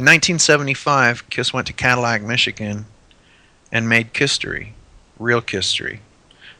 In 0.00 0.06
1975, 0.06 1.28
Kiss 1.28 1.52
went 1.52 1.66
to 1.66 1.74
Cadillac, 1.74 2.22
Michigan, 2.22 2.86
and 3.70 3.86
made 3.86 4.14
Kisstory, 4.14 4.70
real 5.18 5.42
Kisstory. 5.42 5.98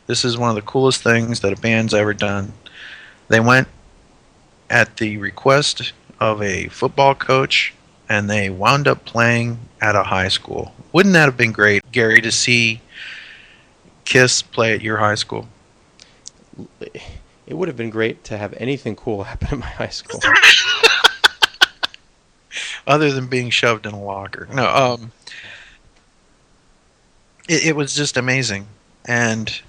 This 0.06 0.26
is 0.26 0.36
one 0.36 0.50
of 0.50 0.56
the 0.56 0.70
coolest 0.70 1.02
things 1.02 1.40
that 1.40 1.50
a 1.50 1.56
band's 1.56 1.94
ever 1.94 2.12
done. 2.12 2.52
They 3.28 3.40
went 3.40 3.68
at 4.68 4.98
the 4.98 5.16
request 5.16 5.94
of 6.20 6.42
a 6.42 6.68
football 6.68 7.14
coach, 7.14 7.72
and 8.10 8.28
they 8.28 8.50
wound 8.50 8.86
up 8.86 9.06
playing 9.06 9.58
at 9.80 9.96
a 9.96 10.02
high 10.02 10.28
school. 10.28 10.74
Wouldn't 10.92 11.14
that 11.14 11.24
have 11.24 11.38
been 11.38 11.52
great, 11.52 11.90
Gary, 11.92 12.20
to 12.20 12.30
see 12.30 12.82
Kiss 14.04 14.42
play 14.42 14.74
at 14.74 14.82
your 14.82 14.98
high 14.98 15.14
school? 15.14 15.48
It 16.82 17.54
would 17.54 17.68
have 17.68 17.76
been 17.78 17.88
great 17.88 18.22
to 18.24 18.36
have 18.36 18.52
anything 18.58 18.96
cool 18.96 19.24
happen 19.24 19.48
at 19.50 19.58
my 19.58 19.66
high 19.66 19.88
school. 19.88 20.20
Other 22.86 23.12
than 23.12 23.26
being 23.26 23.50
shoved 23.50 23.86
in 23.86 23.92
a 23.92 24.02
locker. 24.02 24.48
No, 24.52 24.66
um, 24.68 25.12
it, 27.48 27.66
it 27.66 27.76
was 27.76 27.94
just 27.94 28.16
amazing. 28.16 28.66
And 29.04 29.60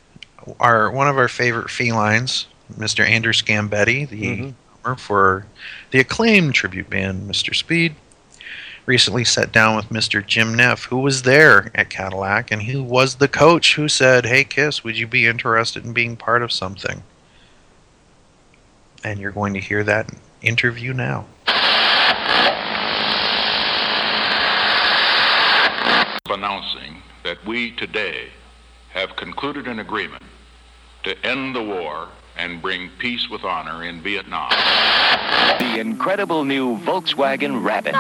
our 0.60 0.90
one 0.92 1.08
of 1.08 1.18
our 1.18 1.28
favorite 1.28 1.70
felines, 1.70 2.48
Mr. 2.78 3.08
Andrew 3.08 3.34
Scambetti, 3.34 4.08
the 4.10 4.22
Mhm. 4.24 4.54
drummer 4.84 4.98
for 4.98 5.46
the 5.92 6.00
acclaimed 6.00 6.54
tribute 6.56 6.90
band 6.90 7.30
Mr. 7.30 7.56
Speed, 7.56 7.96
recently 8.88 9.23
sat 9.23 9.52
down 9.52 9.76
with 9.76 9.90
Mr. 9.90 10.26
Jim 10.26 10.56
Neff, 10.56 10.86
who 10.86 10.98
was 10.98 11.22
there 11.22 11.70
at 11.76 11.90
Cadillac 11.90 12.50
and 12.52 12.64
who 12.64 12.82
was 12.82 13.16
the 13.16 13.28
coach 13.28 13.76
who 13.76 13.88
said, 13.88 14.26
Hey 14.26 14.44
Kiss, 14.44 14.84
would 14.84 14.98
you 14.98 15.06
be 15.06 15.28
interested 15.28 15.86
in 15.86 15.94
being 15.94 16.16
part 16.18 16.42
of 16.42 16.52
something? 16.52 17.04
And 19.04 19.20
you're 19.20 19.32
going 19.32 19.54
to 19.54 19.59
hear 19.59 19.84
that 19.84 20.09
interview 20.42 20.94
now. 20.94 21.25
Announcing 26.32 27.02
that 27.24 27.44
we 27.46 27.72
today 27.72 28.30
have 28.94 29.16
concluded 29.16 29.68
an 29.68 29.80
agreement 29.80 30.24
to 31.04 31.18
end 31.26 31.56
the 31.56 31.64
war 31.64 32.08
and 32.38 32.62
bring 32.62 32.90
peace 32.98 33.30
with 33.30 33.44
honor 33.44 33.84
in 33.84 34.02
Vietnam. 34.02 34.50
The 35.59 35.80
incredible 35.80 36.44
new 36.44 36.78
Volkswagen 36.80 37.64
Rabbit. 37.64 37.94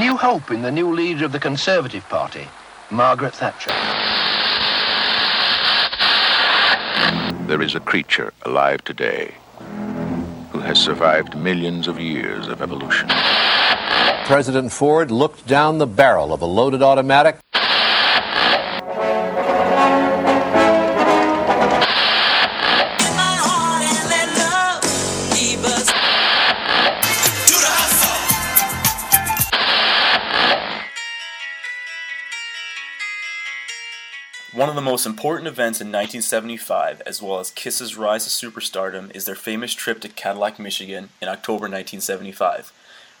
New 0.00 0.16
hope 0.16 0.50
in 0.50 0.62
the 0.62 0.72
new 0.72 0.92
leader 0.92 1.24
of 1.24 1.32
the 1.32 1.38
Conservative 1.38 2.06
Party, 2.08 2.48
Margaret 2.90 3.34
Thatcher. 3.34 3.72
There 7.46 7.62
is 7.62 7.74
a 7.74 7.80
creature 7.80 8.32
alive 8.44 8.82
today 8.84 9.34
who 10.54 10.60
has 10.60 10.78
survived 10.78 11.36
millions 11.36 11.88
of 11.88 11.98
years 11.98 12.46
of 12.46 12.62
evolution. 12.62 13.08
President 14.24 14.70
Ford 14.70 15.10
looked 15.10 15.48
down 15.48 15.78
the 15.78 15.86
barrel 15.86 16.32
of 16.32 16.42
a 16.42 16.46
loaded 16.46 16.80
automatic. 16.80 17.38
One 34.64 34.70
of 34.70 34.76
the 34.76 34.80
most 34.80 35.04
important 35.04 35.46
events 35.46 35.82
in 35.82 35.88
1975, 35.88 37.02
as 37.04 37.20
well 37.20 37.38
as 37.38 37.50
Kiss's 37.50 37.98
rise 37.98 38.24
to 38.24 38.30
superstardom, 38.30 39.14
is 39.14 39.26
their 39.26 39.34
famous 39.34 39.74
trip 39.74 40.00
to 40.00 40.08
Cadillac, 40.08 40.58
Michigan 40.58 41.10
in 41.20 41.28
October 41.28 41.64
1975. 41.68 42.72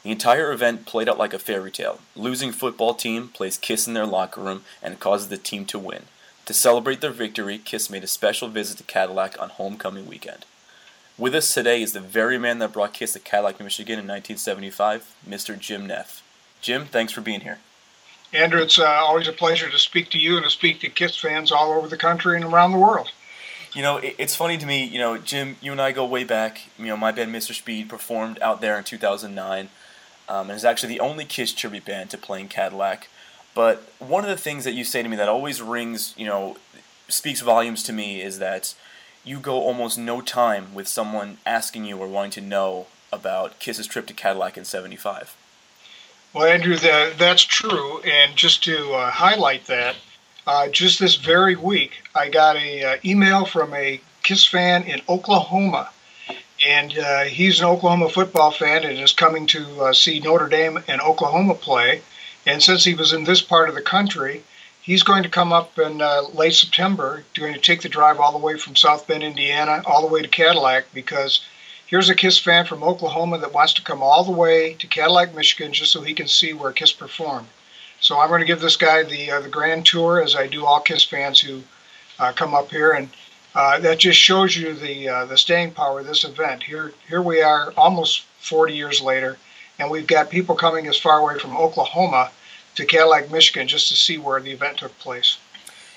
The 0.04 0.10
entire 0.10 0.52
event 0.52 0.86
played 0.86 1.06
out 1.06 1.18
like 1.18 1.34
a 1.34 1.38
fairy 1.38 1.70
tale. 1.70 2.00
Losing 2.16 2.50
football 2.50 2.94
team 2.94 3.28
plays 3.28 3.58
Kiss 3.58 3.86
in 3.86 3.92
their 3.92 4.06
locker 4.06 4.40
room 4.40 4.62
and 4.82 4.98
causes 4.98 5.28
the 5.28 5.36
team 5.36 5.66
to 5.66 5.78
win. 5.78 6.04
To 6.46 6.54
celebrate 6.54 7.02
their 7.02 7.10
victory, 7.10 7.58
Kiss 7.58 7.90
made 7.90 8.04
a 8.04 8.06
special 8.06 8.48
visit 8.48 8.78
to 8.78 8.84
Cadillac 8.84 9.38
on 9.38 9.50
homecoming 9.50 10.06
weekend. 10.06 10.46
With 11.18 11.34
us 11.34 11.52
today 11.52 11.82
is 11.82 11.92
the 11.92 12.00
very 12.00 12.38
man 12.38 12.58
that 12.60 12.72
brought 12.72 12.94
Kiss 12.94 13.12
to 13.12 13.20
Cadillac, 13.20 13.60
Michigan 13.60 13.98
in 13.98 14.06
1975, 14.06 15.14
Mr. 15.28 15.58
Jim 15.58 15.86
Neff. 15.86 16.22
Jim, 16.62 16.86
thanks 16.86 17.12
for 17.12 17.20
being 17.20 17.42
here. 17.42 17.58
Andrew, 18.34 18.60
it's 18.60 18.80
uh, 18.80 18.84
always 18.84 19.28
a 19.28 19.32
pleasure 19.32 19.70
to 19.70 19.78
speak 19.78 20.10
to 20.10 20.18
you 20.18 20.36
and 20.36 20.44
to 20.44 20.50
speak 20.50 20.80
to 20.80 20.88
Kiss 20.88 21.16
fans 21.16 21.52
all 21.52 21.72
over 21.72 21.86
the 21.86 21.96
country 21.96 22.34
and 22.34 22.44
around 22.44 22.72
the 22.72 22.78
world. 22.78 23.12
You 23.72 23.82
know, 23.82 23.98
it, 23.98 24.16
it's 24.18 24.34
funny 24.34 24.58
to 24.58 24.66
me, 24.66 24.84
you 24.84 24.98
know, 24.98 25.16
Jim, 25.18 25.56
you 25.60 25.70
and 25.70 25.80
I 25.80 25.92
go 25.92 26.04
way 26.04 26.24
back. 26.24 26.62
You 26.76 26.86
know, 26.86 26.96
my 26.96 27.12
band 27.12 27.32
Mr. 27.32 27.54
Speed 27.54 27.88
performed 27.88 28.40
out 28.40 28.60
there 28.60 28.76
in 28.76 28.82
2009 28.82 29.68
um, 30.28 30.50
and 30.50 30.56
is 30.56 30.64
actually 30.64 30.88
the 30.88 31.00
only 31.00 31.24
Kiss 31.24 31.52
tribute 31.52 31.84
band 31.84 32.10
to 32.10 32.18
play 32.18 32.40
in 32.40 32.48
Cadillac. 32.48 33.08
But 33.54 33.88
one 34.00 34.24
of 34.24 34.30
the 34.30 34.36
things 34.36 34.64
that 34.64 34.74
you 34.74 34.82
say 34.82 35.00
to 35.00 35.08
me 35.08 35.16
that 35.16 35.28
always 35.28 35.62
rings, 35.62 36.12
you 36.16 36.26
know, 36.26 36.56
speaks 37.06 37.40
volumes 37.40 37.84
to 37.84 37.92
me 37.92 38.20
is 38.20 38.40
that 38.40 38.74
you 39.22 39.38
go 39.38 39.60
almost 39.60 39.96
no 39.96 40.20
time 40.20 40.74
with 40.74 40.88
someone 40.88 41.38
asking 41.46 41.84
you 41.84 41.98
or 41.98 42.08
wanting 42.08 42.32
to 42.32 42.40
know 42.40 42.88
about 43.12 43.60
Kiss's 43.60 43.86
trip 43.86 44.08
to 44.08 44.12
Cadillac 44.12 44.58
in 44.58 44.64
75. 44.64 45.36
Well, 46.34 46.46
Andrew, 46.52 46.74
that, 46.78 47.16
that's 47.16 47.44
true. 47.44 48.00
And 48.00 48.34
just 48.34 48.64
to 48.64 48.92
uh, 48.92 49.10
highlight 49.12 49.66
that, 49.66 49.94
uh, 50.48 50.66
just 50.66 50.98
this 50.98 51.14
very 51.14 51.54
week, 51.54 52.02
I 52.12 52.28
got 52.28 52.56
a 52.56 52.82
uh, 52.82 52.96
email 53.04 53.44
from 53.44 53.72
a 53.72 54.00
Kiss 54.24 54.44
fan 54.44 54.82
in 54.82 55.00
Oklahoma, 55.08 55.90
and 56.66 56.98
uh, 56.98 57.20
he's 57.20 57.60
an 57.60 57.66
Oklahoma 57.66 58.08
football 58.08 58.50
fan 58.50 58.82
and 58.82 58.98
is 58.98 59.12
coming 59.12 59.46
to 59.46 59.82
uh, 59.82 59.92
see 59.92 60.18
Notre 60.18 60.48
Dame 60.48 60.82
and 60.88 61.00
Oklahoma 61.00 61.54
play. 61.54 62.02
And 62.44 62.60
since 62.60 62.82
he 62.82 62.94
was 62.94 63.12
in 63.12 63.22
this 63.22 63.40
part 63.40 63.68
of 63.68 63.76
the 63.76 63.80
country, 63.82 64.42
he's 64.82 65.04
going 65.04 65.22
to 65.22 65.28
come 65.28 65.52
up 65.52 65.78
in 65.78 66.02
uh, 66.02 66.22
late 66.32 66.54
September, 66.54 67.22
going 67.34 67.54
to 67.54 67.60
take 67.60 67.82
the 67.82 67.88
drive 67.88 68.18
all 68.18 68.32
the 68.32 68.44
way 68.44 68.58
from 68.58 68.74
South 68.74 69.06
Bend, 69.06 69.22
Indiana, 69.22 69.82
all 69.86 70.00
the 70.00 70.12
way 70.12 70.20
to 70.20 70.28
Cadillac 70.28 70.86
because 70.92 71.44
here's 71.86 72.08
a 72.08 72.14
Kiss 72.14 72.38
fan 72.38 72.66
from 72.66 72.82
Oklahoma 72.82 73.38
that 73.38 73.52
wants 73.52 73.72
to 73.74 73.82
come 73.82 74.02
all 74.02 74.24
the 74.24 74.32
way 74.32 74.74
to 74.74 74.86
Cadillac, 74.86 75.34
Michigan, 75.34 75.72
just 75.72 75.92
so 75.92 76.00
he 76.00 76.14
can 76.14 76.28
see 76.28 76.52
where 76.52 76.72
Kiss 76.72 76.92
performed. 76.92 77.48
So 78.00 78.18
I'm 78.18 78.28
going 78.28 78.40
to 78.40 78.46
give 78.46 78.60
this 78.60 78.76
guy 78.76 79.02
the 79.02 79.30
uh, 79.30 79.40
the 79.40 79.48
grand 79.48 79.86
tour, 79.86 80.22
as 80.22 80.36
I 80.36 80.46
do 80.46 80.64
all 80.64 80.80
Kiss 80.80 81.04
fans 81.04 81.40
who 81.40 81.62
uh, 82.18 82.32
come 82.32 82.54
up 82.54 82.70
here, 82.70 82.92
and 82.92 83.08
uh, 83.54 83.78
that 83.80 83.98
just 83.98 84.18
shows 84.18 84.56
you 84.56 84.74
the 84.74 85.08
uh, 85.08 85.24
the 85.26 85.38
staying 85.38 85.72
power 85.72 86.00
of 86.00 86.06
this 86.06 86.24
event. 86.24 86.62
Here 86.62 86.92
here 87.08 87.22
we 87.22 87.40
are, 87.40 87.72
almost 87.76 88.22
40 88.40 88.74
years 88.74 89.00
later, 89.00 89.38
and 89.78 89.90
we've 89.90 90.06
got 90.06 90.28
people 90.28 90.54
coming 90.54 90.86
as 90.86 90.98
far 90.98 91.18
away 91.18 91.38
from 91.38 91.56
Oklahoma 91.56 92.30
to 92.74 92.84
Cadillac, 92.84 93.30
Michigan, 93.30 93.68
just 93.68 93.88
to 93.88 93.94
see 93.94 94.18
where 94.18 94.40
the 94.40 94.50
event 94.50 94.78
took 94.78 94.98
place. 94.98 95.38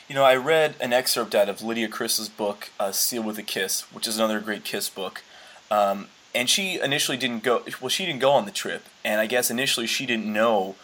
You 0.07 0.15
know, 0.15 0.23
I 0.23 0.37
read 0.37 0.75
an 0.79 0.93
excerpt 0.93 1.35
out 1.35 1.49
of 1.49 1.61
Lydia 1.61 1.89
Criss's 1.89 2.29
book, 2.29 2.69
uh, 2.79 2.93
Sealed 2.93 3.25
with 3.25 3.37
a 3.37 3.43
Kiss, 3.43 3.81
which 3.91 4.07
is 4.07 4.17
another 4.17 4.39
great 4.39 4.63
Kiss 4.63 4.89
book. 4.89 5.21
Um, 5.69 6.07
and 6.33 6.50
she 6.50 6.79
initially 6.79 7.17
didn't 7.17 7.44
go. 7.44 7.63
Well, 7.81 7.89
she 7.89 8.05
didn't 8.05 8.19
go 8.19 8.31
on 8.31 8.45
the 8.45 8.51
trip, 8.51 8.85
and 9.03 9.19
I 9.19 9.25
guess 9.25 9.50
initially 9.50 9.88
she 9.88 10.05
didn't 10.05 10.31
know 10.31 10.75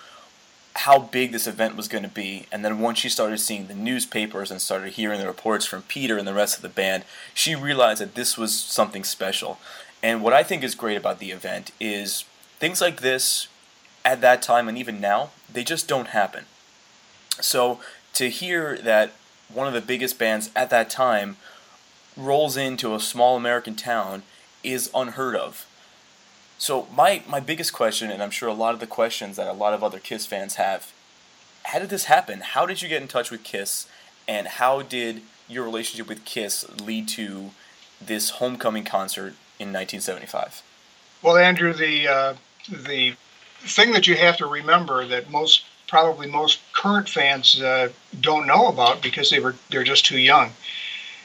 how 0.76 0.98
big 0.98 1.32
this 1.32 1.46
event 1.46 1.76
was 1.76 1.88
going 1.88 2.04
to 2.04 2.10
be. 2.10 2.48
And 2.52 2.66
then 2.66 2.80
once 2.80 3.00
she 3.00 3.10
started 3.10 3.38
seeing 3.38 3.68
the 3.68 3.76
newspapers 3.76 4.50
and 4.50 4.60
started 4.60 4.94
hearing 4.94 5.20
the 5.20 5.28
reports 5.28 5.66
from 5.66 5.84
Peter 5.84 6.18
and 6.18 6.28
the 6.28 6.34
rest 6.34 6.56
of 6.56 6.62
the 6.64 6.70
band, 6.70 7.04
she 7.34 7.54
realized 7.56 8.02
that 8.02 8.16
this 8.16 8.38
was 8.38 8.58
something 8.58 9.04
special. 9.04 9.60
And 10.02 10.24
what 10.24 10.34
I 10.34 10.44
think 10.44 10.64
is 10.64 10.74
great 10.76 10.98
about 10.98 11.20
the 11.20 11.32
event 11.32 11.72
is 11.80 12.26
things 12.60 12.82
like 12.82 13.02
this 13.02 13.48
at 14.04 14.22
that 14.22 14.42
time 14.42 14.68
and 14.68 14.78
even 14.78 15.00
now, 15.00 15.30
they 15.52 15.64
just 15.64 15.88
don't 15.88 16.08
happen. 16.08 16.46
So 17.40 17.80
to 18.14 18.30
hear 18.30 18.78
that 18.78 19.12
one 19.54 19.68
of 19.68 19.74
the 19.74 19.82
biggest 19.82 20.18
bands 20.18 20.50
at 20.56 20.70
that 20.72 20.90
time 20.90 21.38
rolls 22.18 22.58
into 22.58 22.96
a 22.96 23.00
small 23.00 23.38
American 23.38 23.76
town 23.76 24.24
is 24.64 24.90
unheard 24.94 25.36
of. 25.36 25.66
So 26.58 26.88
my 26.96 27.24
my 27.28 27.40
biggest 27.40 27.74
question, 27.74 28.10
and 28.10 28.24
I'm 28.24 28.32
sure 28.32 28.50
a 28.50 28.54
lot 28.54 28.74
of 28.74 28.80
the 28.80 28.88
questions 28.88 29.38
that 29.38 29.48
a 29.48 29.54
lot 29.54 29.74
of 29.74 29.84
other 29.84 30.00
Kiss 30.00 30.26
fans 30.26 30.56
have, 30.56 30.92
how 31.66 31.80
did 31.80 31.90
this 31.90 32.06
happen? 32.06 32.42
How 32.42 32.66
did 32.66 32.82
you 32.82 32.90
get 32.90 33.02
in 33.02 33.08
touch 33.08 33.32
with 33.32 33.44
Kiss, 33.44 33.88
and 34.28 34.48
how 34.48 34.82
did 34.82 35.22
your 35.48 35.64
relationship 35.66 36.08
with 36.08 36.26
Kiss 36.26 36.66
lead 36.80 37.08
to 37.10 37.52
this 38.00 38.32
homecoming 38.32 38.84
concert 38.84 39.36
in 39.60 39.74
1975? 39.74 40.62
Well, 41.22 41.38
Andrew, 41.38 41.74
the 41.74 42.08
uh, 42.08 42.34
the 42.70 43.16
thing 43.60 43.92
that 43.92 44.08
you 44.08 44.16
have 44.16 44.38
to 44.38 44.46
remember 44.46 45.06
that 45.06 45.30
most 45.30 45.66
probably 45.88 46.28
most 46.28 46.60
current 46.74 47.08
fans 47.08 47.62
uh, 47.62 47.90
don't 48.20 48.48
know 48.48 48.68
about 48.68 49.02
because 49.02 49.30
they 49.30 49.40
were 49.40 49.56
they're 49.70 49.84
just 49.84 50.06
too 50.06 50.18
young 50.18 50.52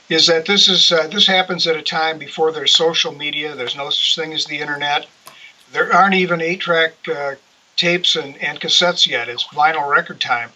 is 0.09 0.27
that 0.27 0.47
this 0.47 0.69
is 0.69 0.91
uh, 0.91 1.07
this 1.09 1.27
happens 1.27 1.67
at 1.67 1.77
a 1.77 1.83
time 1.83 2.19
before 2.19 2.53
there's 2.53 2.73
social 2.73 3.13
media. 3.13 3.55
There's 3.55 3.77
no 3.77 3.91
such 3.91 4.17
thing 4.17 4.33
as 4.33 4.47
the 4.47 4.59
internet. 4.59 5.07
There 5.73 5.93
aren't 5.93 6.15
even 6.15 6.41
eight-track 6.41 6.93
uh, 7.09 7.35
tapes 7.77 8.17
and, 8.17 8.37
and 8.43 8.59
cassettes 8.59 9.07
yet. 9.07 9.29
It's 9.29 9.45
vinyl 9.49 9.89
record 9.89 10.21
time. 10.21 10.51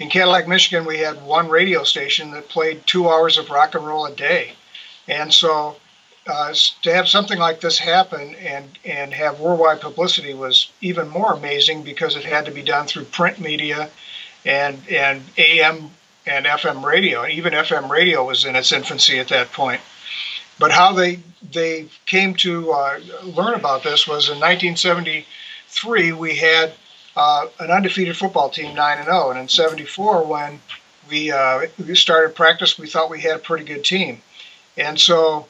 In 0.00 0.08
Cadillac, 0.08 0.48
Michigan, 0.48 0.86
we 0.86 0.98
had 0.98 1.22
one 1.22 1.48
radio 1.48 1.84
station 1.84 2.32
that 2.32 2.48
played 2.48 2.86
two 2.86 3.08
hours 3.08 3.38
of 3.38 3.50
rock 3.50 3.74
and 3.74 3.86
roll 3.86 4.06
a 4.06 4.14
day, 4.14 4.54
and 5.06 5.32
so 5.32 5.76
uh, 6.26 6.54
to 6.82 6.92
have 6.92 7.08
something 7.08 7.38
like 7.38 7.60
this 7.60 7.78
happen 7.78 8.34
and 8.36 8.78
and 8.84 9.14
have 9.14 9.40
worldwide 9.40 9.80
publicity 9.80 10.34
was 10.34 10.70
even 10.80 11.08
more 11.08 11.32
amazing 11.32 11.82
because 11.82 12.16
it 12.16 12.24
had 12.24 12.44
to 12.44 12.50
be 12.50 12.62
done 12.62 12.86
through 12.86 13.04
print 13.04 13.38
media 13.38 13.90
and 14.44 14.78
and 14.88 15.22
AM 15.38 15.90
and 16.26 16.46
FM 16.46 16.84
radio. 16.84 17.26
Even 17.26 17.52
FM 17.52 17.88
radio 17.88 18.24
was 18.26 18.44
in 18.44 18.56
its 18.56 18.72
infancy 18.72 19.18
at 19.18 19.28
that 19.28 19.52
point. 19.52 19.80
But 20.58 20.72
how 20.72 20.92
they 20.92 21.20
they 21.52 21.86
came 22.06 22.34
to 22.34 22.70
uh, 22.72 23.00
learn 23.24 23.54
about 23.54 23.82
this 23.82 24.06
was 24.06 24.28
in 24.28 24.38
1973 24.38 26.12
we 26.12 26.36
had 26.36 26.72
uh, 27.16 27.46
an 27.58 27.70
undefeated 27.70 28.16
football 28.16 28.50
team, 28.50 28.74
nine 28.74 28.98
and 28.98 29.06
zero, 29.06 29.30
and 29.30 29.38
in 29.38 29.48
'74 29.48 30.24
when 30.24 30.60
we 31.08 31.32
uh, 31.32 31.66
we 31.86 31.94
started 31.94 32.34
practice, 32.34 32.78
we 32.78 32.86
thought 32.86 33.10
we 33.10 33.20
had 33.20 33.36
a 33.36 33.38
pretty 33.38 33.64
good 33.64 33.84
team, 33.84 34.20
and 34.76 35.00
so 35.00 35.46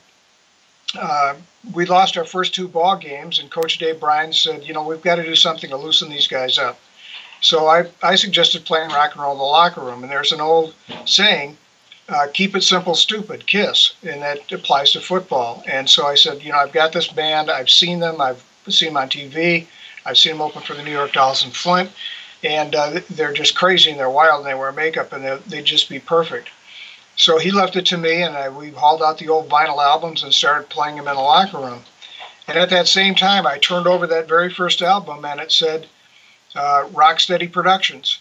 uh, 0.99 1.35
we 1.75 1.87
lost 1.87 2.17
our 2.17 2.25
first 2.25 2.55
two 2.55 2.69
ball 2.69 2.97
games, 2.97 3.39
and 3.39 3.51
Coach 3.51 3.79
Dave 3.79 4.01
Bryan 4.01 4.33
said, 4.33 4.65
you 4.65 4.73
know, 4.73 4.87
we've 4.87 5.03
got 5.03 5.17
to 5.17 5.23
do 5.23 5.37
something 5.37 5.71
to 5.71 5.77
loosen 5.77 6.09
these 6.09 6.27
guys 6.27 6.59
up. 6.59 6.79
So 7.41 7.67
I, 7.67 7.87
I 8.03 8.17
suggested 8.17 8.65
playing 8.65 8.91
rock 8.91 9.13
and 9.15 9.23
roll 9.23 9.33
in 9.33 9.39
the 9.39 9.45
locker 9.45 9.81
room, 9.81 10.03
and 10.03 10.13
there's 10.13 10.33
an 10.33 10.41
old 10.41 10.75
saying, 11.07 11.57
uh, 12.09 12.27
keep 12.35 12.57
it 12.57 12.63
simple, 12.63 12.95
stupid, 12.95 13.47
kiss, 13.47 13.95
and 14.03 14.21
that 14.23 14.51
applies 14.53 14.93
to 14.93 15.01
football. 15.01 15.63
And 15.67 15.89
so 15.89 16.07
I 16.07 16.17
said, 16.17 16.43
you 16.43 16.53
know, 16.53 16.59
I've 16.59 16.73
got 16.73 16.93
this 16.93 17.09
band, 17.09 17.51
I've 17.51 17.71
seen 17.71 18.01
them, 18.01 18.21
I've 18.21 18.45
seen 18.69 18.89
them 18.89 18.97
on 18.97 19.09
TV, 19.09 19.67
I've 20.05 20.19
seen 20.19 20.33
them 20.33 20.43
open 20.43 20.63
for 20.63 20.75
the 20.75 20.83
New 20.83 20.91
York 20.91 21.13
Dolls 21.13 21.45
in 21.45 21.51
Flint, 21.51 21.91
and 22.43 22.75
uh, 22.75 23.01
they're 23.11 23.33
just 23.33 23.55
crazy 23.55 23.91
and 23.91 24.01
they're 24.01 24.11
wild 24.11 24.41
and 24.41 24.51
they 24.51 24.59
wear 24.59 24.73
makeup 24.73 25.13
and 25.13 25.41
they'd 25.47 25.65
just 25.65 25.89
be 25.89 25.99
perfect. 25.99 26.49
So 27.17 27.39
he 27.39 27.51
left 27.51 27.77
it 27.77 27.87
to 27.87 27.99
me, 27.99 28.23
and 28.23 28.35
I, 28.35 28.49
we 28.49 28.71
hauled 28.71 29.03
out 29.03 29.19
the 29.19 29.29
old 29.29 29.49
vinyl 29.49 29.83
albums 29.83 30.23
and 30.23 30.33
started 30.33 30.69
playing 30.69 30.97
them 30.97 31.07
in 31.07 31.15
the 31.15 31.21
locker 31.21 31.59
room. 31.59 31.85
And 32.49 32.59
at 32.59 32.71
that 32.71 32.89
same 32.89 33.15
time, 33.15 33.47
I 33.47 33.59
turned 33.59 33.87
over 33.87 34.07
that 34.07 34.27
very 34.27 34.53
first 34.53 34.83
album, 34.83 35.25
and 35.25 35.39
it 35.39 35.53
said 35.53 35.87
uh, 36.55 36.85
Rocksteady 36.93 37.51
Productions. 37.51 38.21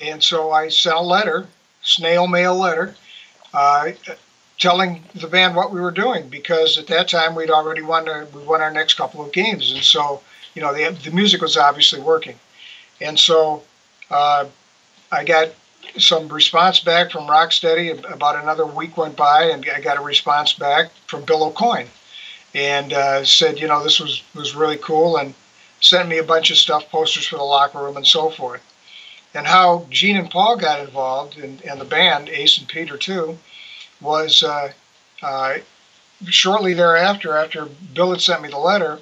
And 0.00 0.22
so 0.22 0.50
I 0.50 0.68
sent 0.68 0.96
a 0.96 1.00
letter, 1.00 1.46
snail 1.82 2.26
mail 2.26 2.56
letter, 2.56 2.94
uh, 3.52 3.90
telling 4.58 5.02
the 5.14 5.26
band 5.26 5.56
what 5.56 5.72
we 5.72 5.80
were 5.80 5.90
doing 5.90 6.28
because 6.28 6.78
at 6.78 6.86
that 6.86 7.08
time 7.08 7.34
we'd 7.34 7.50
already 7.50 7.82
won 7.82 8.08
our, 8.08 8.26
we 8.26 8.42
won 8.42 8.60
our 8.60 8.70
next 8.70 8.94
couple 8.94 9.24
of 9.24 9.32
games, 9.32 9.72
and 9.72 9.82
so 9.82 10.20
you 10.54 10.62
know 10.62 10.72
the 10.72 10.90
the 11.02 11.10
music 11.10 11.40
was 11.40 11.56
obviously 11.56 12.00
working, 12.00 12.38
and 13.00 13.18
so 13.18 13.62
uh, 14.10 14.44
I 15.10 15.24
got 15.24 15.48
some 15.98 16.28
response 16.28 16.80
back 16.80 17.10
from 17.10 17.26
Rocksteady. 17.26 17.90
About 18.12 18.36
another 18.36 18.66
week 18.66 18.96
went 18.96 19.16
by, 19.16 19.44
and 19.44 19.66
I 19.74 19.80
got 19.80 19.96
a 19.96 20.02
response 20.02 20.52
back 20.52 20.90
from 21.06 21.24
Bill 21.24 21.50
Aucoin, 21.50 21.86
and 22.54 22.92
uh, 22.92 23.24
said, 23.24 23.58
you 23.58 23.66
know, 23.66 23.82
this 23.82 23.98
was 23.98 24.22
was 24.34 24.54
really 24.54 24.78
cool, 24.78 25.16
and 25.16 25.34
sent 25.80 26.08
me 26.08 26.18
a 26.18 26.24
bunch 26.24 26.50
of 26.50 26.56
stuff, 26.56 26.88
posters 26.90 27.26
for 27.26 27.36
the 27.36 27.42
locker 27.42 27.78
room, 27.78 27.96
and 27.96 28.06
so 28.06 28.30
forth. 28.30 28.62
And 29.34 29.46
how 29.46 29.86
Gene 29.90 30.16
and 30.16 30.30
Paul 30.30 30.56
got 30.56 30.80
involved, 30.80 31.38
and, 31.38 31.62
and 31.62 31.80
the 31.80 31.84
band, 31.84 32.28
Ace 32.28 32.58
and 32.58 32.68
Peter 32.68 32.96
too, 32.96 33.38
was 34.00 34.42
uh, 34.42 34.72
uh, 35.22 35.58
shortly 36.26 36.74
thereafter, 36.74 37.36
after 37.36 37.66
Bill 37.94 38.10
had 38.10 38.20
sent 38.20 38.42
me 38.42 38.48
the 38.48 38.58
letter. 38.58 38.98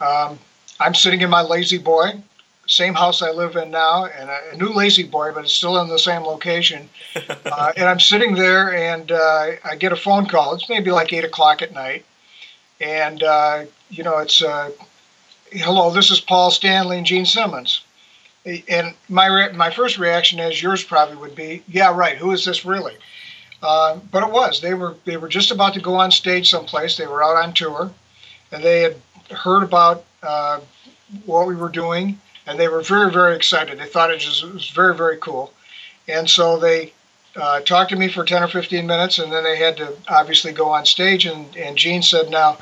Um, 0.00 0.38
I'm 0.80 0.94
sitting 0.94 1.20
in 1.20 1.30
my 1.30 1.40
La-Z-Boy 1.40 2.22
same 2.66 2.94
house 2.94 3.22
I 3.22 3.30
live 3.30 3.56
in 3.56 3.70
now, 3.70 4.06
and 4.06 4.30
a, 4.30 4.56
new 4.56 4.72
La-Z-Boy, 4.72 5.32
but 5.34 5.44
it's 5.44 5.54
still 5.54 5.80
in 5.80 5.88
the 5.88 5.98
same 5.98 6.22
location. 6.22 6.88
uh, 7.44 7.72
and 7.76 7.88
I'm 7.88 8.00
sitting 8.00 8.34
there, 8.34 8.74
and 8.74 9.10
uh, 9.12 9.52
I 9.64 9.76
get 9.76 9.92
a 9.92 9.96
phone 9.96 10.26
call. 10.26 10.54
It's 10.54 10.68
maybe 10.68 10.90
like 10.90 11.12
eight 11.12 11.24
o'clock 11.24 11.62
at 11.62 11.72
night, 11.72 12.04
and 12.80 13.22
uh, 13.22 13.64
you 13.90 14.02
know, 14.02 14.18
it's 14.18 14.42
uh, 14.42 14.70
hello. 15.54 15.90
This 15.90 16.10
is 16.10 16.20
Paul 16.20 16.50
Stanley 16.50 16.98
and 16.98 17.06
Gene 17.06 17.26
Simmons. 17.26 17.82
And 18.68 18.94
my 19.08 19.26
re- 19.26 19.52
my 19.52 19.70
first 19.70 19.98
reaction, 19.98 20.38
as 20.38 20.62
yours 20.62 20.84
probably 20.84 21.16
would 21.16 21.34
be, 21.34 21.62
yeah, 21.66 21.94
right. 21.94 22.16
Who 22.16 22.32
is 22.32 22.44
this 22.44 22.64
really? 22.64 22.94
Uh, 23.62 23.98
but 24.10 24.22
it 24.22 24.30
was. 24.30 24.60
They 24.60 24.74
were 24.74 24.96
they 25.06 25.16
were 25.16 25.28
just 25.28 25.50
about 25.50 25.74
to 25.74 25.80
go 25.80 25.94
on 25.94 26.10
stage 26.10 26.50
someplace. 26.50 26.96
They 26.96 27.06
were 27.06 27.24
out 27.24 27.42
on 27.42 27.54
tour, 27.54 27.90
and 28.52 28.62
they 28.62 28.82
had 28.82 28.96
heard 29.30 29.62
about 29.62 30.04
uh, 30.22 30.60
what 31.24 31.46
we 31.46 31.56
were 31.56 31.70
doing 31.70 32.18
and 32.46 32.58
they 32.58 32.68
were 32.68 32.82
very, 32.82 33.10
very 33.10 33.36
excited. 33.36 33.78
They 33.78 33.86
thought 33.86 34.10
it, 34.10 34.18
just, 34.18 34.42
it 34.42 34.52
was 34.52 34.68
very, 34.70 34.94
very 34.94 35.16
cool. 35.18 35.52
And 36.08 36.28
so 36.28 36.58
they 36.58 36.92
uh, 37.36 37.60
talked 37.60 37.90
to 37.90 37.96
me 37.96 38.08
for 38.08 38.24
10 38.24 38.42
or 38.42 38.48
15 38.48 38.86
minutes, 38.86 39.18
and 39.18 39.32
then 39.32 39.44
they 39.44 39.56
had 39.56 39.76
to 39.78 39.94
obviously 40.08 40.52
go 40.52 40.68
on 40.68 40.84
stage. 40.84 41.26
And, 41.26 41.56
and 41.56 41.76
Gene 41.76 42.02
said, 42.02 42.30
Now, 42.30 42.58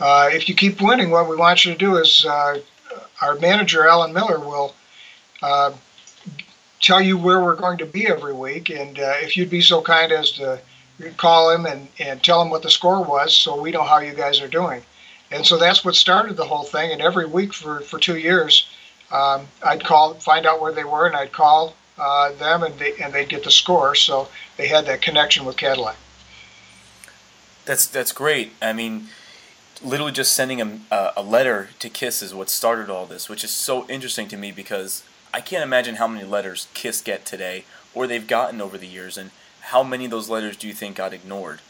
uh, 0.00 0.28
if 0.32 0.48
you 0.48 0.54
keep 0.54 0.80
winning, 0.80 1.10
what 1.10 1.28
we 1.28 1.36
want 1.36 1.64
you 1.64 1.72
to 1.72 1.78
do 1.78 1.96
is 1.96 2.24
uh, 2.24 2.60
our 3.20 3.36
manager, 3.36 3.86
Alan 3.88 4.12
Miller, 4.12 4.38
will 4.38 4.74
uh, 5.42 5.72
tell 6.80 7.00
you 7.00 7.16
where 7.16 7.40
we're 7.40 7.56
going 7.56 7.78
to 7.78 7.86
be 7.86 8.06
every 8.06 8.32
week. 8.32 8.70
And 8.70 8.98
uh, 8.98 9.14
if 9.20 9.36
you'd 9.36 9.50
be 9.50 9.60
so 9.60 9.80
kind 9.80 10.12
as 10.12 10.32
to 10.32 10.60
call 11.16 11.50
him 11.50 11.66
and, 11.66 11.88
and 11.98 12.22
tell 12.22 12.40
him 12.40 12.50
what 12.50 12.62
the 12.62 12.70
score 12.70 13.02
was 13.02 13.36
so 13.36 13.60
we 13.60 13.70
know 13.70 13.82
how 13.82 13.98
you 13.98 14.14
guys 14.14 14.40
are 14.40 14.48
doing. 14.48 14.82
And 15.30 15.44
so 15.44 15.58
that's 15.58 15.84
what 15.84 15.94
started 15.94 16.36
the 16.36 16.44
whole 16.44 16.64
thing. 16.64 16.92
And 16.92 17.00
every 17.00 17.26
week 17.26 17.52
for, 17.52 17.80
for 17.80 17.98
two 17.98 18.18
years, 18.18 18.68
um, 19.10 19.46
I'd 19.62 19.84
call, 19.84 20.14
find 20.14 20.46
out 20.46 20.60
where 20.60 20.72
they 20.72 20.84
were, 20.84 21.06
and 21.06 21.16
I'd 21.16 21.32
call 21.32 21.74
uh, 21.98 22.32
them, 22.32 22.62
and 22.62 22.76
they 22.78 22.94
and 23.00 23.12
they'd 23.12 23.28
get 23.28 23.44
the 23.44 23.50
score. 23.50 23.94
So 23.94 24.28
they 24.56 24.66
had 24.66 24.86
that 24.86 25.02
connection 25.02 25.44
with 25.44 25.56
Cadillac. 25.56 25.96
That's 27.64 27.86
that's 27.86 28.12
great. 28.12 28.52
I 28.60 28.72
mean, 28.72 29.08
literally 29.84 30.12
just 30.12 30.32
sending 30.32 30.60
a, 30.60 31.12
a 31.16 31.22
letter 31.22 31.70
to 31.78 31.88
Kiss 31.88 32.22
is 32.22 32.34
what 32.34 32.48
started 32.48 32.90
all 32.90 33.06
this, 33.06 33.28
which 33.28 33.44
is 33.44 33.50
so 33.50 33.86
interesting 33.88 34.28
to 34.28 34.36
me 34.36 34.50
because 34.50 35.04
I 35.32 35.40
can't 35.40 35.62
imagine 35.62 35.96
how 35.96 36.08
many 36.08 36.24
letters 36.24 36.68
Kiss 36.74 37.00
get 37.00 37.26
today, 37.26 37.64
or 37.94 38.06
they've 38.06 38.26
gotten 38.26 38.60
over 38.60 38.78
the 38.78 38.86
years, 38.86 39.18
and 39.18 39.30
how 39.60 39.82
many 39.82 40.06
of 40.06 40.10
those 40.10 40.28
letters 40.28 40.56
do 40.56 40.66
you 40.66 40.72
think 40.72 40.96
got 40.96 41.12
ignored? 41.12 41.60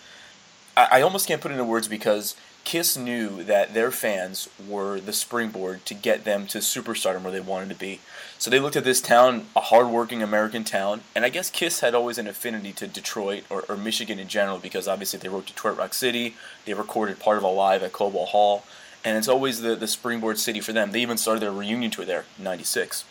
I, 0.77 0.89
I 0.93 1.03
almost 1.03 1.27
can't 1.27 1.41
put 1.41 1.51
it 1.51 1.55
into 1.55 1.65
words 1.65 1.89
because 1.89 2.37
Kiss 2.65 2.97
knew 2.97 3.43
that 3.45 3.75
their 3.75 3.91
fans 3.91 4.49
were 4.67 4.99
the 4.99 5.13
springboard 5.13 5.85
to 5.85 5.93
get 5.93 6.25
them 6.25 6.47
to 6.47 6.59
superstardom 6.59 7.23
where 7.23 7.33
they 7.33 7.41
wanted 7.41 7.69
to 7.69 7.75
be. 7.75 8.01
So 8.39 8.51
they 8.51 8.59
looked 8.59 8.77
at 8.77 8.85
this 8.85 9.03
town, 9.03 9.47
a 9.55 9.61
hardworking 9.61 10.23
American 10.23 10.65
town, 10.65 11.03
and 11.15 11.27
I 11.27 11.29
guess 11.29 11.51
Kiss 11.51 11.81
had 11.81 11.95
always 11.95 12.17
an 12.17 12.27
affinity 12.27 12.73
to 12.73 12.87
Detroit 12.87 13.45
or, 13.51 13.65
or 13.69 13.77
Michigan 13.77 14.19
in 14.19 14.29
general 14.29 14.59
because 14.59 14.89
obviously 14.89 15.19
they 15.19 15.29
wrote 15.29 15.47
Detroit 15.47 15.77
Rock 15.77 15.93
City, 15.93 16.37
they 16.65 16.73
recorded 16.73 17.21
part 17.21 17.37
of 17.37 17.44
Alive 17.44 17.83
at 17.83 17.93
Cobo 17.93 18.25
Hall, 18.25 18.65
and 19.05 19.19
it's 19.19 19.29
always 19.29 19.61
the, 19.61 19.77
the 19.77 19.87
springboard 19.87 20.39
city 20.39 20.61
for 20.61 20.73
them. 20.73 20.93
They 20.93 21.03
even 21.03 21.19
started 21.19 21.43
their 21.43 21.53
reunion 21.53 21.91
tour 21.91 22.06
there 22.06 22.25
in 22.39 22.44
96. 22.44 23.05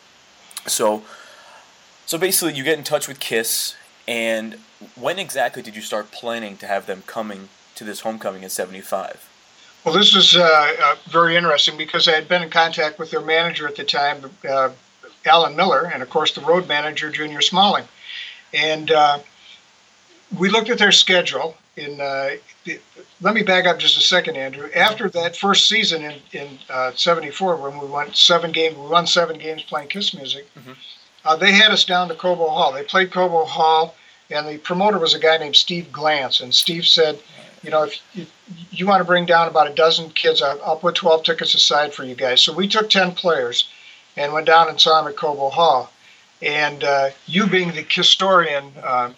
So, 0.66 1.04
so 2.08 2.18
basically, 2.18 2.56
you 2.56 2.64
get 2.64 2.80
in 2.80 2.84
touch 2.84 3.08
with 3.08 3.20
Kiss, 3.20 3.76
and 4.08 4.58
when 4.96 5.20
exactly 5.20 5.62
did 5.62 5.76
you 5.76 5.82
start 5.82 6.12
planning 6.12 6.58
to 6.58 6.68
have 6.68 6.88
them 6.88 7.04
coming 7.06 7.50
to 7.76 7.84
this 7.84 8.00
homecoming 8.00 8.42
in 8.42 8.50
75? 8.50 9.30
Well, 9.84 9.94
this 9.94 10.16
is 10.16 10.36
uh, 10.36 10.76
uh, 10.82 10.96
very 11.10 11.36
interesting 11.36 11.78
because 11.78 12.08
I 12.08 12.12
had 12.12 12.30
been 12.30 12.42
in 12.42 12.50
contact 12.50 13.00
with 13.00 13.12
their 13.12 13.22
manager 13.22 13.68
at 13.68 13.76
the 13.76 13.84
time, 13.84 14.32
uh, 14.50 14.70
Alan 15.26 15.58
Miller, 15.58 15.92
and 15.94 16.02
of 16.02 16.10
course 16.10 16.34
the 16.34 16.42
road 16.42 16.68
manager, 16.70 17.10
Junior 17.10 17.42
Smalling. 17.42 17.84
And 18.54 18.92
uh, 18.92 19.20
we 20.38 20.50
looked 20.50 20.70
at 20.70 20.78
their 20.78 20.94
schedule. 20.94 21.58
In 21.76 22.00
uh, 22.00 22.30
let 23.20 23.34
me 23.34 23.44
back 23.44 23.66
up 23.66 23.80
just 23.80 23.98
a 23.98 24.02
second, 24.02 24.38
Andrew. 24.38 24.70
After 24.74 25.10
that 25.10 25.36
first 25.36 25.68
season 25.68 26.04
in 26.04 26.16
in 26.32 26.94
'74, 26.96 27.54
uh, 27.54 27.58
when 27.58 27.80
we 27.80 27.88
won 27.88 28.14
seven 28.14 28.52
games, 28.52 28.78
we 28.78 28.88
won 28.88 29.06
seven 29.06 29.38
games 29.38 29.64
playing 29.64 29.90
Kiss 29.90 30.14
music. 30.14 30.48
Mm-hmm. 30.56 31.40
they 31.40 31.52
had 31.52 31.72
us 31.72 31.84
down 31.84 32.08
to 32.08 32.16
Cobo 32.16 32.48
Hall. 32.48 32.72
They 32.72 32.84
played 32.84 33.12
Cobo 33.12 33.44
Hall, 33.44 33.96
and 34.30 34.48
the 34.48 34.60
promoter 34.60 35.00
was 35.00 35.14
a 35.14 35.20
guy 35.20 35.38
named 35.38 35.56
Steve 35.56 35.88
Glantz. 35.92 36.42
And 36.42 36.54
Steve 36.54 36.86
said 36.86 37.20
you 37.64 37.70
know, 37.70 37.84
if 37.84 38.00
you, 38.14 38.26
you 38.72 38.86
want 38.86 39.00
to 39.00 39.06
bring 39.06 39.26
down 39.26 39.48
about 39.48 39.72
a 39.72 39.74
dozen 39.74 40.10
kids, 40.10 40.42
I'll, 40.42 40.76
put 40.76 40.96
12 40.96 41.24
tickets 41.24 41.54
aside 41.54 41.94
for 41.94 42.04
you 42.04 42.14
guys. 42.14 42.42
So 42.42 42.54
we 42.54 42.68
took 42.68 42.90
10 42.90 43.14
players 43.14 43.70
and 44.18 44.34
went 44.34 44.46
down 44.46 44.70
and 44.70 44.80
saw 44.80 45.02
them 45.02 45.12
at 45.12 45.18
Cobo 45.18 45.50
Hall. 45.50 45.92
And 46.42 46.84
uh, 46.84 47.12
you, 47.26 47.48
being 47.48 47.70
the 47.70 47.86
historian 47.88 48.74
uh, 48.84 49.14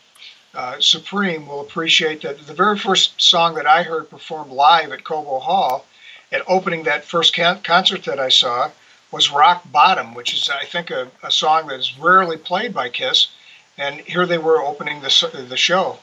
uh, 0.54 0.80
supreme, 0.80 1.48
will 1.48 1.62
appreciate 1.62 2.22
that 2.22 2.46
the 2.46 2.54
very 2.54 2.78
first 2.78 3.20
song 3.20 3.56
that 3.56 3.66
I 3.66 3.82
heard 3.82 4.12
performed 4.12 4.52
live 4.52 4.92
at 4.92 5.04
Cobo 5.04 5.40
Hall 5.40 5.86
at 6.32 6.44
opening 6.48 6.84
that 6.84 7.04
first 7.04 7.36
con- 7.36 7.62
concert 7.64 8.04
that 8.04 8.20
I 8.20 8.30
saw 8.30 8.70
was 9.12 9.32
Rock 9.32 9.64
Bottom, 9.72 10.14
which 10.14 10.34
is, 10.34 10.50
I 10.50 10.66
think, 10.66 10.92
a, 10.92 11.10
a 11.24 11.32
song 11.32 11.68
that 11.68 11.80
is 11.80 11.98
rarely 11.98 12.38
played 12.38 12.74
by 12.74 12.90
Kiss. 12.90 13.30
And 13.78 14.02
here 14.02 14.26
they 14.26 14.38
were 14.38 14.62
opening 14.62 15.02
the, 15.02 15.46
the 15.50 15.58
show. 15.58 15.98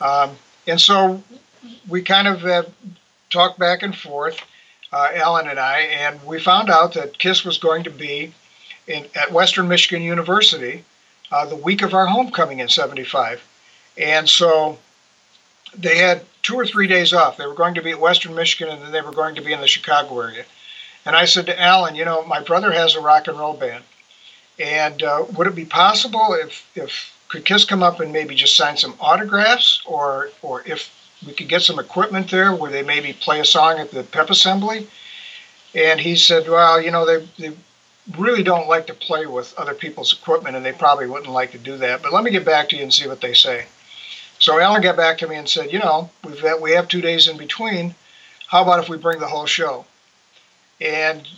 Um, 0.00 0.36
and 0.66 0.80
so 0.80 1.22
we 1.88 2.02
kind 2.02 2.28
of 2.28 2.44
uh, 2.44 2.62
talked 3.30 3.58
back 3.58 3.82
and 3.82 3.96
forth, 3.96 4.40
uh, 4.92 5.10
Alan 5.14 5.48
and 5.48 5.58
I, 5.58 5.80
and 5.80 6.22
we 6.24 6.40
found 6.40 6.70
out 6.70 6.94
that 6.94 7.18
KISS 7.18 7.44
was 7.44 7.58
going 7.58 7.84
to 7.84 7.90
be 7.90 8.32
in, 8.86 9.06
at 9.14 9.32
Western 9.32 9.68
Michigan 9.68 10.02
University 10.02 10.84
uh, 11.30 11.46
the 11.46 11.56
week 11.56 11.82
of 11.82 11.94
our 11.94 12.06
homecoming 12.06 12.60
in 12.60 12.68
'75, 12.68 13.42
and 13.96 14.28
so 14.28 14.78
they 15.76 15.98
had 15.98 16.22
two 16.42 16.56
or 16.56 16.66
three 16.66 16.86
days 16.86 17.12
off. 17.12 17.36
They 17.36 17.46
were 17.46 17.54
going 17.54 17.74
to 17.74 17.82
be 17.82 17.90
at 17.90 18.00
Western 18.00 18.34
Michigan, 18.34 18.72
and 18.72 18.82
then 18.82 18.92
they 18.92 19.02
were 19.02 19.12
going 19.12 19.34
to 19.34 19.42
be 19.42 19.52
in 19.52 19.60
the 19.60 19.68
Chicago 19.68 20.20
area. 20.20 20.44
And 21.04 21.14
I 21.14 21.26
said 21.26 21.46
to 21.46 21.60
Alan, 21.60 21.94
you 21.94 22.04
know, 22.04 22.24
my 22.24 22.42
brother 22.42 22.72
has 22.72 22.94
a 22.94 23.00
rock 23.00 23.28
and 23.28 23.38
roll 23.38 23.54
band, 23.54 23.84
and 24.58 25.02
uh, 25.02 25.24
would 25.36 25.46
it 25.46 25.54
be 25.54 25.64
possible 25.64 26.34
if 26.34 26.66
if 26.74 27.14
could 27.28 27.44
Kiss 27.44 27.64
come 27.64 27.82
up 27.82 28.00
and 28.00 28.12
maybe 28.12 28.34
just 28.34 28.56
sign 28.56 28.76
some 28.76 28.94
autographs, 29.00 29.82
or 29.84 30.30
or 30.42 30.62
if 30.66 30.90
we 31.26 31.32
could 31.32 31.48
get 31.48 31.62
some 31.62 31.78
equipment 31.78 32.30
there 32.30 32.54
where 32.54 32.70
they 32.70 32.82
maybe 32.82 33.12
play 33.12 33.40
a 33.40 33.44
song 33.44 33.78
at 33.78 33.90
the 33.90 34.02
pep 34.04 34.30
assembly? 34.30 34.86
And 35.74 36.00
he 36.00 36.16
said, 36.16 36.48
well, 36.48 36.80
you 36.80 36.90
know, 36.90 37.04
they 37.04 37.28
they 37.38 37.56
really 38.16 38.42
don't 38.42 38.68
like 38.68 38.86
to 38.86 38.94
play 38.94 39.26
with 39.26 39.54
other 39.58 39.74
people's 39.74 40.12
equipment, 40.12 40.56
and 40.56 40.64
they 40.64 40.72
probably 40.72 41.06
wouldn't 41.06 41.32
like 41.32 41.52
to 41.52 41.58
do 41.58 41.76
that. 41.78 42.02
But 42.02 42.12
let 42.12 42.24
me 42.24 42.30
get 42.30 42.44
back 42.44 42.68
to 42.70 42.76
you 42.76 42.82
and 42.82 42.94
see 42.94 43.06
what 43.06 43.20
they 43.20 43.34
say. 43.34 43.66
So 44.38 44.60
Alan 44.60 44.82
got 44.82 44.96
back 44.96 45.18
to 45.18 45.28
me 45.28 45.36
and 45.36 45.48
said, 45.48 45.72
you 45.72 45.78
know, 45.78 46.10
we've 46.24 46.40
got, 46.40 46.60
we 46.60 46.72
have 46.72 46.88
two 46.88 47.00
days 47.00 47.28
in 47.28 47.36
between. 47.36 47.94
How 48.46 48.62
about 48.62 48.82
if 48.82 48.88
we 48.88 48.96
bring 48.96 49.18
the 49.18 49.26
whole 49.26 49.46
show? 49.46 49.84
And 50.80 51.28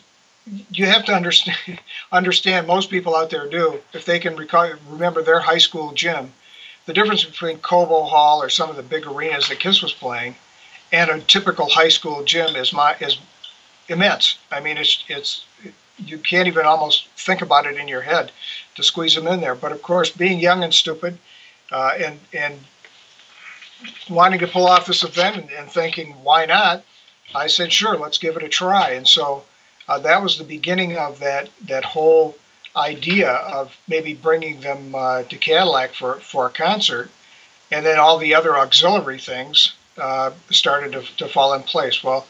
you 0.70 0.87
have 0.87 1.04
to 1.06 1.14
understand, 1.14 1.80
understand 2.12 2.66
most 2.66 2.90
people 2.90 3.16
out 3.16 3.30
there 3.30 3.49
do, 3.49 3.80
if 3.92 4.04
they 4.04 4.18
can 4.18 4.37
recall, 4.37 4.70
remember 4.88 5.22
their 5.22 5.40
high 5.40 5.58
school 5.58 5.92
gym, 5.92 6.32
the 6.87 6.92
difference 6.92 7.25
between 7.25 7.58
Cobo 7.58 8.02
Hall 8.02 8.42
or 8.42 8.49
some 8.49 8.70
of 8.70 8.76
the 8.76 8.82
big 8.82 9.06
arenas 9.06 9.49
that 9.49 9.60
Kiss 9.60 9.82
was 9.82 9.92
playing 9.92 10.34
and 10.92 11.10
a 11.10 11.20
typical 11.20 11.68
high 11.68 11.88
school 11.88 12.25
gym 12.25 12.56
is 12.56 12.72
my 12.72 12.96
is 13.00 13.18
immense. 13.88 14.38
I 14.50 14.60
mean, 14.60 14.76
it's 14.76 15.04
it's 15.08 15.44
you 15.99 16.18
can't 16.18 16.49
even 16.49 16.66
almost 16.66 17.08
think 17.16 17.42
about 17.42 17.66
it 17.66 17.76
in 17.76 17.88
your 17.88 18.00
head 18.00 18.32
to 18.75 18.82
squeeze 18.82 19.14
them 19.14 19.26
in 19.26 19.40
there. 19.40 19.54
But 19.54 19.72
of 19.72 19.82
course, 19.82 20.10
being 20.10 20.40
young 20.40 20.64
and 20.64 20.75
stupid, 20.75 21.18
uh, 21.70 21.92
and 21.99 22.18
and 22.32 22.58
wanting 24.08 24.40
to 24.40 24.46
pull 24.46 24.66
off 24.66 24.87
this 24.87 25.04
event 25.04 25.37
and, 25.37 25.50
and, 25.52 25.70
thinking 25.70 26.12
why 26.22 26.44
not, 26.44 26.84
I 27.34 27.46
said 27.46 27.72
sure, 27.72 27.96
let's 27.96 28.18
give 28.18 28.37
it 28.37 28.42
a 28.42 28.49
try. 28.49 28.90
And 28.90 29.08
so 29.08 29.44
uh, 29.88 29.99
that 30.00 30.22
was 30.22 30.37
the 30.37 30.44
beginning 30.44 30.99
of 30.99 31.18
that 31.20 31.49
that 31.62 31.84
whole 31.84 32.37
idea 32.76 33.30
of 33.30 33.76
maybe 33.88 34.14
bringing 34.14 34.60
them 34.60 34.94
uh, 34.94 35.22
to 35.24 35.36
Cadillac 35.36 35.94
for 35.94 36.14
for 36.20 36.46
a 36.46 36.50
concert, 36.50 37.10
and 37.70 37.84
then 37.84 37.98
all 37.98 38.18
the 38.18 38.34
other 38.34 38.56
auxiliary 38.56 39.18
things 39.18 39.74
uh, 39.98 40.30
started 40.50 40.92
to, 40.92 41.02
to 41.16 41.28
fall 41.28 41.54
in 41.54 41.62
place. 41.62 42.02
Well, 42.02 42.26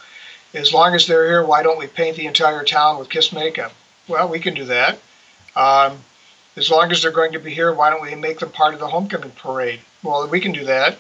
as 0.55 0.73
long 0.73 0.95
as 0.95 1.07
they're 1.07 1.27
here, 1.27 1.45
why 1.45 1.63
don't 1.63 1.79
we 1.79 1.87
paint 1.87 2.17
the 2.17 2.27
entire 2.27 2.65
town 2.65 2.99
with 2.99 3.11
Kiss 3.11 3.33
makeup? 3.33 3.73
Well, 4.09 4.29
we 4.29 4.41
can 4.41 4.55
do 4.55 4.65
that. 4.65 4.99
Um, 5.55 5.99
as 6.57 6.71
long 6.71 6.91
as 6.91 7.03
they're 7.03 7.13
going 7.13 7.33
to 7.33 7.39
be 7.39 7.53
here, 7.53 7.73
why 7.73 7.91
don't 7.91 8.03
we 8.03 8.15
make 8.15 8.41
them 8.41 8.51
part 8.51 8.75
of 8.75 8.81
the 8.81 8.89
homecoming 8.89 9.31
parade? 9.31 9.81
Well, 10.03 10.27
we 10.29 10.41
can 10.41 10.53
do 10.53 10.65
that. 10.65 10.99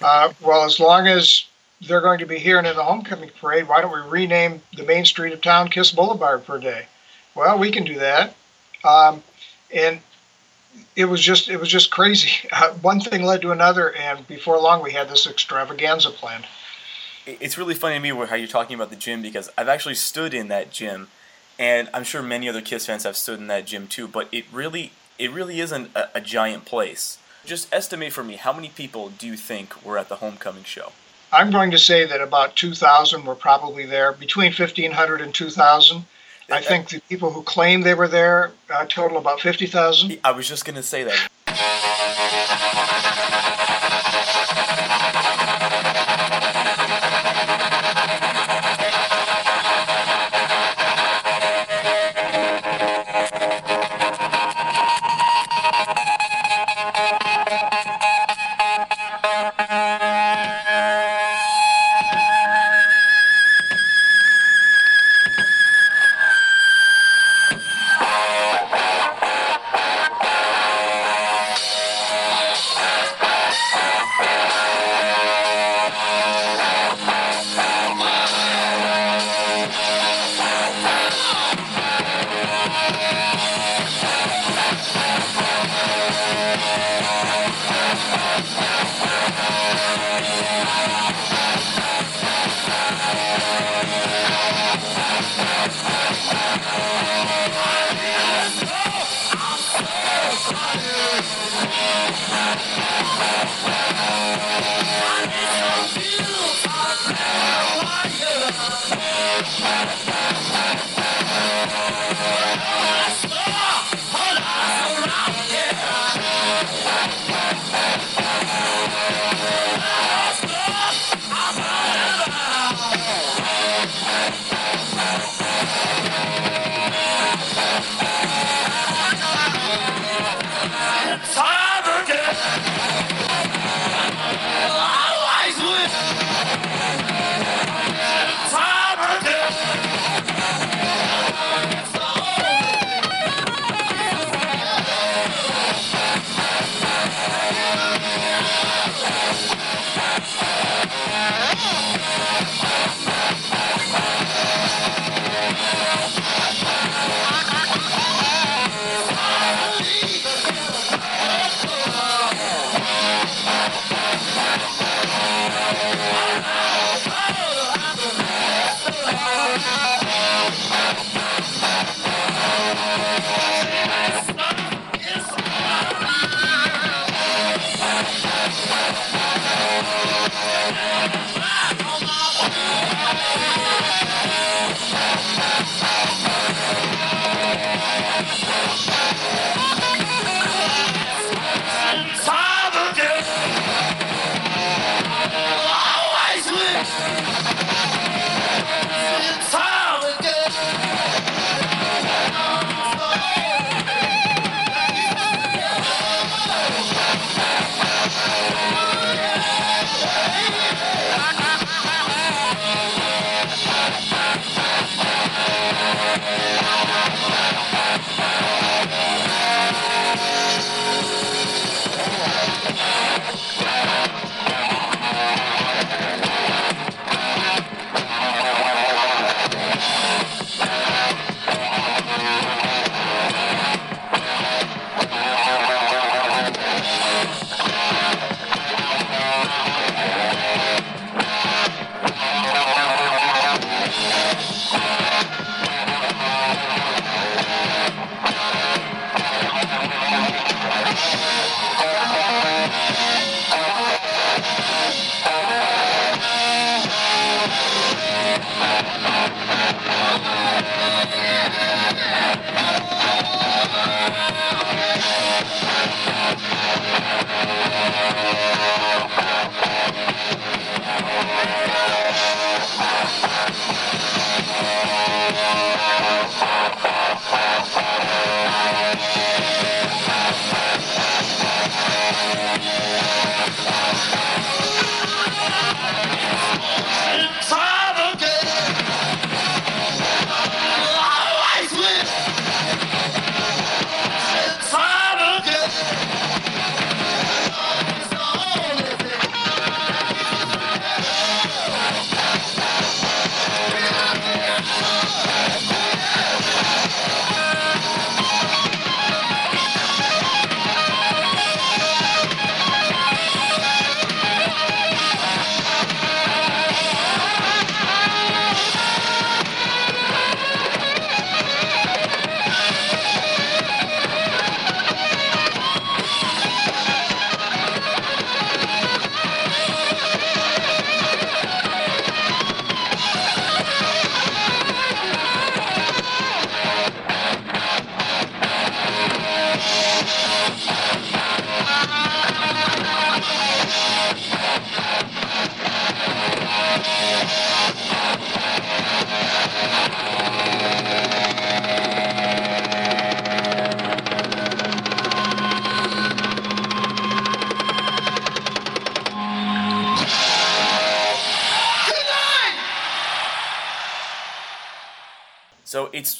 Uh, 0.00 0.32
well, 0.40 0.64
as 0.64 0.80
long 0.80 1.06
as 1.06 1.44
they're 1.82 2.00
going 2.00 2.18
to 2.20 2.26
be 2.26 2.38
here 2.38 2.58
and 2.58 2.66
in 2.66 2.76
the 2.76 2.82
homecoming 2.82 3.30
parade, 3.38 3.68
why 3.68 3.80
don't 3.80 3.92
we 3.92 4.10
rename 4.10 4.62
the 4.74 4.84
main 4.84 5.04
street 5.04 5.32
of 5.32 5.42
town 5.42 5.68
Kiss 5.68 5.92
Boulevard 5.92 6.46
per 6.46 6.58
day? 6.58 6.86
Well, 7.34 7.58
we 7.58 7.70
can 7.70 7.84
do 7.84 7.98
that. 7.98 8.34
Um, 8.84 9.22
and 9.74 10.00
it 10.94 11.06
was 11.06 11.20
just 11.20 11.48
it 11.48 11.58
was 11.58 11.68
just 11.68 11.90
crazy. 11.90 12.30
Uh, 12.52 12.72
one 12.74 13.00
thing 13.00 13.22
led 13.22 13.42
to 13.42 13.50
another, 13.50 13.92
and 13.94 14.26
before 14.26 14.58
long, 14.58 14.82
we 14.82 14.92
had 14.92 15.08
this 15.08 15.26
extravaganza 15.26 16.10
planned. 16.10 16.46
It's 17.26 17.58
really 17.58 17.74
funny 17.74 17.96
to 17.96 18.00
me 18.00 18.26
how 18.26 18.36
you're 18.36 18.46
talking 18.46 18.74
about 18.74 18.88
the 18.90 18.96
gym 18.96 19.20
because 19.20 19.50
I've 19.58 19.68
actually 19.68 19.96
stood 19.96 20.32
in 20.32 20.48
that 20.48 20.70
gym, 20.70 21.08
and 21.58 21.90
I'm 21.92 22.04
sure 22.04 22.22
many 22.22 22.48
other 22.48 22.62
Kiss 22.62 22.86
fans 22.86 23.02
have 23.02 23.16
stood 23.16 23.38
in 23.40 23.48
that 23.48 23.66
gym 23.66 23.88
too. 23.88 24.08
But 24.08 24.28
it 24.32 24.44
really 24.52 24.92
it 25.18 25.30
really 25.32 25.60
isn't 25.60 25.90
a, 25.94 26.18
a 26.18 26.20
giant 26.20 26.64
place. 26.64 27.18
Just 27.44 27.72
estimate 27.72 28.12
for 28.12 28.24
me 28.24 28.36
how 28.36 28.52
many 28.52 28.68
people 28.68 29.10
do 29.10 29.26
you 29.26 29.36
think 29.36 29.84
were 29.84 29.98
at 29.98 30.08
the 30.08 30.16
homecoming 30.16 30.64
show? 30.64 30.92
I'm 31.32 31.50
going 31.50 31.70
to 31.72 31.78
say 31.78 32.06
that 32.06 32.20
about 32.20 32.56
2,000 32.56 33.24
were 33.24 33.34
probably 33.34 33.84
there, 33.84 34.12
between 34.12 34.52
1,500 34.52 35.20
and 35.20 35.34
2,000. 35.34 36.04
I 36.50 36.60
think 36.60 36.90
the 36.90 37.00
people 37.08 37.30
who 37.30 37.42
claim 37.42 37.82
they 37.82 37.94
were 37.94 38.08
there 38.08 38.52
uh, 38.72 38.86
total 38.86 39.18
about 39.18 39.40
50,000. 39.40 40.18
I 40.22 40.30
was 40.32 40.48
just 40.48 40.64
going 40.64 40.76
to 40.76 40.82
say 40.82 41.04
that. 41.04 41.28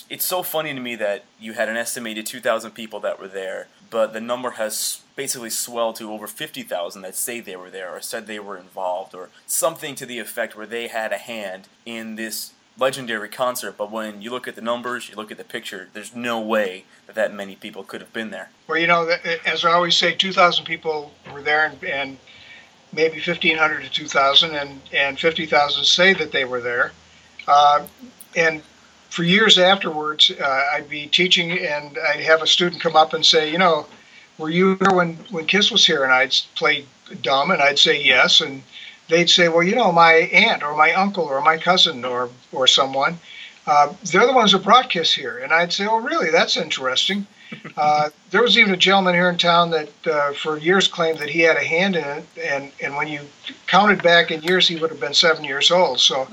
It's 0.09 0.25
so 0.25 0.42
funny 0.42 0.73
to 0.73 0.81
me 0.81 0.95
that 0.97 1.25
you 1.40 1.55
had 1.55 1.69
an 1.69 1.77
estimated 1.77 2.27
2,000 2.27 2.73
people 2.73 3.01
that 3.01 3.21
were 3.21 3.29
there, 3.29 3.69
but 3.90 4.12
the 4.12 4.21
number 4.21 4.53
has 4.53 5.03
basically 5.16 5.51
swelled 5.51 5.97
to 5.97 6.12
over 6.12 6.27
50,000 6.27 7.03
that 7.03 7.16
say 7.16 7.40
they 7.40 7.57
were 7.57 7.71
there 7.71 7.90
or 7.90 8.01
said 8.01 8.27
they 8.27 8.38
were 8.38 8.57
involved 8.57 9.14
or 9.14 9.31
something 9.47 9.95
to 9.95 10.07
the 10.07 10.19
effect 10.19 10.57
where 10.57 10.66
they 10.66 10.88
had 10.88 11.12
a 11.12 11.19
hand 11.19 11.69
in 11.85 12.16
this 12.16 12.53
legendary 12.79 13.29
concert. 13.29 13.77
But 13.79 13.90
when 13.90 14.21
you 14.23 14.31
look 14.31 14.47
at 14.47 14.55
the 14.55 14.61
numbers, 14.61 15.09
you 15.09 15.16
look 15.16 15.31
at 15.31 15.38
the 15.38 15.45
picture, 15.45 15.88
there's 15.92 16.14
no 16.14 16.40
way 16.40 16.85
that 17.07 17.14
that 17.16 17.33
many 17.33 17.57
people 17.57 17.83
could 17.83 18.01
have 18.01 18.12
been 18.12 18.31
there. 18.31 18.51
Well, 18.69 18.79
you 18.79 18.87
know, 18.87 19.09
as 19.47 19.64
I 19.64 19.73
always 19.73 19.97
say, 19.97 20.14
2,000 20.14 20.64
people 20.64 21.12
were 21.33 21.42
there, 21.42 21.66
and, 21.66 21.85
and 21.85 22.16
maybe 22.92 23.14
1,500 23.14 23.83
to 23.83 23.90
2,000, 23.90 24.55
and, 24.55 24.81
and 24.92 25.19
50,000 25.19 25.85
say 25.85 26.12
that 26.14 26.33
they 26.33 26.45
were 26.45 26.61
there. 26.61 26.92
Uh, 27.49 27.87
and 28.37 28.62
for 29.09 29.23
years 29.23 29.59
afterwards, 29.59 30.31
uh, 30.31 30.64
I'd 30.73 30.88
be 30.88 31.07
teaching, 31.07 31.53
and 31.53 31.99
I'd 31.99 32.21
have 32.21 32.42
a 32.42 32.47
student 32.47 32.83
come 32.83 32.97
up 32.97 33.12
and 33.14 33.25
say, 33.25 33.51
you 33.51 33.59
know, 33.59 33.87
were 34.38 34.51
you 34.51 34.77
here 34.77 34.92
when, 34.92 35.14
when 35.31 35.47
Kiss 35.47 35.71
was 35.71 35.87
here? 35.87 36.05
And 36.05 36.12
I'd 36.12 36.35
play 36.55 36.85
dumb, 37.23 37.51
and 37.51 37.62
I'd 37.62 37.79
say 37.79 38.03
yes, 38.03 38.40
and 38.40 38.62
they'd 39.09 39.31
say, 39.31 39.49
well, 39.49 39.62
you 39.62 39.75
know, 39.75 39.92
my 39.92 40.12
aunt 40.12 40.62
or 40.62 40.77
my 40.77 40.92
uncle 40.92 41.25
or 41.25 41.40
my 41.40 41.57
cousin 41.57 42.05
or 42.05 42.29
or 42.53 42.66
someone, 42.66 43.19
uh, 43.66 43.92
they're 44.12 44.27
the 44.27 44.33
ones 44.33 44.53
who 44.53 44.59
brought 44.59 44.90
Kiss 44.90 45.12
here. 45.12 45.38
And 45.38 45.53
I'd 45.53 45.73
say, 45.73 45.87
oh, 45.87 45.99
really? 45.99 46.31
That's 46.31 46.57
interesting. 46.57 47.27
Uh, 47.77 48.11
there 48.31 48.43
was 48.43 48.59
even 48.59 48.73
a 48.73 48.77
gentleman 48.77 49.15
here 49.15 49.29
in 49.29 49.37
town 49.37 49.71
that 49.71 50.07
uh, 50.07 50.33
for 50.33 50.57
years 50.59 50.89
claimed 50.89 51.19
that 51.19 51.29
he 51.29 51.41
had 51.41 51.57
a 51.57 51.65
hand 51.65 51.97
in 51.97 52.05
it, 52.05 52.25
and, 52.43 52.73
and 52.83 52.95
when 52.97 53.07
you 53.07 53.21
counted 53.67 54.03
back 54.03 54.31
in 54.31 54.43
years, 54.43 54.67
he 54.67 54.77
would 54.77 54.91
have 54.91 55.01
been 55.01 55.15
seven 55.15 55.45
years 55.45 55.71
old. 55.71 56.01
So, 56.01 56.27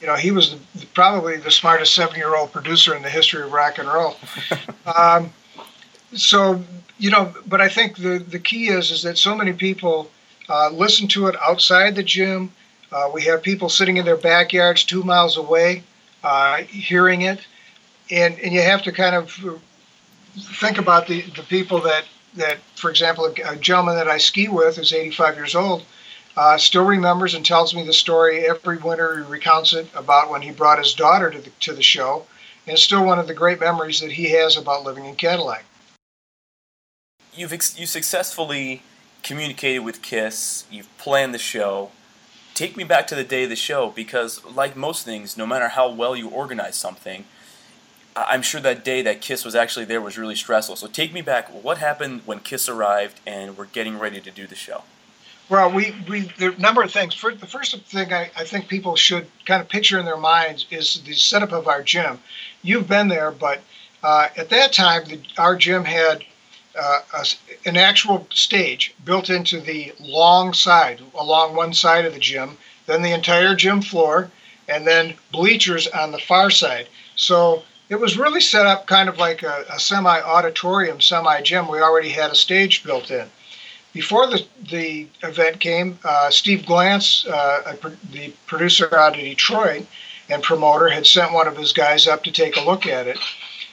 you 0.00 0.06
know, 0.06 0.16
he 0.16 0.30
was 0.30 0.58
the, 0.74 0.86
probably 0.94 1.36
the 1.36 1.50
smartest 1.50 1.94
seven-year-old 1.94 2.52
producer 2.52 2.94
in 2.94 3.02
the 3.02 3.10
history 3.10 3.42
of 3.42 3.52
rock 3.52 3.78
and 3.78 3.88
roll. 3.88 4.16
Um, 4.96 5.30
so, 6.14 6.64
you 6.96 7.10
know, 7.10 7.30
but 7.46 7.60
I 7.60 7.68
think 7.68 7.98
the, 7.98 8.18
the 8.18 8.38
key 8.38 8.68
is 8.68 8.90
is 8.90 9.02
that 9.02 9.18
so 9.18 9.34
many 9.34 9.52
people 9.52 10.10
uh, 10.48 10.70
listen 10.70 11.06
to 11.08 11.26
it 11.26 11.36
outside 11.42 11.94
the 11.94 12.02
gym. 12.02 12.50
Uh, 12.90 13.10
we 13.12 13.22
have 13.24 13.42
people 13.42 13.68
sitting 13.68 13.98
in 13.98 14.06
their 14.06 14.16
backyards 14.16 14.84
two 14.84 15.02
miles 15.02 15.36
away 15.36 15.82
uh, 16.22 16.58
hearing 16.62 17.22
it. 17.22 17.40
And, 18.10 18.38
and 18.40 18.52
you 18.52 18.62
have 18.62 18.82
to 18.82 18.92
kind 18.92 19.14
of 19.14 19.60
think 20.38 20.78
about 20.78 21.06
the, 21.06 21.22
the 21.22 21.42
people 21.42 21.80
that, 21.82 22.04
that, 22.34 22.58
for 22.76 22.90
example, 22.90 23.32
a, 23.44 23.56
gentleman 23.56 23.96
that 23.96 24.08
I 24.08 24.18
ski 24.18 24.48
with 24.48 24.78
is 24.78 24.92
85 24.92 25.36
years 25.36 25.54
old 25.54 25.84
uh, 26.38 26.56
still 26.56 26.84
remembers 26.84 27.34
and 27.34 27.44
tells 27.44 27.74
me 27.74 27.84
the 27.84 27.92
story 27.92 28.48
every 28.48 28.76
winter. 28.76 29.24
He 29.24 29.30
recounts 29.30 29.72
it 29.72 29.88
about 29.92 30.30
when 30.30 30.40
he 30.40 30.52
brought 30.52 30.78
his 30.78 30.94
daughter 30.94 31.30
to 31.30 31.40
the, 31.40 31.50
to 31.60 31.72
the 31.72 31.82
show. 31.82 32.26
And 32.64 32.74
it's 32.74 32.82
still 32.82 33.04
one 33.04 33.18
of 33.18 33.26
the 33.26 33.34
great 33.34 33.58
memories 33.58 34.00
that 34.00 34.12
he 34.12 34.30
has 34.30 34.56
about 34.56 34.84
living 34.84 35.04
in 35.04 35.16
Cadillac. 35.16 35.64
You've 37.34 37.52
ex- 37.52 37.76
you 37.78 37.86
successfully 37.86 38.82
communicated 39.24 39.80
with 39.80 40.00
Kiss. 40.00 40.64
You've 40.70 40.96
planned 40.96 41.34
the 41.34 41.38
show. 41.38 41.90
Take 42.54 42.76
me 42.76 42.84
back 42.84 43.08
to 43.08 43.16
the 43.16 43.24
day 43.24 43.44
of 43.44 43.50
the 43.50 43.56
show 43.56 43.90
because, 43.90 44.44
like 44.44 44.76
most 44.76 45.04
things, 45.04 45.36
no 45.36 45.46
matter 45.46 45.68
how 45.68 45.90
well 45.90 46.14
you 46.14 46.28
organize 46.28 46.76
something, 46.76 47.24
I'm 48.28 48.42
sure 48.42 48.60
that 48.60 48.84
day 48.84 49.02
that 49.02 49.20
Kiss 49.20 49.44
was 49.44 49.54
actually 49.54 49.84
there 49.84 50.00
was 50.00 50.18
really 50.18 50.34
stressful. 50.34 50.76
So 50.76 50.86
take 50.86 51.12
me 51.12 51.22
back. 51.22 51.48
What 51.48 51.78
happened 51.78 52.22
when 52.24 52.40
Kiss 52.40 52.68
arrived 52.68 53.20
and 53.26 53.56
we're 53.56 53.66
getting 53.66 53.98
ready 53.98 54.20
to 54.20 54.30
do 54.30 54.46
the 54.46 54.54
show? 54.54 54.82
Well, 55.48 55.70
we, 55.70 55.94
we 56.08 56.32
there 56.38 56.50
are 56.50 56.54
a 56.54 56.58
number 56.58 56.82
of 56.82 56.92
things. 56.92 57.14
For, 57.14 57.34
the 57.34 57.46
first 57.46 57.76
thing 57.86 58.12
I, 58.12 58.30
I 58.36 58.44
think 58.44 58.68
people 58.68 58.96
should 58.96 59.26
kind 59.46 59.62
of 59.62 59.68
picture 59.68 59.98
in 59.98 60.04
their 60.04 60.18
minds 60.18 60.66
is 60.70 61.02
the 61.06 61.14
setup 61.14 61.52
of 61.52 61.68
our 61.68 61.82
gym. 61.82 62.18
You've 62.62 62.88
been 62.88 63.08
there, 63.08 63.30
but 63.30 63.60
uh, 64.02 64.28
at 64.36 64.50
that 64.50 64.72
time, 64.72 65.04
the, 65.06 65.20
our 65.38 65.56
gym 65.56 65.84
had 65.84 66.22
uh, 66.78 67.00
a, 67.14 67.26
an 67.66 67.76
actual 67.76 68.26
stage 68.30 68.94
built 69.04 69.30
into 69.30 69.60
the 69.60 69.92
long 70.00 70.52
side, 70.52 71.00
along 71.14 71.56
one 71.56 71.72
side 71.72 72.04
of 72.04 72.12
the 72.12 72.20
gym, 72.20 72.58
then 72.86 73.02
the 73.02 73.12
entire 73.12 73.54
gym 73.54 73.80
floor, 73.80 74.30
and 74.68 74.86
then 74.86 75.14
bleachers 75.32 75.86
on 75.88 76.12
the 76.12 76.18
far 76.18 76.50
side. 76.50 76.88
So 77.16 77.62
it 77.88 77.98
was 77.98 78.18
really 78.18 78.40
set 78.40 78.66
up 78.66 78.86
kind 78.86 79.08
of 79.08 79.18
like 79.18 79.42
a, 79.42 79.64
a 79.70 79.78
semi 79.78 80.20
auditorium, 80.20 81.00
semi 81.00 81.40
gym. 81.42 81.68
We 81.68 81.80
already 81.80 82.10
had 82.10 82.30
a 82.30 82.34
stage 82.34 82.84
built 82.84 83.10
in. 83.10 83.28
Before 83.92 84.26
the, 84.26 84.44
the 84.70 85.06
event 85.22 85.60
came, 85.60 85.98
uh, 86.04 86.30
Steve 86.30 86.60
Glantz, 86.60 87.26
uh, 87.26 87.74
the 88.12 88.32
producer 88.46 88.94
out 88.96 89.14
of 89.14 89.20
Detroit 89.20 89.86
and 90.28 90.42
promoter, 90.42 90.88
had 90.88 91.06
sent 91.06 91.32
one 91.32 91.48
of 91.48 91.56
his 91.56 91.72
guys 91.72 92.06
up 92.06 92.22
to 92.24 92.30
take 92.30 92.56
a 92.56 92.60
look 92.60 92.86
at 92.86 93.06
it. 93.06 93.18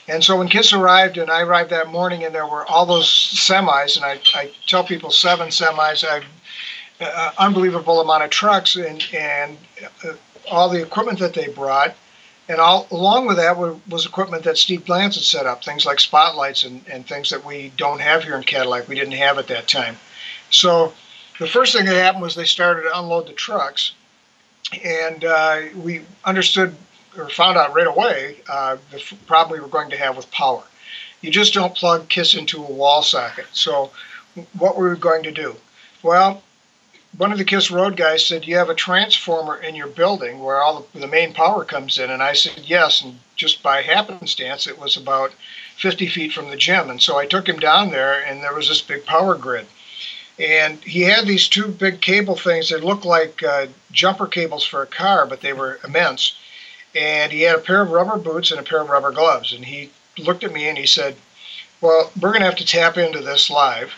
And 0.08 0.24
so 0.24 0.38
when 0.38 0.48
Kiss 0.48 0.72
arrived, 0.72 1.18
and 1.18 1.30
I 1.30 1.42
arrived 1.42 1.72
that 1.72 1.90
morning, 1.90 2.24
and 2.24 2.34
there 2.34 2.48
were 2.48 2.66
all 2.66 2.86
those 2.86 3.10
semis, 3.10 3.98
and 3.98 4.06
I, 4.06 4.20
I 4.34 4.52
tell 4.68 4.84
people 4.84 5.12
seven 5.12 5.50
semis, 5.50 6.06
I, 6.08 6.24
uh, 7.04 7.32
unbelievable 7.38 8.00
amount 8.00 8.24
of 8.24 8.30
trucks, 8.30 8.78
and, 8.78 9.06
and 9.14 9.58
uh, 10.06 10.14
all 10.50 10.70
the 10.70 10.82
equipment 10.82 11.20
that 11.20 11.34
they 11.34 11.48
brought 11.48 11.96
and 12.48 12.60
all 12.60 12.88
along 12.92 13.28
with 13.28 13.38
that 13.38 13.58
was 13.58 14.06
equipment 14.06 14.44
that 14.44 14.58
Steve 14.58 14.86
Glantz 14.86 15.16
had 15.16 15.24
set 15.24 15.46
up, 15.46 15.64
things 15.64 15.86
like 15.86 16.00
spotlights 16.00 16.64
and, 16.64 16.84
and 16.88 17.06
things 17.06 17.30
that 17.30 17.44
we 17.44 17.72
don't 17.78 18.02
have 18.02 18.24
here 18.24 18.36
in 18.36 18.44
Cadillac. 18.44 18.88
We 18.88 18.96
didn't 18.96 19.14
have 19.14 19.38
at 19.38 19.48
that 19.48 19.68
time. 19.68 19.98
So 20.52 20.94
the 21.40 21.48
first 21.48 21.74
thing 21.74 21.86
that 21.86 21.96
happened 21.96 22.22
was 22.22 22.36
they 22.36 22.46
started 22.46 22.84
to 22.84 23.00
unload 23.00 23.28
the 23.28 23.34
trucks, 23.34 23.94
and 24.84 25.26
uh, 25.26 25.62
we 25.76 26.02
understood 26.24 26.76
or 27.18 27.30
found 27.30 27.58
out 27.58 27.74
right 27.74 27.88
away 27.88 28.38
uh, 28.50 28.78
the 28.92 29.02
problem 29.26 29.58
we 29.58 29.62
were 29.62 29.70
going 29.70 29.90
to 29.90 29.98
have 29.98 30.18
with 30.18 30.30
power. 30.32 30.64
You 31.22 31.32
just 31.32 31.54
don't 31.54 31.76
plug 31.76 32.10
KISS 32.10 32.36
into 32.36 32.64
a 32.64 32.72
wall 32.72 33.02
socket. 33.02 33.48
So 33.54 33.92
what 34.58 34.78
were 34.78 34.90
we 34.90 34.98
going 34.98 35.24
to 35.24 35.32
do? 35.32 35.56
Well, 36.04 36.44
one 37.18 37.32
of 37.32 37.38
the 37.38 37.46
Kiss 37.46 37.72
Road 37.72 37.96
guys 37.96 38.26
said, 38.26 38.46
"You 38.46 38.58
have 38.58 38.70
a 38.70 38.76
transformer 38.76 39.58
in 39.58 39.76
your 39.76 39.88
building 39.88 40.40
where 40.40 40.62
all 40.62 40.88
the, 40.94 41.00
the, 41.00 41.08
main 41.08 41.34
power 41.34 41.64
comes 41.64 41.98
in." 41.98 42.10
And 42.12 42.22
I 42.22 42.34
said, 42.34 42.64
"Yes." 42.66 43.02
And 43.02 43.20
just 43.36 43.64
by 43.64 43.82
happenstance, 43.82 44.68
it 44.68 44.78
was 44.78 44.98
about 44.98 45.32
50 45.78 46.08
feet 46.08 46.34
from 46.34 46.50
the 46.50 46.58
gym. 46.58 46.90
And 46.90 47.02
so 47.02 47.18
I 47.18 47.26
took 47.26 47.48
him 47.48 47.60
down 47.60 47.92
there, 47.92 48.24
and 48.24 48.42
there 48.42 48.54
was 48.54 48.68
this 48.68 48.82
big 48.82 49.06
power 49.06 49.36
grid. 49.36 49.68
And 50.38 50.80
he 50.84 51.02
had 51.02 51.26
these 51.26 51.48
two 51.48 51.68
big 51.68 52.02
cable 52.02 52.36
things 52.36 52.70
that 52.70 52.84
looked 52.84 53.06
like 53.06 53.42
uh, 53.44 53.68
jumper 53.92 54.28
cables 54.28 54.66
for 54.66 54.82
a 54.82 54.88
car, 54.88 55.26
but 55.26 55.42
they 55.42 55.54
were 55.54 55.80
immense. 55.84 56.38
And 56.94 57.32
he 57.32 57.42
had 57.42 57.56
a 57.56 57.62
pair 57.62 57.82
of 57.82 57.92
rubber 57.92 58.18
boots 58.18 58.52
and 58.52 58.60
a 58.60 58.64
pair 58.64 58.82
of 58.82 58.90
rubber 58.90 59.12
gloves. 59.12 59.54
And 59.54 59.64
he 59.64 59.92
looked 60.18 60.44
at 60.44 60.54
me 60.54 60.68
and 60.68 60.78
he 60.78 60.86
said, 60.86 61.16
"Well, 61.80 62.12
we're 62.20 62.32
going 62.32 62.42
to 62.42 62.48
have 62.48 62.58
to 62.58 62.66
tap 62.66 62.98
into 62.98 63.22
this 63.22 63.50
live." 63.50 63.94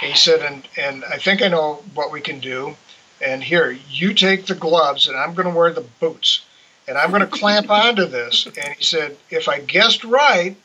He 0.00 0.14
said, 0.14 0.40
and 0.40 0.66
and 0.78 1.04
I 1.04 1.18
think 1.18 1.42
I 1.42 1.48
know 1.48 1.82
what 1.94 2.12
we 2.12 2.20
can 2.20 2.40
do. 2.40 2.76
And 3.22 3.42
here, 3.44 3.76
you 3.88 4.14
take 4.14 4.46
the 4.46 4.54
gloves, 4.54 5.06
and 5.06 5.16
I'm 5.16 5.34
going 5.34 5.48
to 5.48 5.54
wear 5.54 5.72
the 5.72 5.84
boots, 6.00 6.44
and 6.88 6.96
I'm 6.96 7.10
going 7.10 7.20
to 7.20 7.26
clamp 7.26 7.70
onto 7.84 8.06
this. 8.06 8.46
And 8.46 8.74
he 8.74 8.82
said, 8.82 9.16
if 9.28 9.48
I 9.48 9.60
guessed 9.60 10.04
right, 10.04 10.56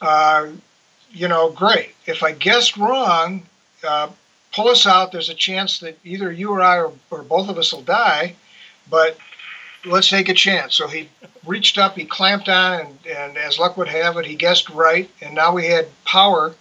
uh, 0.00 0.48
you 1.10 1.28
know, 1.28 1.50
great. 1.50 1.94
If 2.06 2.22
I 2.22 2.32
guessed 2.32 2.76
wrong, 2.76 3.42
uh, 3.82 4.10
pull 4.52 4.68
us 4.68 4.86
out. 4.86 5.12
There's 5.12 5.28
a 5.28 5.34
chance 5.34 5.80
that 5.80 5.98
either 6.04 6.30
you 6.30 6.50
or 6.50 6.62
I 6.62 6.78
or, 6.78 6.92
or 7.10 7.22
both 7.22 7.48
of 7.48 7.58
us 7.58 7.72
will 7.72 7.82
die, 7.82 8.34
but 8.88 9.16
let's 9.84 10.08
take 10.08 10.28
a 10.28 10.34
chance. 10.34 10.74
So 10.74 10.86
he 10.86 11.08
reached 11.46 11.78
up, 11.78 11.96
he 11.96 12.04
clamped 12.04 12.48
on, 12.48 12.80
and, 12.80 13.06
and 13.06 13.36
as 13.36 13.58
luck 13.58 13.76
would 13.76 13.88
have 13.88 14.16
it, 14.16 14.26
he 14.26 14.34
guessed 14.34 14.68
right. 14.70 15.10
And 15.20 15.34
now 15.34 15.52
we 15.52 15.66
had 15.66 15.88
power, 16.04 16.54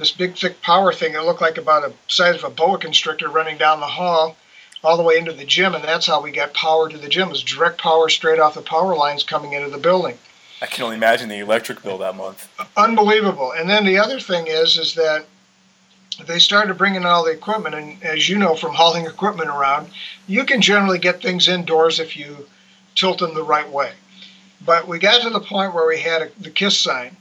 this 0.00 0.10
big, 0.10 0.34
thick 0.34 0.62
power 0.62 0.94
thing 0.94 1.12
that 1.12 1.26
looked 1.26 1.42
like 1.42 1.58
about 1.58 1.82
the 1.82 1.92
size 2.08 2.34
of 2.34 2.44
a 2.44 2.48
boa 2.48 2.78
constrictor 2.78 3.28
running 3.28 3.58
down 3.58 3.80
the 3.80 3.86
hall 3.86 4.34
all 4.82 4.96
the 4.96 5.02
way 5.02 5.18
into 5.18 5.30
the 5.30 5.44
gym. 5.44 5.74
And 5.74 5.84
that's 5.84 6.06
how 6.06 6.22
we 6.22 6.32
got 6.32 6.54
power 6.54 6.88
to 6.88 6.96
the 6.96 7.08
gym, 7.08 7.28
it 7.28 7.32
was 7.32 7.42
direct 7.44 7.78
power 7.78 8.08
straight 8.08 8.40
off 8.40 8.54
the 8.54 8.62
power 8.62 8.96
lines 8.96 9.22
coming 9.22 9.52
into 9.52 9.68
the 9.68 9.78
building. 9.78 10.16
I 10.62 10.66
can 10.66 10.84
only 10.84 10.96
imagine 10.96 11.28
the 11.28 11.38
electric 11.38 11.82
bill 11.82 11.98
that 11.98 12.16
month. 12.16 12.48
Unbelievable. 12.78 13.52
And 13.52 13.68
then 13.68 13.84
the 13.84 13.98
other 13.98 14.18
thing 14.18 14.46
is, 14.46 14.78
is 14.78 14.94
that 14.94 15.26
they 16.26 16.38
started 16.38 16.78
bringing 16.78 17.04
all 17.04 17.24
the 17.24 17.30
equipment, 17.30 17.74
and 17.74 18.02
as 18.02 18.28
you 18.28 18.38
know 18.38 18.54
from 18.54 18.74
hauling 18.74 19.06
equipment 19.06 19.48
around, 19.48 19.90
you 20.26 20.44
can 20.44 20.60
generally 20.60 20.98
get 20.98 21.22
things 21.22 21.48
indoors 21.48 22.00
if 22.00 22.16
you 22.16 22.46
tilt 22.94 23.18
them 23.18 23.34
the 23.34 23.42
right 23.42 23.70
way. 23.70 23.92
But 24.64 24.86
we 24.86 24.98
got 24.98 25.22
to 25.22 25.30
the 25.30 25.40
point 25.40 25.74
where 25.74 25.86
we 25.86 26.00
had 26.00 26.22
a, 26.22 26.30
the 26.38 26.50
KISS 26.50 26.78
sign, 26.78 27.16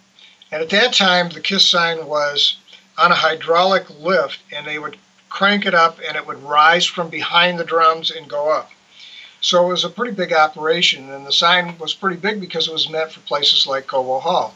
and 0.51 0.61
at 0.61 0.69
that 0.69 0.93
time 0.93 1.29
the 1.29 1.39
KISS 1.39 1.65
sign 1.65 2.05
was 2.05 2.57
on 2.99 3.11
a 3.11 3.15
hydraulic 3.15 3.89
lift, 3.89 4.39
and 4.51 4.67
they 4.67 4.77
would 4.77 4.97
crank 5.29 5.65
it 5.65 5.73
up, 5.73 5.99
and 6.05 6.17
it 6.17 6.27
would 6.27 6.43
rise 6.43 6.85
from 6.85 7.09
behind 7.09 7.57
the 7.57 7.63
drums 7.63 8.11
and 8.11 8.29
go 8.29 8.51
up. 8.51 8.69
So 9.41 9.65
it 9.65 9.69
was 9.69 9.85
a 9.85 9.89
pretty 9.89 10.13
big 10.13 10.33
operation, 10.33 11.11
and 11.11 11.25
the 11.25 11.31
sign 11.31 11.77
was 11.77 11.93
pretty 11.93 12.17
big 12.17 12.41
because 12.41 12.67
it 12.67 12.73
was 12.73 12.89
meant 12.89 13.11
for 13.11 13.21
places 13.21 13.65
like 13.65 13.87
Cobo 13.87 14.19
Hall. 14.19 14.53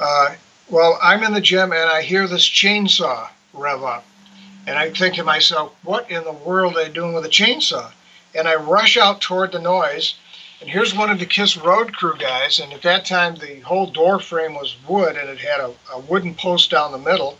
Uh, 0.00 0.34
well, 0.68 0.98
I'm 1.00 1.22
in 1.22 1.32
the 1.32 1.40
gym 1.40 1.72
and 1.72 1.88
I 1.88 2.02
hear 2.02 2.26
this 2.26 2.48
chainsaw 2.48 3.28
rev 3.52 3.84
up. 3.84 4.04
And 4.66 4.76
I 4.76 4.90
think 4.90 5.14
to 5.14 5.24
myself, 5.24 5.72
what 5.84 6.10
in 6.10 6.24
the 6.24 6.32
world 6.32 6.76
are 6.76 6.84
they 6.84 6.90
doing 6.90 7.14
with 7.14 7.24
a 7.24 7.28
chainsaw? 7.28 7.92
And 8.34 8.48
I 8.48 8.56
rush 8.56 8.96
out 8.96 9.20
toward 9.20 9.52
the 9.52 9.60
noise. 9.60 10.16
And 10.66 10.72
here's 10.72 10.96
one 10.96 11.10
of 11.10 11.20
the 11.20 11.26
KISS 11.26 11.56
road 11.56 11.92
crew 11.94 12.16
guys. 12.18 12.58
And 12.58 12.72
at 12.72 12.82
that 12.82 13.04
time, 13.04 13.36
the 13.36 13.60
whole 13.60 13.86
door 13.86 14.18
frame 14.18 14.54
was 14.54 14.74
wood 14.88 15.14
and 15.14 15.30
it 15.30 15.38
had 15.38 15.60
a, 15.60 15.72
a 15.92 16.00
wooden 16.00 16.34
post 16.34 16.72
down 16.72 16.90
the 16.90 16.98
middle. 16.98 17.38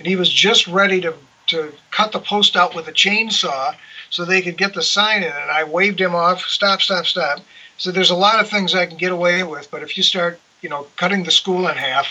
And 0.00 0.08
he 0.08 0.16
was 0.16 0.28
just 0.28 0.66
ready 0.66 1.00
to, 1.02 1.14
to 1.50 1.72
cut 1.92 2.10
the 2.10 2.18
post 2.18 2.56
out 2.56 2.74
with 2.74 2.88
a 2.88 2.92
chainsaw 2.92 3.76
so 4.10 4.24
they 4.24 4.42
could 4.42 4.56
get 4.56 4.74
the 4.74 4.82
sign 4.82 5.22
in. 5.22 5.30
And 5.30 5.52
I 5.52 5.62
waved 5.62 6.00
him 6.00 6.16
off, 6.16 6.42
stop, 6.46 6.82
stop, 6.82 7.06
stop. 7.06 7.38
So 7.76 7.92
there's 7.92 8.10
a 8.10 8.16
lot 8.16 8.40
of 8.40 8.50
things 8.50 8.74
I 8.74 8.86
can 8.86 8.96
get 8.96 9.12
away 9.12 9.44
with. 9.44 9.70
But 9.70 9.84
if 9.84 9.96
you 9.96 10.02
start, 10.02 10.40
you 10.60 10.68
know, 10.68 10.88
cutting 10.96 11.22
the 11.22 11.30
school 11.30 11.68
in 11.68 11.76
half, 11.76 12.08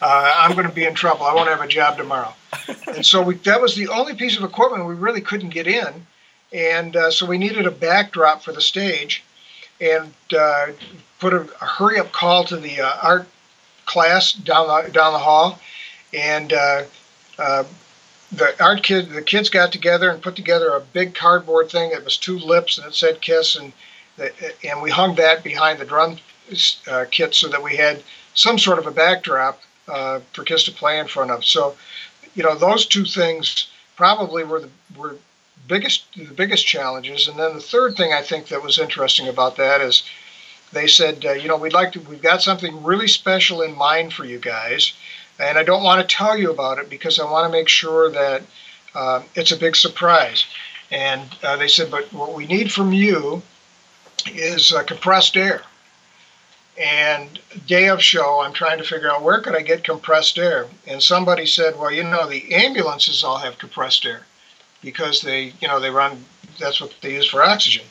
uh, 0.00 0.32
I'm 0.34 0.52
going 0.52 0.66
to 0.66 0.74
be 0.74 0.86
in 0.86 0.94
trouble. 0.94 1.26
I 1.26 1.34
won't 1.34 1.50
have 1.50 1.60
a 1.60 1.68
job 1.68 1.98
tomorrow. 1.98 2.32
and 2.86 3.04
so 3.04 3.20
we, 3.20 3.34
that 3.34 3.60
was 3.60 3.76
the 3.76 3.88
only 3.88 4.14
piece 4.14 4.38
of 4.38 4.44
equipment 4.44 4.86
we 4.86 4.94
really 4.94 5.20
couldn't 5.20 5.50
get 5.50 5.66
in. 5.66 6.06
And 6.54 6.96
uh, 6.96 7.10
so 7.10 7.26
we 7.26 7.36
needed 7.36 7.66
a 7.66 7.70
backdrop 7.70 8.42
for 8.42 8.52
the 8.52 8.62
stage 8.62 9.24
and 9.80 10.12
uh, 10.36 10.66
put 11.18 11.32
a, 11.32 11.40
a, 11.40 11.64
hurry 11.64 11.98
up 11.98 12.12
call 12.12 12.44
to 12.44 12.56
the 12.56 12.80
uh, 12.80 12.92
art 13.02 13.28
class 13.86 14.32
down 14.32 14.66
the, 14.66 14.92
down 14.92 15.12
the 15.12 15.18
hall. 15.18 15.58
And 16.12 16.52
uh, 16.52 16.84
uh, 17.38 17.64
the 18.32 18.62
art 18.62 18.82
kid, 18.82 19.10
the 19.10 19.22
kids 19.22 19.48
got 19.48 19.72
together 19.72 20.10
and 20.10 20.22
put 20.22 20.36
together 20.36 20.70
a 20.70 20.80
big 20.80 21.14
cardboard 21.14 21.70
thing 21.70 21.90
that 21.90 22.04
was 22.04 22.16
two 22.16 22.38
lips 22.38 22.78
and 22.78 22.86
it 22.86 22.94
said 22.94 23.20
kiss. 23.20 23.56
And, 23.56 23.72
and 24.64 24.82
we 24.82 24.90
hung 24.90 25.14
that 25.16 25.42
behind 25.42 25.78
the 25.78 25.84
drum 25.84 26.18
kit 27.10 27.34
so 27.34 27.48
that 27.48 27.62
we 27.62 27.76
had 27.76 28.02
some 28.34 28.58
sort 28.58 28.78
of 28.78 28.86
a 28.86 28.90
backdrop 28.90 29.60
uh, 29.88 30.20
for 30.32 30.44
Kiss 30.44 30.64
to 30.64 30.72
play 30.72 30.98
in 30.98 31.06
front 31.06 31.30
of. 31.30 31.44
So, 31.44 31.76
you 32.34 32.42
know, 32.42 32.54
those 32.54 32.86
two 32.86 33.04
things 33.04 33.68
probably 33.96 34.44
were 34.44 34.60
the 34.60 34.70
were 34.96 35.16
biggest 35.70 36.12
the 36.14 36.34
biggest 36.42 36.66
challenges. 36.66 37.28
And 37.28 37.38
then 37.38 37.54
the 37.54 37.60
third 37.60 37.96
thing 37.96 38.12
I 38.12 38.22
think 38.22 38.48
that 38.48 38.62
was 38.62 38.78
interesting 38.78 39.28
about 39.28 39.56
that 39.56 39.80
is 39.80 40.02
they 40.72 40.88
said, 40.88 41.24
uh, 41.24 41.32
you 41.32 41.48
know, 41.48 41.56
we'd 41.56 41.72
like 41.72 41.92
to 41.92 42.00
we've 42.00 42.22
got 42.22 42.42
something 42.42 42.82
really 42.82 43.08
special 43.08 43.62
in 43.62 43.76
mind 43.76 44.12
for 44.12 44.24
you 44.24 44.38
guys, 44.38 44.92
and 45.38 45.56
I 45.56 45.62
don't 45.62 45.84
want 45.84 46.00
to 46.00 46.16
tell 46.16 46.36
you 46.36 46.50
about 46.50 46.78
it 46.78 46.90
because 46.90 47.18
I 47.18 47.30
want 47.30 47.46
to 47.46 47.58
make 47.58 47.68
sure 47.68 48.10
that 48.10 48.42
uh, 48.94 49.22
it's 49.34 49.52
a 49.52 49.56
big 49.64 49.76
surprise. 49.76 50.44
And 50.90 51.22
uh, 51.44 51.56
they 51.56 51.68
said, 51.68 51.90
but 51.90 52.12
what 52.12 52.34
we 52.34 52.46
need 52.46 52.72
from 52.72 52.92
you 52.92 53.42
is 54.26 54.72
uh, 54.72 54.82
compressed 54.82 55.36
air. 55.36 55.62
And 56.76 57.38
day 57.66 57.88
of 57.88 58.02
show, 58.02 58.40
I'm 58.40 58.52
trying 58.52 58.78
to 58.78 58.84
figure 58.84 59.10
out 59.10 59.22
where 59.22 59.40
could 59.40 59.54
I 59.54 59.62
get 59.62 59.84
compressed 59.84 60.36
air. 60.38 60.66
And 60.88 61.00
somebody 61.00 61.46
said, 61.46 61.78
well, 61.78 61.92
you 61.92 62.02
know, 62.02 62.28
the 62.28 62.52
ambulances 62.52 63.22
all 63.22 63.38
have 63.38 63.58
compressed 63.58 64.04
air 64.04 64.26
because 64.82 65.20
they, 65.20 65.52
you 65.60 65.68
know, 65.68 65.80
they 65.80 65.90
run. 65.90 66.24
That's 66.58 66.80
what 66.80 66.94
they 67.00 67.14
use 67.14 67.26
for 67.26 67.42
oxygen. 67.42 67.86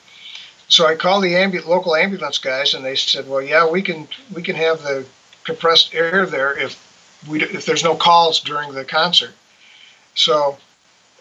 So 0.68 0.86
I 0.86 0.96
called 0.96 1.24
the 1.24 1.34
ambu- 1.34 1.66
local 1.66 1.96
ambulance 1.96 2.38
guys, 2.38 2.74
and 2.74 2.86
they 2.86 2.96
said, 2.96 3.28
well, 3.28 3.42
yeah, 3.42 3.68
we 3.68 3.82
can 3.82 4.08
we 4.34 4.42
can 4.42 4.56
have 4.56 4.84
the 4.84 5.06
compressed 5.44 5.96
air 5.96 6.26
there 6.26 6.58
if 6.58 6.78
we 7.28 7.42
if 7.44 7.66
there's 7.66 7.84
no 7.84 7.96
calls 7.96 8.40
during 8.40 8.74
the 8.74 8.86
concert. 8.86 9.34
So 10.16 10.58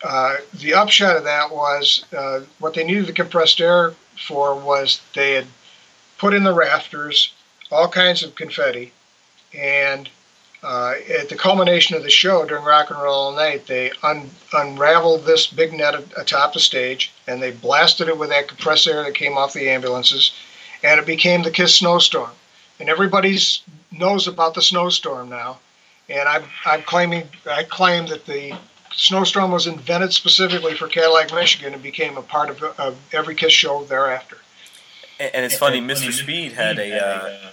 uh, 0.03 0.37
the 0.55 0.75
upshot 0.75 1.17
of 1.17 1.25
that 1.25 1.51
was 1.51 2.05
uh, 2.17 2.41
what 2.59 2.75
they 2.75 2.85
needed 2.85 3.07
the 3.07 3.13
compressed 3.13 3.61
air 3.61 3.95
for 4.17 4.55
was 4.55 5.01
they 5.15 5.33
had 5.33 5.47
put 6.19 6.35
in 6.35 6.45
the 6.45 6.53
rafters 6.53 7.33
all 7.71 7.89
kinds 7.89 8.23
of 8.23 8.35
confetti. 8.35 8.93
And 9.57 10.09
uh, 10.63 10.95
at 11.21 11.29
the 11.29 11.37
culmination 11.37 11.97
of 11.97 12.03
the 12.03 12.11
show 12.11 12.45
during 12.45 12.65
Rock 12.65 12.91
and 12.91 13.01
Roll 13.01 13.15
All 13.15 13.33
Night, 13.33 13.67
they 13.67 13.93
un- 14.03 14.31
unraveled 14.53 15.25
this 15.25 15.47
big 15.47 15.73
net 15.73 15.95
atop 16.17 16.53
the 16.53 16.61
stage 16.61 17.13
and 17.27 17.41
they 17.41 17.53
blasted 17.53 18.09
it 18.09 18.19
with 18.19 18.31
that 18.31 18.49
compressed 18.49 18.87
air 18.87 19.05
that 19.05 19.15
came 19.15 19.37
off 19.37 19.53
the 19.53 19.69
ambulances, 19.69 20.33
and 20.83 20.99
it 20.99 21.07
became 21.07 21.43
the 21.43 21.51
Kiss 21.51 21.77
Snowstorm. 21.77 22.31
And 22.81 22.89
everybody 22.89 23.39
knows 23.91 24.29
about 24.29 24.55
the 24.55 24.63
snowstorm 24.63 25.29
now. 25.29 25.59
And 26.09 26.29
I'm, 26.29 26.45
I'm 26.65 26.83
claiming 26.83 27.29
I 27.51 27.65
claim 27.65 28.07
that 28.07 28.25
the 28.25 28.57
snowstorm 28.93 29.51
was 29.51 29.67
invented 29.67 30.13
specifically 30.13 30.75
for 30.75 30.89
Cadillac, 30.89 31.33
Michigan, 31.35 31.75
and 31.75 31.83
became 31.83 32.17
a 32.17 32.23
part 32.23 32.51
of, 32.51 32.63
of 32.63 32.99
every 33.13 33.35
Kiss 33.35 33.53
show 33.53 33.85
thereafter. 33.85 34.39
And, 35.21 35.35
and 35.35 35.45
it's 35.45 35.57
funny, 35.57 35.81
Mr. 35.81 36.13
Speed 36.13 36.53
had 36.53 36.79
a 36.79 37.05
uh, 37.05 37.51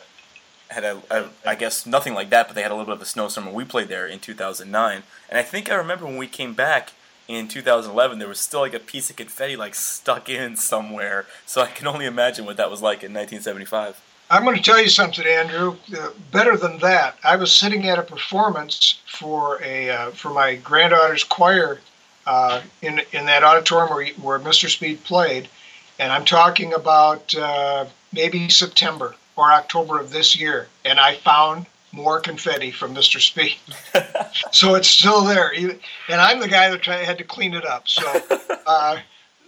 had 0.75 0.83
a, 0.83 1.01
a 1.09 1.29
I 1.45 1.55
guess 1.55 1.85
nothing 1.85 2.13
like 2.13 2.29
that, 2.29 2.47
but 2.47 2.55
they 2.55 2.61
had 2.61 2.71
a 2.71 2.75
little 2.75 2.85
bit 2.85 2.95
of 2.95 3.01
a 3.01 3.05
snowstorm 3.05 3.47
when 3.47 3.55
we 3.55 3.63
played 3.63 3.87
there 3.87 4.05
in 4.05 4.19
2009. 4.19 5.03
And 5.29 5.39
I 5.39 5.41
think 5.41 5.71
I 5.71 5.75
remember 5.75 6.05
when 6.05 6.17
we 6.17 6.27
came 6.27 6.53
back 6.53 6.91
in 7.27 7.47
2011, 7.47 8.19
there 8.19 8.27
was 8.27 8.39
still 8.39 8.59
like 8.59 8.73
a 8.73 8.79
piece 8.79 9.09
of 9.09 9.15
confetti 9.15 9.55
like 9.55 9.73
stuck 9.73 10.29
in 10.29 10.55
somewhere. 10.55 11.25
So 11.45 11.61
I 11.61 11.67
can 11.67 11.87
only 11.87 12.05
imagine 12.05 12.45
what 12.45 12.57
that 12.57 12.69
was 12.69 12.81
like 12.81 13.03
in 13.03 13.13
1975. 13.13 13.99
I'm 14.29 14.43
going 14.43 14.57
to 14.57 14.61
tell 14.61 14.81
you 14.81 14.89
something, 14.89 15.25
Andrew. 15.25 15.77
Uh, 15.97 16.09
better 16.31 16.57
than 16.57 16.79
that, 16.79 17.17
I 17.23 17.35
was 17.35 17.51
sitting 17.51 17.87
at 17.87 17.99
a 17.99 18.03
performance 18.03 18.99
for 19.05 19.61
a 19.63 19.89
uh, 19.89 20.11
for 20.11 20.31
my 20.31 20.55
granddaughter's 20.55 21.23
choir 21.23 21.79
uh, 22.25 22.61
in 22.81 23.01
in 23.13 23.25
that 23.27 23.43
auditorium 23.43 23.93
where, 23.93 24.07
where 24.15 24.39
Mr. 24.39 24.67
Speed 24.67 25.03
played, 25.03 25.47
and 25.99 26.11
I'm 26.11 26.25
talking 26.25 26.73
about 26.73 27.33
uh, 27.35 27.85
maybe 28.11 28.49
September 28.49 29.15
or 29.35 29.51
October 29.51 29.99
of 29.99 30.11
this 30.11 30.39
year, 30.39 30.67
and 30.83 30.99
I 30.99 31.15
found 31.15 31.65
more 31.91 32.19
confetti 32.19 32.71
from 32.71 32.93
Mr. 32.93 33.19
Speed. 33.19 33.55
so 34.51 34.75
it's 34.75 34.87
still 34.87 35.21
there, 35.21 35.51
and 35.55 36.21
I'm 36.21 36.39
the 36.39 36.47
guy 36.47 36.69
that 36.69 36.85
had 36.85 37.17
to 37.17 37.23
clean 37.23 37.53
it 37.53 37.65
up. 37.65 37.87
So, 37.87 38.03
uh, 38.67 38.97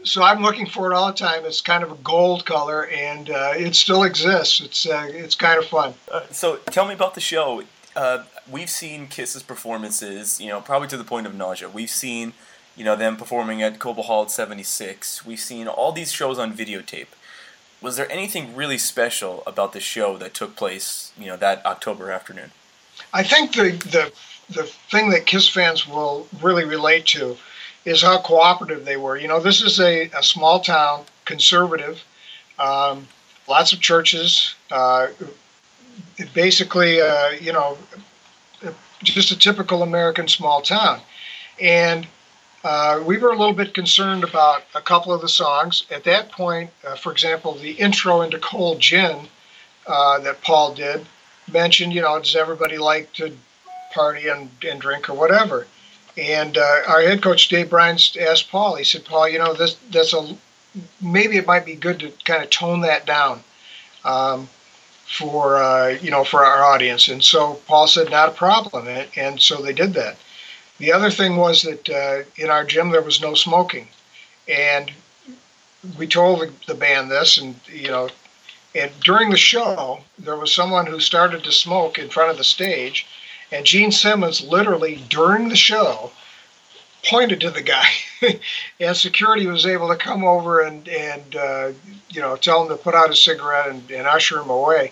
so 0.03 0.23
I'm 0.23 0.41
looking 0.41 0.65
for 0.65 0.91
it 0.91 0.95
all 0.95 1.07
the 1.07 1.17
time. 1.17 1.45
It's 1.45 1.61
kind 1.61 1.83
of 1.83 1.91
a 1.91 1.95
gold 1.95 2.45
color, 2.45 2.87
and 2.87 3.29
uh, 3.29 3.53
it 3.55 3.75
still 3.75 4.03
exists. 4.03 4.61
It's 4.61 4.87
uh, 4.87 5.07
it's 5.09 5.35
kind 5.35 5.59
of 5.59 5.65
fun. 5.65 5.93
Uh, 6.11 6.21
so 6.31 6.57
tell 6.71 6.87
me 6.87 6.93
about 6.93 7.15
the 7.15 7.21
show. 7.21 7.63
Uh, 7.95 8.23
we've 8.49 8.69
seen 8.69 9.07
Kiss's 9.07 9.43
performances, 9.43 10.39
you 10.39 10.49
know, 10.49 10.61
probably 10.61 10.87
to 10.89 10.97
the 10.97 11.03
point 11.03 11.25
of 11.25 11.33
nausea. 11.33 11.67
We've 11.67 11.89
seen, 11.89 12.33
you 12.75 12.83
know, 12.83 12.95
them 12.95 13.17
performing 13.17 13.63
at 13.63 13.79
Cobo 13.79 14.03
Hall 14.03 14.23
at 14.23 14.31
'76. 14.31 15.25
We've 15.25 15.39
seen 15.39 15.67
all 15.67 15.91
these 15.91 16.11
shows 16.11 16.39
on 16.39 16.55
videotape 16.55 17.07
was 17.81 17.97
there 17.97 18.11
anything 18.11 18.55
really 18.55 18.77
special 18.77 19.43
about 19.45 19.73
the 19.73 19.79
show 19.79 20.17
that 20.17 20.33
took 20.33 20.55
place, 20.55 21.11
you 21.17 21.27
know, 21.27 21.37
that 21.37 21.65
October 21.65 22.11
afternoon? 22.11 22.51
I 23.13 23.23
think 23.23 23.53
the 23.53 23.71
the 23.91 24.11
the 24.49 24.63
thing 24.63 25.09
that 25.11 25.25
Kiss 25.25 25.47
fans 25.47 25.87
will 25.87 26.27
really 26.41 26.65
relate 26.65 27.05
to 27.07 27.37
is 27.85 28.01
how 28.01 28.19
cooperative 28.21 28.85
they 28.85 28.97
were. 28.97 29.17
You 29.17 29.27
know, 29.27 29.39
this 29.39 29.61
is 29.61 29.79
a, 29.79 30.09
a 30.17 30.23
small 30.23 30.59
town, 30.59 31.03
conservative, 31.25 32.03
um, 32.59 33.07
lots 33.47 33.73
of 33.73 33.79
churches. 33.79 34.55
Uh, 34.71 35.07
basically, 36.33 37.01
uh, 37.01 37.31
you 37.31 37.53
know, 37.53 37.77
just 39.03 39.31
a 39.31 39.37
typical 39.37 39.83
American 39.83 40.27
small 40.27 40.61
town. 40.61 40.99
And 41.61 42.07
uh, 42.67 43.01
we 43.05 43.17
were 43.17 43.31
a 43.31 43.37
little 43.37 43.53
bit 43.53 43.73
concerned 43.73 44.25
about 44.25 44.63
a 44.75 44.81
couple 44.81 45.13
of 45.13 45.21
the 45.21 45.29
songs. 45.29 45.85
At 45.89 46.03
that 46.03 46.29
point, 46.33 46.69
uh, 46.85 46.95
for 46.95 47.13
example, 47.13 47.53
the 47.53 47.71
intro 47.71 48.23
into 48.23 48.37
Cold 48.39 48.81
Gin 48.81 49.29
uh, 49.87 50.19
that 50.19 50.41
Paul 50.41 50.73
did 50.73 51.05
mentioned, 51.49 51.93
you 51.93 52.01
know, 52.01 52.19
does 52.19 52.35
everybody 52.35 52.77
like 52.77 53.13
to 53.13 53.33
party 53.93 54.27
and, 54.27 54.49
and 54.67 54.81
drink 54.81 55.09
or 55.09 55.13
whatever? 55.13 55.65
And 56.17 56.57
uh, 56.57 56.79
our 56.89 57.01
head 57.03 57.23
coach 57.23 57.47
Dave 57.47 57.69
Bryans 57.69 58.17
asked 58.19 58.51
Paul. 58.51 58.75
He 58.75 58.83
said, 58.83 59.05
"Paul, 59.05 59.29
you 59.29 59.39
know, 59.39 59.53
this 59.53 59.77
that's 59.89 60.13
a 60.13 60.35
maybe 61.01 61.37
it 61.37 61.47
might 61.47 61.65
be 61.65 61.75
good 61.75 62.01
to 62.01 62.11
kind 62.25 62.43
of 62.43 62.49
tone 62.49 62.81
that 62.81 63.05
down 63.05 63.43
um, 64.03 64.49
for 65.05 65.55
uh, 65.55 65.89
you 66.01 66.11
know 66.11 66.25
for 66.25 66.43
our 66.43 66.65
audience." 66.65 67.07
And 67.07 67.23
so 67.23 67.61
Paul 67.65 67.87
said, 67.87 68.09
"Not 68.09 68.27
a 68.27 68.33
problem," 68.33 68.89
and, 68.89 69.07
and 69.15 69.39
so 69.39 69.61
they 69.61 69.73
did 69.73 69.93
that. 69.93 70.17
The 70.79 70.91
other 70.91 71.09
thing 71.09 71.37
was 71.37 71.63
that 71.63 71.89
uh, 71.89 72.23
in 72.35 72.49
our 72.49 72.63
gym 72.63 72.91
there 72.91 73.01
was 73.01 73.21
no 73.21 73.33
smoking, 73.33 73.87
and 74.47 74.91
we 75.97 76.07
told 76.07 76.41
the, 76.41 76.51
the 76.67 76.75
band 76.75 77.09
this, 77.09 77.37
and 77.37 77.59
you 77.67 77.89
know, 77.89 78.09
and 78.75 78.91
during 79.01 79.29
the 79.29 79.37
show 79.37 80.01
there 80.19 80.35
was 80.35 80.53
someone 80.53 80.85
who 80.85 80.99
started 80.99 81.43
to 81.43 81.51
smoke 81.51 81.97
in 81.97 82.09
front 82.09 82.31
of 82.31 82.37
the 82.37 82.43
stage 82.43 83.07
and 83.51 83.65
Gene 83.65 83.91
Simmons 83.91 84.41
literally 84.41 85.03
during 85.09 85.49
the 85.49 85.55
show 85.55 86.11
pointed 87.05 87.39
to 87.41 87.49
the 87.49 87.61
guy, 87.61 87.87
and 88.79 88.97
security 88.97 89.47
was 89.47 89.65
able 89.65 89.87
to 89.87 89.95
come 89.95 90.23
over 90.23 90.61
and 90.61 90.87
and 90.87 91.35
uh, 91.35 91.71
you 92.09 92.21
know 92.21 92.35
tell 92.35 92.63
him 92.63 92.69
to 92.69 92.75
put 92.75 92.95
out 92.95 93.09
a 93.09 93.15
cigarette 93.15 93.69
and, 93.69 93.89
and 93.91 94.07
usher 94.07 94.39
him 94.39 94.49
away. 94.49 94.91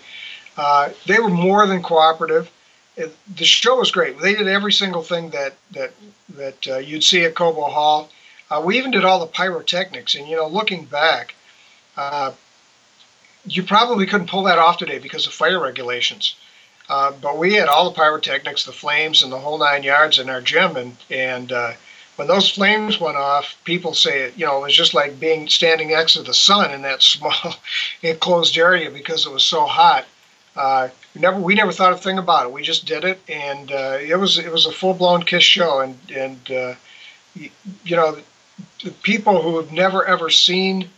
Uh, 0.56 0.90
they 1.06 1.18
were 1.18 1.28
more 1.28 1.66
than 1.66 1.82
cooperative. 1.82 2.50
It, 2.96 3.14
the 3.36 3.44
show 3.44 3.76
was 3.76 3.90
great. 3.90 4.18
They 4.18 4.34
did 4.34 4.48
every 4.48 4.72
single 4.72 5.02
thing 5.02 5.30
that 5.30 5.54
that 5.72 5.92
that 6.30 6.68
uh, 6.68 6.78
you'd 6.78 7.04
see 7.04 7.24
at 7.24 7.34
Cobo 7.34 7.64
Hall. 7.64 8.10
Uh, 8.50 8.62
we 8.64 8.78
even 8.78 8.90
did 8.90 9.04
all 9.04 9.18
the 9.18 9.26
pyrotechnics, 9.26 10.14
and 10.14 10.26
you 10.28 10.36
know, 10.36 10.46
looking 10.46 10.84
back, 10.84 11.34
uh, 11.96 12.32
you 13.44 13.62
probably 13.62 14.06
couldn't 14.06 14.30
pull 14.30 14.44
that 14.44 14.58
off 14.58 14.78
today 14.78 14.98
because 14.98 15.26
of 15.26 15.32
fire 15.32 15.60
regulations. 15.60 16.36
Uh, 16.88 17.12
but 17.20 17.36
we 17.36 17.54
had 17.54 17.68
all 17.68 17.90
the 17.90 17.96
pyrotechnics, 17.96 18.64
the 18.64 18.72
flames, 18.72 19.22
and 19.22 19.32
the 19.32 19.38
whole 19.38 19.58
nine 19.58 19.82
yards 19.82 20.18
in 20.18 20.30
our 20.30 20.40
gym. 20.40 20.76
And 20.76 20.96
and 21.10 21.52
uh, 21.52 21.72
when 22.16 22.28
those 22.28 22.50
flames 22.50 23.00
went 23.00 23.16
off, 23.16 23.56
people 23.64 23.92
say 23.92 24.22
it. 24.22 24.34
You 24.36 24.46
know, 24.46 24.58
it 24.58 24.62
was 24.62 24.76
just 24.76 24.94
like 24.94 25.20
being 25.20 25.48
standing 25.48 25.88
next 25.88 26.14
to 26.14 26.22
the 26.22 26.34
sun 26.34 26.72
in 26.72 26.82
that 26.82 27.02
small 27.12 27.56
enclosed 28.02 28.56
area 28.56 28.90
because 28.90 29.26
it 29.26 29.32
was 29.32 29.44
so 29.44 29.66
hot. 29.66 30.06
Uh, 30.56 30.88
never 31.14 31.38
we 31.38 31.54
never 31.54 31.72
thought 31.72 31.92
a 31.92 31.96
thing 31.96 32.18
about 32.18 32.46
it. 32.46 32.52
We 32.52 32.62
just 32.62 32.86
did 32.86 33.04
it, 33.04 33.20
and 33.28 33.70
uh, 33.70 33.98
it 34.00 34.16
was 34.18 34.38
it 34.38 34.50
was 34.50 34.66
a 34.66 34.72
full 34.72 34.94
blown 34.94 35.22
Kiss 35.22 35.42
show. 35.42 35.80
And 35.80 35.98
and 36.14 36.50
uh, 36.50 36.74
you, 37.34 37.50
you 37.84 37.96
know, 37.96 38.18
the 38.82 38.90
people 38.90 39.42
who 39.42 39.58
have 39.58 39.72
never 39.72 40.04
ever 40.04 40.30
seen 40.30 40.88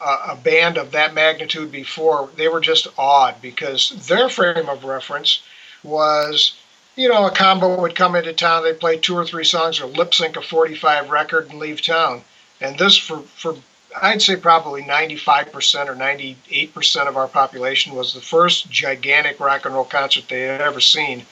a 0.00 0.36
band 0.36 0.76
of 0.76 0.92
that 0.92 1.14
magnitude 1.14 1.72
before, 1.72 2.28
they 2.36 2.48
were 2.48 2.60
just 2.60 2.86
awed 2.98 3.40
because 3.40 3.90
their 4.06 4.28
frame 4.28 4.68
of 4.68 4.84
reference 4.84 5.42
was, 5.82 6.56
you 6.96 7.08
know, 7.08 7.26
a 7.26 7.30
combo 7.30 7.80
would 7.80 7.94
come 7.94 8.14
into 8.14 8.32
town, 8.32 8.62
they'd 8.62 8.78
play 8.78 8.98
two 8.98 9.16
or 9.16 9.24
three 9.24 9.44
songs 9.44 9.80
or 9.80 9.86
lip 9.86 10.14
sync 10.14 10.36
a 10.36 10.42
45 10.42 11.10
record 11.10 11.48
and 11.48 11.58
leave 11.58 11.80
town. 11.80 12.22
And 12.60 12.78
this, 12.78 12.96
for, 12.96 13.20
for 13.20 13.56
I'd 14.00 14.22
say 14.22 14.36
probably 14.36 14.82
95% 14.82 15.88
or 15.88 15.94
98% 15.94 17.06
of 17.08 17.16
our 17.16 17.28
population, 17.28 17.94
was 17.94 18.12
the 18.12 18.20
first 18.20 18.70
gigantic 18.70 19.40
rock 19.40 19.64
and 19.64 19.74
roll 19.74 19.84
concert 19.84 20.28
they 20.28 20.42
had 20.42 20.60
ever 20.60 20.80
seen. 20.80 21.24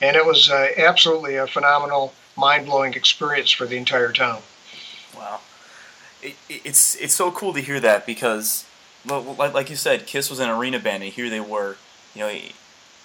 And 0.00 0.16
it 0.16 0.24
was 0.24 0.50
uh, 0.50 0.68
absolutely 0.78 1.36
a 1.36 1.46
phenomenal, 1.46 2.14
mind 2.36 2.66
blowing 2.66 2.94
experience 2.94 3.50
for 3.50 3.66
the 3.66 3.76
entire 3.76 4.12
town. 4.12 4.40
Wow 5.16 5.40
it, 6.22 6.36
it's 6.48 6.94
it's 6.96 7.14
so 7.14 7.30
cool 7.30 7.52
to 7.52 7.60
hear 7.60 7.80
that 7.80 8.06
because, 8.06 8.64
like, 9.06 9.54
like 9.54 9.70
you 9.70 9.76
said, 9.76 10.06
Kiss 10.06 10.30
was 10.30 10.40
an 10.40 10.50
arena 10.50 10.78
band, 10.78 11.02
and 11.02 11.12
here 11.12 11.30
they 11.30 11.40
were, 11.40 11.76
you 12.14 12.20
know, 12.20 12.38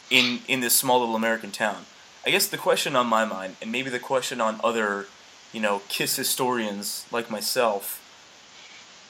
in 0.09 0.39
in 0.47 0.59
this 0.61 0.75
small 0.75 0.99
little 0.99 1.15
American 1.15 1.51
town. 1.51 1.85
I 2.25 2.31
guess 2.31 2.47
the 2.47 2.57
question 2.57 2.95
on 2.95 3.07
my 3.07 3.25
mind, 3.25 3.55
and 3.61 3.71
maybe 3.71 3.89
the 3.89 3.99
question 3.99 4.41
on 4.41 4.59
other, 4.63 5.05
you 5.53 5.61
know, 5.61 5.81
Kiss 5.87 6.15
historians 6.15 7.05
like 7.11 7.29
myself, 7.29 8.01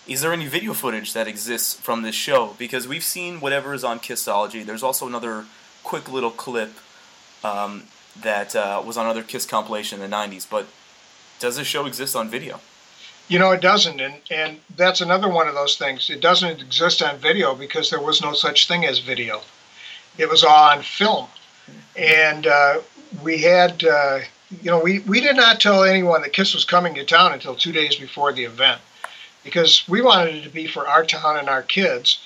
is 0.07 0.21
there 0.21 0.33
any 0.33 0.47
video 0.47 0.73
footage 0.73 1.13
that 1.13 1.27
exists 1.27 1.73
from 1.73 2.03
this 2.03 2.15
show? 2.15 2.55
Because 2.57 2.87
we've 2.87 3.03
seen 3.03 3.39
whatever 3.39 3.73
is 3.73 3.83
on 3.83 3.99
Kissology. 3.99 4.65
There's 4.65 4.83
also 4.83 5.07
another 5.07 5.45
quick 5.83 6.11
little 6.11 6.31
clip 6.31 6.73
um, 7.43 7.83
that 8.21 8.55
uh, 8.55 8.81
was 8.85 8.97
on 8.97 9.05
another 9.05 9.23
Kiss 9.23 9.45
compilation 9.45 10.01
in 10.01 10.09
the 10.09 10.15
'90s. 10.15 10.47
But 10.49 10.67
does 11.39 11.57
this 11.57 11.67
show 11.67 11.85
exist 11.85 12.15
on 12.15 12.29
video? 12.29 12.59
You 13.27 13.39
know, 13.39 13.51
it 13.51 13.61
doesn't, 13.61 13.99
and 13.99 14.15
and 14.29 14.59
that's 14.75 15.01
another 15.01 15.27
one 15.27 15.47
of 15.47 15.55
those 15.55 15.77
things. 15.77 16.09
It 16.09 16.21
doesn't 16.21 16.61
exist 16.61 17.01
on 17.01 17.17
video 17.17 17.55
because 17.55 17.89
there 17.89 18.01
was 18.01 18.21
no 18.21 18.33
such 18.33 18.67
thing 18.67 18.85
as 18.85 18.99
video. 18.99 19.41
It 20.17 20.29
was 20.29 20.43
on 20.43 20.83
film, 20.83 21.27
and 21.97 22.45
uh, 22.45 22.81
we 23.23 23.39
had, 23.39 23.83
uh, 23.83 24.19
you 24.61 24.69
know, 24.69 24.79
we 24.79 24.99
we 24.99 25.21
did 25.21 25.35
not 25.35 25.59
tell 25.59 25.83
anyone 25.83 26.21
that 26.21 26.33
Kiss 26.33 26.53
was 26.53 26.65
coming 26.65 26.93
to 26.95 27.03
town 27.03 27.33
until 27.33 27.55
two 27.55 27.71
days 27.71 27.95
before 27.95 28.31
the 28.31 28.43
event, 28.43 28.79
because 29.45 29.87
we 29.87 30.01
wanted 30.01 30.35
it 30.35 30.43
to 30.43 30.49
be 30.49 30.67
for 30.67 30.85
our 30.85 31.05
town 31.05 31.37
and 31.37 31.47
our 31.47 31.61
kids, 31.61 32.19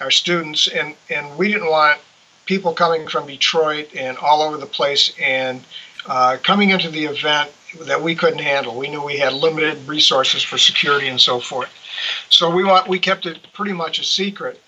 our 0.00 0.10
students, 0.10 0.66
and 0.66 0.96
and 1.08 1.38
we 1.38 1.46
didn't 1.46 1.70
want 1.70 2.00
people 2.46 2.72
coming 2.72 3.06
from 3.06 3.28
Detroit 3.28 3.94
and 3.94 4.18
all 4.18 4.42
over 4.42 4.56
the 4.56 4.66
place 4.66 5.12
and 5.20 5.62
uh, 6.06 6.36
coming 6.42 6.70
into 6.70 6.90
the 6.90 7.04
event 7.04 7.52
that 7.82 8.02
we 8.02 8.14
couldn't 8.16 8.40
handle. 8.40 8.76
We 8.76 8.88
knew 8.88 9.02
we 9.02 9.18
had 9.18 9.32
limited 9.32 9.86
resources 9.86 10.42
for 10.42 10.58
security 10.58 11.06
and 11.06 11.20
so 11.20 11.38
forth. 11.38 11.70
So 12.30 12.50
we 12.50 12.64
want 12.64 12.88
we 12.88 12.98
kept 12.98 13.26
it 13.26 13.38
pretty 13.52 13.72
much 13.74 14.00
a 14.00 14.04
secret. 14.04 14.60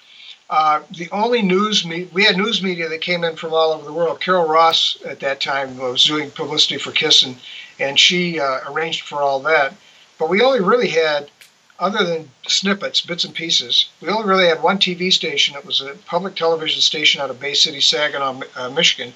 Uh, 0.51 0.83
the 0.91 1.09
only 1.11 1.41
news 1.41 1.87
me- 1.87 2.09
we 2.13 2.23
had 2.23 2.37
news 2.37 2.63
media 2.63 2.89
that 2.89 3.01
came 3.01 3.25
in 3.25 3.35
from 3.35 3.55
all 3.55 3.73
over 3.73 3.85
the 3.85 3.93
world. 3.93 4.21
Carol 4.21 4.47
Ross 4.47 4.99
at 5.07 5.19
that 5.21 5.41
time 5.41 5.79
was 5.79 6.05
doing 6.05 6.31
publicity 6.31 6.77
for 6.77 6.93
Kiss, 6.93 7.23
and, 7.23 7.37
and 7.81 7.99
she 7.99 8.39
uh, 8.39 8.61
arranged 8.71 9.03
for 9.09 9.23
all 9.23 9.41
that. 9.41 9.75
But 10.19 10.29
we 10.29 10.43
only 10.43 10.61
really 10.61 10.89
had, 10.89 11.31
other 11.79 12.05
than 12.05 12.31
snippets, 12.47 13.01
bits 13.01 13.25
and 13.25 13.35
pieces, 13.35 13.89
we 14.01 14.09
only 14.09 14.29
really 14.29 14.47
had 14.47 14.63
one 14.63 14.79
TV 14.79 15.13
station. 15.13 15.57
It 15.57 15.65
was 15.65 15.81
a 15.81 15.95
public 16.07 16.37
television 16.37 16.81
station 16.81 17.21
out 17.21 17.31
of 17.31 17.41
Bay 17.41 17.55
City, 17.55 17.81
Saginaw, 17.81 18.41
uh, 18.57 18.71
Michigan, 18.71 19.13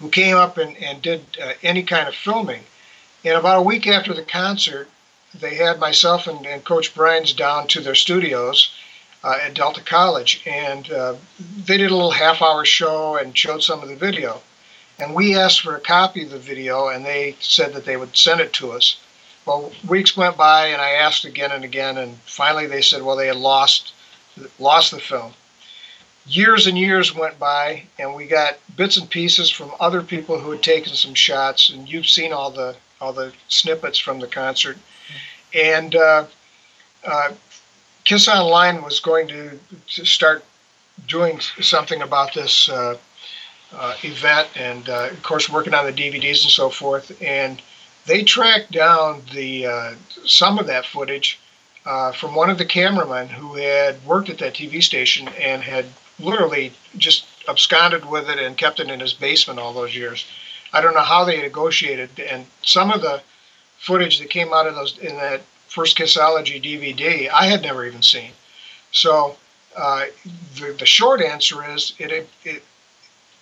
who 0.00 0.08
came 0.08 0.36
up 0.36 0.58
and, 0.58 0.76
and 0.78 1.00
did 1.00 1.24
uh, 1.42 1.52
any 1.62 1.82
kind 1.82 2.08
of 2.08 2.14
filming. 2.14 2.64
And 3.24 3.34
about 3.34 3.58
a 3.58 3.62
week 3.62 3.86
after 3.86 4.12
the 4.12 4.22
concert, 4.22 4.88
they 5.32 5.54
had 5.54 5.78
myself 5.78 6.26
and, 6.26 6.44
and 6.44 6.64
Coach 6.64 6.94
Bryans 6.94 7.32
down 7.32 7.68
to 7.68 7.80
their 7.80 7.94
studios 7.94 8.72
uh, 9.24 9.38
at 9.40 9.54
Delta 9.54 9.80
College, 9.80 10.42
and 10.46 10.90
uh, 10.90 11.14
they 11.64 11.78
did 11.78 11.90
a 11.90 11.94
little 11.94 12.10
half-hour 12.10 12.64
show 12.64 13.16
and 13.16 13.38
showed 13.38 13.62
some 13.62 13.82
of 13.82 13.88
the 13.88 13.96
video. 13.96 14.42
And 14.98 15.14
we 15.14 15.36
asked 15.36 15.60
for 15.60 15.76
a 15.76 15.80
copy 15.80 16.24
of 16.24 16.30
the 16.30 16.38
video, 16.38 16.88
and 16.88 17.04
they 17.04 17.36
said 17.40 17.72
that 17.74 17.84
they 17.84 17.96
would 17.96 18.16
send 18.16 18.40
it 18.40 18.52
to 18.54 18.72
us. 18.72 18.96
Well, 19.44 19.72
weeks 19.88 20.16
went 20.16 20.36
by, 20.36 20.68
and 20.68 20.80
I 20.80 20.90
asked 20.90 21.24
again 21.24 21.50
and 21.50 21.64
again, 21.64 21.98
and 21.98 22.16
finally 22.18 22.66
they 22.66 22.82
said, 22.82 23.02
well, 23.02 23.16
they 23.16 23.26
had 23.26 23.36
lost 23.36 23.92
lost 24.58 24.92
the 24.92 25.00
film. 25.00 25.34
Years 26.26 26.66
and 26.66 26.78
years 26.78 27.14
went 27.14 27.38
by, 27.38 27.84
and 27.98 28.14
we 28.14 28.26
got 28.26 28.58
bits 28.76 28.96
and 28.96 29.10
pieces 29.10 29.50
from 29.50 29.72
other 29.80 30.02
people 30.02 30.38
who 30.38 30.52
had 30.52 30.62
taken 30.62 30.94
some 30.94 31.14
shots, 31.14 31.68
and 31.68 31.88
you've 31.88 32.08
seen 32.08 32.32
all 32.32 32.50
the 32.50 32.76
all 33.00 33.12
the 33.12 33.32
snippets 33.48 33.98
from 33.98 34.20
the 34.20 34.28
concert, 34.28 34.78
and 35.52 35.96
uh, 35.96 36.24
uh, 37.04 37.32
Kiss 38.04 38.28
Online 38.28 38.82
was 38.82 39.00
going 39.00 39.26
to, 39.28 39.58
to, 39.88 40.04
start 40.04 40.44
doing 41.08 41.40
something 41.40 42.02
about 42.02 42.32
this 42.34 42.68
uh, 42.68 42.96
uh 43.74 43.94
event, 44.04 44.48
and 44.54 44.88
uh, 44.88 45.08
of 45.10 45.22
course 45.24 45.50
working 45.50 45.74
on 45.74 45.84
the 45.84 45.92
DVDs 45.92 46.42
and 46.42 46.52
so 46.52 46.70
forth. 46.70 47.20
And 47.20 47.60
they 48.06 48.22
tracked 48.22 48.72
down 48.72 49.22
the 49.32 49.66
uh, 49.66 49.94
some 50.24 50.58
of 50.58 50.66
that 50.66 50.86
footage 50.86 51.38
from 52.14 52.34
one 52.34 52.50
of 52.50 52.58
the 52.58 52.64
cameramen 52.64 53.28
who 53.28 53.54
had 53.54 54.04
worked 54.04 54.28
at 54.28 54.38
that 54.38 54.54
TV 54.54 54.82
station 54.82 55.28
and 55.40 55.62
had 55.62 55.86
literally 56.20 56.72
just 56.96 57.26
absconded 57.48 58.04
with 58.04 58.28
it 58.28 58.38
and 58.38 58.56
kept 58.56 58.80
it 58.80 58.90
in 58.90 59.00
his 59.00 59.12
basement 59.12 59.58
all 59.58 59.72
those 59.72 59.94
years. 59.94 60.26
I 60.72 60.80
don't 60.80 60.94
know 60.94 61.00
how 61.00 61.24
they 61.24 61.40
negotiated, 61.40 62.18
and 62.20 62.46
some 62.62 62.90
of 62.90 63.02
the 63.02 63.22
footage 63.78 64.18
that 64.20 64.30
came 64.30 64.52
out 64.52 64.66
of 64.66 64.74
those 64.74 64.96
in 64.98 65.16
that 65.16 65.42
first 65.68 65.98
Kissology 65.98 66.62
DVD, 66.62 67.28
I 67.30 67.46
had 67.46 67.62
never 67.62 67.84
even 67.84 68.02
seen. 68.02 68.30
So 68.92 69.36
uh, 69.76 70.06
the 70.56 70.76
the 70.78 70.86
short 70.86 71.20
answer 71.20 71.68
is 71.74 71.94
it 71.98 72.28
it 72.44 72.62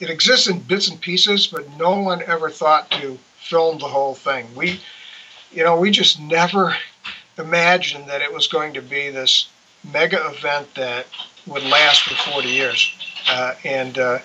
it 0.01 0.11
exists 0.11 0.47
in 0.47 0.61
bits 0.61 0.89
and 0.89 1.01
pieces, 1.01 1.47
but 1.47 1.69
no 1.77 1.99
one 2.01 2.23
ever 2.23 2.51
thought 2.51 2.91
to 2.93 3.19
film 3.51 3.79
the 3.79 3.89
whole 3.89 4.15
thing. 4.15 4.47
We, 4.55 4.81
you 5.53 5.65
know, 5.65 5.79
we 5.79 5.91
just 5.91 6.21
never 6.21 6.75
imagined 7.37 8.09
that 8.09 8.23
it 8.23 8.33
was 8.33 8.47
going 8.47 8.73
to 8.75 8.83
be 8.83 9.11
this 9.11 9.49
mega 9.93 10.21
event 10.29 10.75
that 10.77 11.07
would 11.47 11.65
last 11.65 12.03
for 12.05 12.15
40 12.33 12.49
years, 12.49 12.95
uh, 13.29 13.55
and. 13.65 13.99
Uh, 13.99 14.19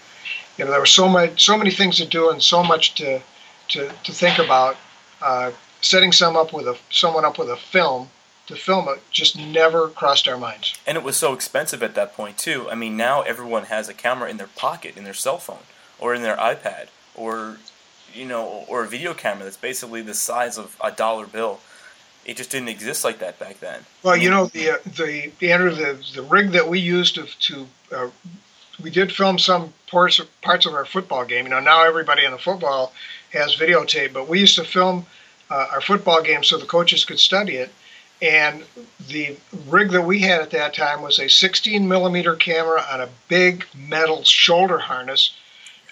you 0.58 0.64
know, 0.64 0.72
there 0.72 0.80
were 0.80 0.86
so 0.86 1.10
much, 1.10 1.44
so 1.44 1.58
many 1.58 1.70
things 1.70 1.98
to 1.98 2.06
do 2.06 2.30
and 2.30 2.42
so 2.42 2.64
much 2.64 2.96
to 2.96 3.22
to, 3.68 3.92
to 4.04 4.12
think 4.12 4.40
about. 4.40 4.78
Uh, 5.22 5.52
setting 5.82 6.12
some 6.12 6.36
up 6.36 6.52
with 6.52 6.68
a 6.68 6.78
someone 6.90 7.26
up 7.26 7.38
with 7.38 7.50
a 7.50 7.58
film 7.58 8.10
to 8.48 8.56
film 8.56 8.88
it 8.90 9.02
just 9.12 9.38
never 9.38 9.88
crossed 9.90 10.28
our 10.28 10.38
minds. 10.38 10.78
And 10.86 10.98
it 10.98 11.04
was 11.04 11.16
so 11.16 11.34
expensive 11.34 11.82
at 11.82 11.96
that 11.96 12.14
point 12.14 12.38
too. 12.38 12.70
I 12.70 12.76
mean, 12.76 12.96
now 12.96 13.22
everyone 13.22 13.66
has 13.66 13.90
a 13.90 13.94
camera 13.94 14.30
in 14.30 14.38
their 14.38 14.48
pocket, 14.48 14.98
in 14.98 15.04
their 15.04 15.14
cell 15.14 15.38
phone, 15.38 15.64
or 16.00 16.14
in 16.14 16.22
their 16.22 16.38
iPad, 16.38 16.88
or 17.16 17.58
you 18.15 18.25
know, 18.25 18.65
or 18.67 18.84
a 18.84 18.88
video 18.88 19.13
camera 19.13 19.43
that's 19.43 19.58
basically 19.58 20.01
the 20.01 20.13
size 20.13 20.58
of 20.58 20.75
a 20.84 20.91
dollar 20.91 21.28
bill. 21.28 21.60
It 22.25 22.38
just 22.38 22.49
didn't 22.49 22.69
exist 22.69 23.04
like 23.04 23.19
that 23.19 23.38
back 23.38 23.60
then. 23.60 23.82
Well, 24.01 24.17
you 24.17 24.32
know, 24.32 24.47
the 24.47 24.71
uh, 24.71 24.78
the 24.86 25.32
Andrew, 25.41 25.71
the 25.71 26.04
the 26.15 26.23
rig 26.23 26.51
that 26.51 26.67
we 26.67 26.80
used 26.80 27.15
to 27.15 27.25
to 27.25 27.67
uh, 27.91 28.10
we 28.82 28.89
did 28.89 29.12
film 29.12 29.38
some 29.38 29.73
parts 29.88 30.19
of, 30.19 30.41
parts 30.41 30.65
of 30.65 30.73
our 30.73 30.86
football 30.86 31.25
game. 31.25 31.45
You 31.45 31.51
know, 31.51 31.60
now 31.60 31.84
everybody 31.84 32.25
in 32.25 32.32
the 32.32 32.38
football 32.38 32.93
has 33.32 33.56
videotape, 33.56 34.13
but 34.13 34.28
we 34.28 34.39
used 34.39 34.56
to 34.56 34.63
film 34.63 35.06
uh, 35.49 35.67
our 35.71 35.82
football 35.82 36.21
game 36.21 36.43
so 36.43 36.58
the 36.58 36.65
coaches 36.65 37.06
could 37.06 37.19
study 37.19 37.56
it. 37.58 37.71
And 38.21 38.63
the 39.08 39.38
rig 39.67 39.91
that 39.91 40.01
we 40.01 40.19
had 40.19 40.41
at 40.41 40.51
that 40.51 40.73
time 40.73 41.01
was 41.01 41.19
a 41.19 41.30
16 41.30 41.88
millimeter 41.88 42.36
camera 42.36 42.84
on 42.91 43.01
a 43.01 43.10
big 43.28 43.65
metal 43.75 44.23
shoulder 44.23 44.80
harness. 44.80 45.36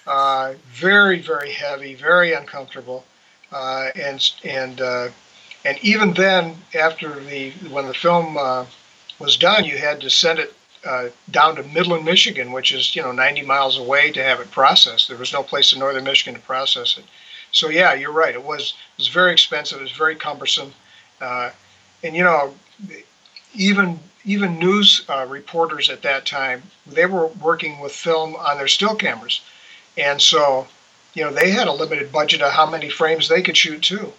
Uh, 0.06 0.54
very, 0.66 1.18
very 1.20 1.50
heavy, 1.52 1.94
very 1.94 2.34
uncomfortable. 2.34 3.04
Uh, 3.50 3.90
and 3.94 4.32
and 4.44 4.80
uh, 4.80 5.08
and 5.64 5.78
even 5.80 6.12
then, 6.12 6.56
after 6.74 7.20
the 7.20 7.50
when 7.70 7.86
the 7.86 7.94
film 7.94 8.36
uh, 8.36 8.66
was 9.18 9.36
done, 9.36 9.64
you 9.64 9.78
had 9.78 10.00
to 10.00 10.10
send 10.10 10.38
it 10.38 10.52
uh, 10.84 11.08
down 11.30 11.56
to 11.56 11.62
Midland, 11.62 12.04
Michigan, 12.04 12.52
which 12.52 12.72
is 12.72 12.94
you 12.94 13.02
know 13.02 13.12
90 13.12 13.42
miles 13.42 13.78
away 13.78 14.10
to 14.10 14.22
have 14.22 14.40
it 14.40 14.50
processed. 14.50 15.08
There 15.08 15.16
was 15.16 15.32
no 15.32 15.42
place 15.42 15.72
in 15.72 15.78
northern 15.78 16.04
Michigan 16.04 16.34
to 16.34 16.46
process 16.46 16.98
it. 16.98 17.04
So 17.52 17.68
yeah, 17.68 17.94
you're 17.94 18.12
right. 18.12 18.34
It 18.34 18.44
was 18.44 18.74
it 18.98 18.98
was 18.98 19.08
very 19.08 19.32
expensive. 19.32 19.78
It 19.78 19.84
was 19.84 19.92
very 19.92 20.16
cumbersome, 20.16 20.74
and 21.20 21.52
you 22.02 22.24
know, 22.24 22.54
even 23.54 24.00
even 24.26 24.58
news 24.58 25.06
reporters 25.28 25.88
at 25.88 26.02
that 26.02 26.26
time 26.26 26.62
they 26.86 27.06
were 27.06 27.26
working 27.26 27.78
with 27.80 27.92
film 27.92 28.34
on 28.36 28.58
their 28.58 28.68
still 28.68 28.96
cameras, 28.96 29.40
and 29.96 30.20
so 30.20 30.66
you 31.14 31.24
know 31.24 31.32
they 31.32 31.50
had 31.50 31.68
a 31.68 31.72
limited 31.72 32.12
budget 32.12 32.42
of 32.42 32.52
how 32.52 32.68
many 32.68 32.88
frames 32.88 33.28
they 33.28 33.42
could 33.42 33.56
shoot 33.56 33.82
too. 33.82 34.12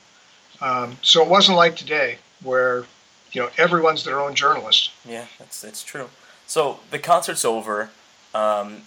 Um, 0.61 0.97
so 1.01 1.21
it 1.21 1.29
wasn't 1.29 1.57
like 1.57 1.75
today 1.75 2.17
where 2.43 2.85
you 3.31 3.41
know 3.41 3.49
everyone's 3.57 4.03
their 4.03 4.19
own 4.19 4.35
journalist. 4.35 4.91
Yeah, 5.07 5.25
that's 5.37 5.61
that's 5.61 5.83
true. 5.83 6.09
So 6.47 6.79
the 6.91 6.99
concert's 6.99 7.45
over. 7.45 7.89
Um, 8.33 8.83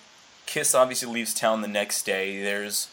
Kiss 0.47 0.75
obviously 0.75 1.13
leaves 1.13 1.35
town 1.35 1.61
the 1.61 1.69
next 1.69 2.05
day. 2.05 2.43
There's 2.43 2.89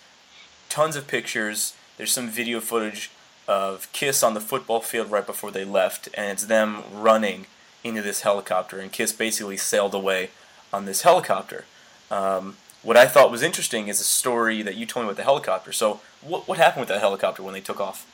tons 0.69 0.95
of 0.95 1.07
pictures. 1.07 1.73
There's 1.97 2.11
some 2.11 2.29
video 2.29 2.59
footage 2.59 3.11
of 3.47 3.91
Kiss 3.93 4.23
on 4.23 4.33
the 4.33 4.41
football 4.41 4.81
field 4.81 5.11
right 5.11 5.25
before 5.25 5.51
they 5.51 5.63
left, 5.63 6.09
and 6.15 6.31
it's 6.31 6.45
them 6.45 6.83
running 6.91 7.45
into 7.83 8.01
this 8.01 8.21
helicopter, 8.21 8.79
and 8.79 8.91
Kiss 8.91 9.13
basically 9.13 9.57
sailed 9.57 9.93
away 9.93 10.31
on 10.73 10.85
this 10.85 11.03
helicopter. 11.03 11.65
Um, 12.09 12.57
what 12.85 12.95
I 12.95 13.07
thought 13.07 13.31
was 13.31 13.41
interesting 13.41 13.87
is 13.87 13.99
a 13.99 14.03
story 14.03 14.61
that 14.61 14.75
you 14.75 14.85
told 14.85 15.05
me 15.05 15.07
about 15.09 15.17
the 15.17 15.23
helicopter. 15.23 15.73
So, 15.73 16.01
what, 16.21 16.47
what 16.47 16.59
happened 16.59 16.81
with 16.81 16.89
that 16.89 16.99
helicopter 16.99 17.41
when 17.41 17.53
they 17.53 17.61
took 17.61 17.81
off? 17.81 18.05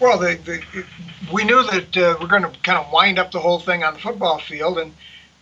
Well, 0.00 0.18
they, 0.18 0.36
they, 0.36 0.60
we 1.32 1.44
knew 1.44 1.62
that 1.62 1.96
uh, 1.96 2.16
we're 2.20 2.26
going 2.26 2.42
to 2.42 2.58
kind 2.62 2.78
of 2.78 2.90
wind 2.90 3.18
up 3.18 3.30
the 3.30 3.38
whole 3.38 3.60
thing 3.60 3.84
on 3.84 3.94
the 3.94 4.00
football 4.00 4.38
field, 4.38 4.78
and 4.78 4.92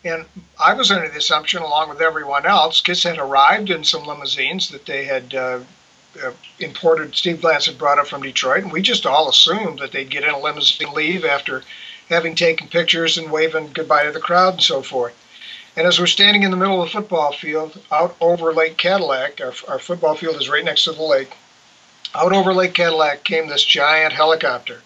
and 0.05 0.25
I 0.61 0.75
was 0.75 0.91
under 0.91 1.09
the 1.09 1.19
assumption, 1.19 1.63
along 1.63 1.89
with 1.89 2.01
everyone 2.01 2.45
else, 2.45 2.81
Kiss 2.81 3.05
had 3.05 3.19
arrived 3.19 3.71
in 3.71 3.85
some 3.85 4.05
limousines 4.05 4.69
that 4.71 4.85
they 4.85 5.05
had 5.05 5.33
uh, 5.33 5.61
uh, 6.23 6.33
imported. 6.59 7.15
Steve 7.15 7.37
Glantz 7.37 7.67
had 7.67 7.79
brought 7.79 8.01
up 8.01 8.09
from 8.09 8.23
Detroit, 8.23 8.65
and 8.65 8.73
we 8.73 8.83
just 8.83 9.07
all 9.07 9.29
assumed 9.29 9.79
that 9.79 9.93
they'd 9.93 10.11
get 10.11 10.25
in 10.25 10.31
a 10.31 10.39
limousine, 10.41 10.93
leave 10.93 11.25
after 11.25 11.63
having 12.09 12.35
taken 12.35 12.67
pictures 12.67 13.17
and 13.17 13.31
waving 13.31 13.71
goodbye 13.73 14.05
to 14.05 14.11
the 14.11 14.19
crowd 14.19 14.55
and 14.55 14.63
so 14.63 14.83
forth. 14.83 15.15
And 15.77 15.87
as 15.87 15.99
we're 15.99 16.07
standing 16.07 16.43
in 16.43 16.51
the 16.51 16.57
middle 16.57 16.83
of 16.83 16.89
the 16.89 16.93
football 16.93 17.33
field, 17.33 17.81
out 17.91 18.15
over 18.21 18.53
Lake 18.53 18.77
Cadillac, 18.77 19.41
our, 19.41 19.55
our 19.69 19.79
football 19.79 20.15
field 20.15 20.37
is 20.37 20.49
right 20.49 20.65
next 20.65 20.85
to 20.85 20.93
the 20.93 21.03
lake. 21.03 21.33
Out 22.15 22.33
over 22.33 22.53
Lake 22.53 22.75
Cadillac 22.75 23.25
came 23.25 23.49
this 23.49 23.65
giant 23.65 24.13
helicopter, 24.13 24.83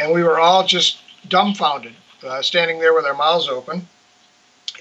and 0.00 0.12
we 0.12 0.24
were 0.24 0.40
all 0.40 0.66
just 0.66 0.98
dumbfounded, 1.28 1.94
uh, 2.24 2.42
standing 2.42 2.80
there 2.80 2.94
with 2.94 3.04
our 3.04 3.14
mouths 3.14 3.48
open 3.48 3.86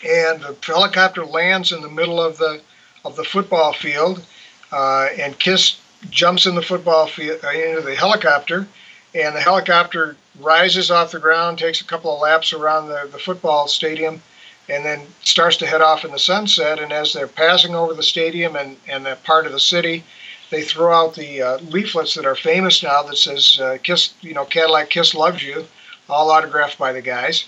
and 0.05 0.41
the 0.41 0.55
helicopter 0.65 1.25
lands 1.25 1.71
in 1.71 1.81
the 1.81 1.89
middle 1.89 2.21
of 2.21 2.37
the 2.37 2.61
of 3.03 3.15
the 3.15 3.23
football 3.23 3.71
field, 3.71 4.25
uh, 4.71 5.07
and 5.19 5.37
Kiss 5.37 5.79
jumps 6.09 6.47
in 6.47 6.55
the 6.55 6.61
football 6.61 7.05
field 7.05 7.39
uh, 7.43 7.49
into 7.49 7.81
the 7.81 7.95
helicopter, 7.95 8.67
and 9.13 9.35
the 9.35 9.39
helicopter 9.39 10.17
rises 10.39 10.89
off 10.89 11.11
the 11.11 11.19
ground, 11.19 11.59
takes 11.59 11.81
a 11.81 11.85
couple 11.85 12.13
of 12.13 12.19
laps 12.19 12.51
around 12.51 12.87
the, 12.87 13.07
the 13.11 13.19
football 13.19 13.67
stadium, 13.67 14.23
and 14.69 14.85
then 14.85 15.01
starts 15.23 15.57
to 15.57 15.65
head 15.65 15.81
off 15.81 16.05
in 16.05 16.11
the 16.11 16.19
sunset. 16.19 16.79
And 16.79 16.91
as 16.91 17.13
they're 17.13 17.27
passing 17.27 17.75
over 17.75 17.93
the 17.93 18.03
stadium 18.03 18.55
and, 18.55 18.77
and 18.87 19.05
that 19.05 19.23
part 19.23 19.45
of 19.45 19.51
the 19.51 19.59
city, 19.59 20.03
they 20.49 20.63
throw 20.63 20.93
out 20.93 21.15
the 21.15 21.41
uh, 21.41 21.57
leaflets 21.57 22.15
that 22.15 22.25
are 22.25 22.35
famous 22.35 22.83
now 22.83 23.03
that 23.03 23.17
says 23.17 23.59
uh, 23.59 23.77
"Kiss," 23.81 24.13
you 24.21 24.33
know, 24.33 24.45
Cadillac 24.45 24.89
Kiss 24.89 25.15
loves 25.15 25.43
you, 25.43 25.65
all 26.09 26.31
autographed 26.31 26.77
by 26.77 26.91
the 26.93 27.01
guys 27.01 27.45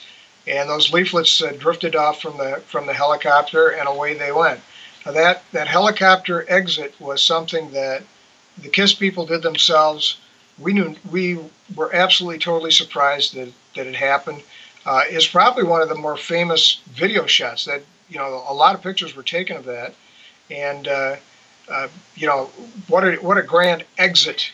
and 0.48 0.70
those 0.70 0.94
leaflets 0.94 1.42
uh, 1.42 1.52
drifted 1.58 1.96
off 1.96 2.22
from 2.22 2.38
the 2.38 2.62
from 2.68 2.86
the 2.86 2.94
helicopter, 2.94 3.70
and 3.70 3.88
away 3.88 4.14
they 4.14 4.32
went. 4.32 4.62
Now 5.06 5.12
that 5.12 5.44
that 5.52 5.68
helicopter 5.68 6.46
exit 6.50 6.96
was 7.00 7.22
something 7.22 7.72
that 7.72 8.04
the 8.58 8.70
Kiss 8.70 8.94
people 8.94 9.26
did 9.26 9.42
themselves. 9.42 10.18
We 10.58 10.74
knew 10.74 10.96
we 11.12 11.40
were 11.76 11.94
absolutely 11.94 12.40
totally 12.40 12.72
surprised 12.72 13.36
that 13.36 13.50
that 13.76 13.88
it 13.88 13.96
happened. 13.96 14.42
Uh, 14.88 15.04
it's 15.10 15.28
probably 15.28 15.64
one 15.64 15.82
of 15.82 15.90
the 15.90 15.96
more 15.96 16.16
famous 16.16 16.82
video 16.92 17.26
shots 17.26 17.66
that 17.66 17.84
you 18.08 18.18
know 18.18 18.44
a 18.48 18.54
lot 18.54 18.74
of 18.74 18.82
pictures 18.82 19.16
were 19.16 19.24
taken 19.24 19.58
of 19.58 19.66
that, 19.66 19.94
and 20.50 20.88
uh, 20.88 21.18
uh, 21.70 21.88
you 22.16 22.26
know 22.26 22.46
what 22.88 23.04
a 23.04 23.16
what 23.18 23.38
a 23.38 23.44
grand 23.44 23.84
exit 23.98 24.50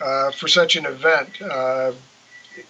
uh, 0.00 0.30
for 0.30 0.48
such 0.48 0.74
an 0.76 0.86
event. 0.86 1.40
Uh, 1.42 1.92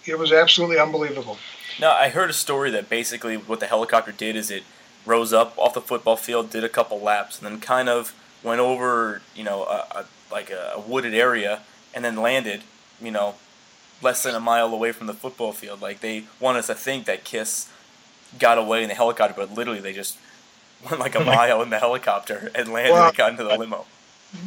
it 0.05 0.19
was 0.19 0.33
absolutely 0.33 0.77
unbelievable. 0.77 1.37
Now, 1.79 1.91
I 1.91 2.09
heard 2.09 2.29
a 2.29 2.33
story 2.33 2.69
that 2.71 2.89
basically 2.89 3.37
what 3.37 3.59
the 3.59 3.67
helicopter 3.67 4.11
did 4.11 4.35
is 4.35 4.51
it 4.51 4.63
rose 5.05 5.31
up 5.31 5.57
off 5.57 5.73
the 5.73 5.81
football 5.81 6.17
field, 6.17 6.49
did 6.49 6.63
a 6.63 6.69
couple 6.69 6.99
laps, 6.99 7.37
and 7.37 7.45
then 7.45 7.61
kind 7.61 7.87
of 7.87 8.13
went 8.43 8.59
over, 8.59 9.21
you 9.35 9.43
know, 9.43 9.63
a, 9.63 9.85
a, 9.91 10.05
like 10.31 10.49
a, 10.49 10.73
a 10.75 10.79
wooded 10.79 11.13
area, 11.13 11.61
and 11.93 12.03
then 12.03 12.15
landed, 12.15 12.63
you 13.01 13.11
know, 13.11 13.35
less 14.01 14.23
than 14.23 14.35
a 14.35 14.39
mile 14.39 14.73
away 14.73 14.91
from 14.91 15.07
the 15.07 15.13
football 15.13 15.51
field. 15.51 15.81
Like 15.81 16.01
they 16.01 16.25
want 16.39 16.57
us 16.57 16.67
to 16.67 16.75
think 16.75 17.05
that 17.05 17.23
Kiss 17.23 17.69
got 18.39 18.57
away 18.57 18.83
in 18.83 18.89
the 18.89 18.95
helicopter, 18.95 19.33
but 19.35 19.53
literally 19.53 19.79
they 19.79 19.93
just 19.93 20.17
went 20.89 20.99
like 20.99 21.15
a 21.15 21.19
mile 21.23 21.61
in 21.61 21.69
the 21.69 21.79
helicopter 21.79 22.51
and 22.55 22.71
landed 22.71 22.93
well, 22.93 23.07
and 23.07 23.17
got 23.17 23.31
into 23.31 23.43
the 23.43 23.57
limo. 23.57 23.85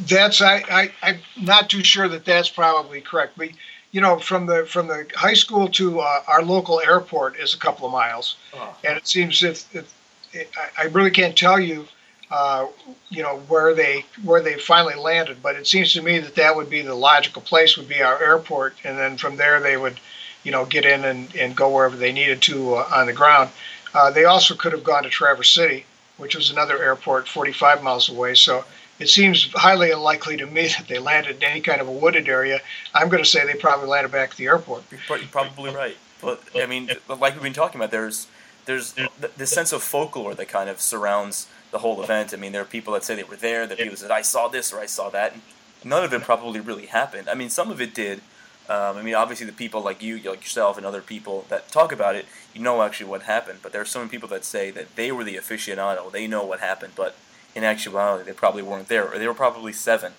That's 0.07 0.41
I, 0.41 0.63
I 0.69 0.91
I'm 1.01 1.19
not 1.41 1.69
too 1.69 1.83
sure 1.83 2.07
that 2.07 2.25
that's 2.25 2.49
probably 2.49 3.01
correct. 3.01 3.37
We 3.37 3.55
you 3.91 4.01
know, 4.01 4.19
from 4.19 4.45
the 4.45 4.65
from 4.65 4.87
the 4.87 5.07
high 5.15 5.33
school 5.33 5.67
to 5.69 5.99
uh, 5.99 6.23
our 6.27 6.43
local 6.43 6.79
airport 6.81 7.39
is 7.39 7.53
a 7.53 7.57
couple 7.57 7.87
of 7.87 7.91
miles, 7.91 8.37
oh. 8.53 8.75
and 8.83 8.97
it 8.97 9.07
seems 9.07 9.43
if, 9.43 9.73
if 9.75 9.93
it, 10.31 10.51
I 10.77 10.85
really 10.85 11.11
can't 11.11 11.35
tell 11.35 11.59
you, 11.59 11.87
uh, 12.31 12.67
you 13.09 13.23
know, 13.23 13.37
where 13.47 13.73
they 13.73 14.05
where 14.23 14.41
they 14.41 14.55
finally 14.55 14.95
landed, 14.95 15.41
but 15.41 15.55
it 15.55 15.65
seems 15.65 15.93
to 15.93 16.01
me 16.01 16.19
that 16.19 16.35
that 16.35 16.55
would 16.55 16.69
be 16.69 16.81
the 16.81 16.93
logical 16.93 17.41
place 17.41 17.75
would 17.75 17.87
be 17.87 18.01
our 18.01 18.21
airport, 18.21 18.75
and 18.83 18.97
then 18.97 19.17
from 19.17 19.35
there 19.35 19.59
they 19.59 19.77
would, 19.77 19.99
you 20.43 20.51
know, 20.51 20.65
get 20.65 20.85
in 20.85 21.03
and, 21.05 21.35
and 21.35 21.55
go 21.55 21.73
wherever 21.73 21.95
they 21.95 22.11
needed 22.11 22.41
to 22.43 22.75
uh, 22.75 22.87
on 22.93 23.07
the 23.07 23.13
ground. 23.13 23.49
Uh, 23.95 24.11
they 24.11 24.25
also 24.25 24.53
could 24.53 24.71
have 24.71 24.83
gone 24.83 25.03
to 25.03 25.09
Traverse 25.09 25.49
City, 25.49 25.85
which 26.17 26.35
was 26.35 26.51
another 26.51 26.81
airport 26.83 27.27
45 27.27 27.81
miles 27.81 28.09
away. 28.09 28.35
So 28.35 28.63
it 28.99 29.09
seems 29.09 29.51
highly 29.53 29.89
unlikely 29.89 30.37
to 30.37 30.45
me 30.45 30.67
that 30.77 30.87
they 30.87 30.99
landed 30.99 31.37
in 31.37 31.43
any 31.43 31.61
kind 31.61 31.81
of 31.81 31.87
a 31.87 31.91
wooded 31.91 32.29
area. 32.29 32.59
I'm 32.93 33.09
going 33.09 33.23
to 33.23 33.29
say 33.29 33.43
they 33.45 33.57
probably 33.57 33.87
landed 33.87 34.11
back 34.11 34.31
at 34.31 34.37
the 34.37 34.45
airport. 34.45 34.83
You're 34.91 35.19
probably 35.31 35.73
right, 35.73 35.97
but 36.21 36.43
I 36.55 36.67
mean, 36.67 36.91
like 37.07 37.33
we've 37.33 37.41
been 37.41 37.53
talking 37.53 37.81
about, 37.81 37.89
there's 37.89 38.27
there's 38.65 38.93
this 39.35 39.49
sense 39.49 39.71
of 39.71 39.81
folklore 39.81 40.35
that 40.35 40.47
kind 40.47 40.69
of 40.69 40.79
surrounds 40.79 41.47
the 41.71 41.79
whole 41.79 42.01
event. 42.03 42.33
I 42.33 42.37
mean, 42.37 42.51
there 42.51 42.61
are 42.61 42.65
people 42.65 42.93
that 42.93 43.03
say 43.03 43.15
they 43.15 43.23
were 43.23 43.35
there, 43.35 43.65
there 43.67 43.75
are 43.75 43.77
people 43.77 43.91
that 43.91 43.99
said 43.99 44.11
I 44.11 44.21
saw 44.21 44.47
this 44.47 44.73
or 44.73 44.79
I 44.79 44.85
saw 44.85 45.09
that. 45.09 45.33
And 45.33 45.41
none 45.83 46.03
of 46.03 46.13
it 46.13 46.21
probably 46.21 46.59
really 46.59 46.87
happened. 46.87 47.29
I 47.29 47.35
mean, 47.35 47.49
some 47.49 47.71
of 47.71 47.81
it 47.81 47.93
did. 47.93 48.21
Um, 48.69 48.97
I 48.97 49.01
mean, 49.01 49.15
obviously, 49.15 49.47
the 49.47 49.51
people 49.51 49.81
like 49.81 50.03
you, 50.03 50.17
like 50.17 50.43
yourself, 50.43 50.77
and 50.77 50.85
other 50.85 51.01
people 51.01 51.45
that 51.49 51.69
talk 51.69 51.91
about 51.91 52.15
it, 52.15 52.25
you 52.53 52.61
know 52.61 52.83
actually 52.83 53.09
what 53.09 53.23
happened. 53.23 53.59
But 53.63 53.71
there 53.71 53.81
are 53.81 53.85
so 53.85 53.99
many 53.99 54.11
people 54.11 54.29
that 54.29 54.45
say 54.45 54.69
that 54.71 54.95
they 54.95 55.11
were 55.11 55.23
the 55.23 55.35
aficionado, 55.37 56.11
they 56.11 56.27
know 56.27 56.45
what 56.45 56.59
happened, 56.59 56.93
but 56.95 57.15
in 57.55 57.63
actuality, 57.63 58.25
they 58.25 58.33
probably 58.33 58.61
weren't 58.61 58.87
there, 58.87 59.11
or 59.11 59.17
they 59.17 59.27
were 59.27 59.33
probably 59.33 59.73
seven, 59.73 60.13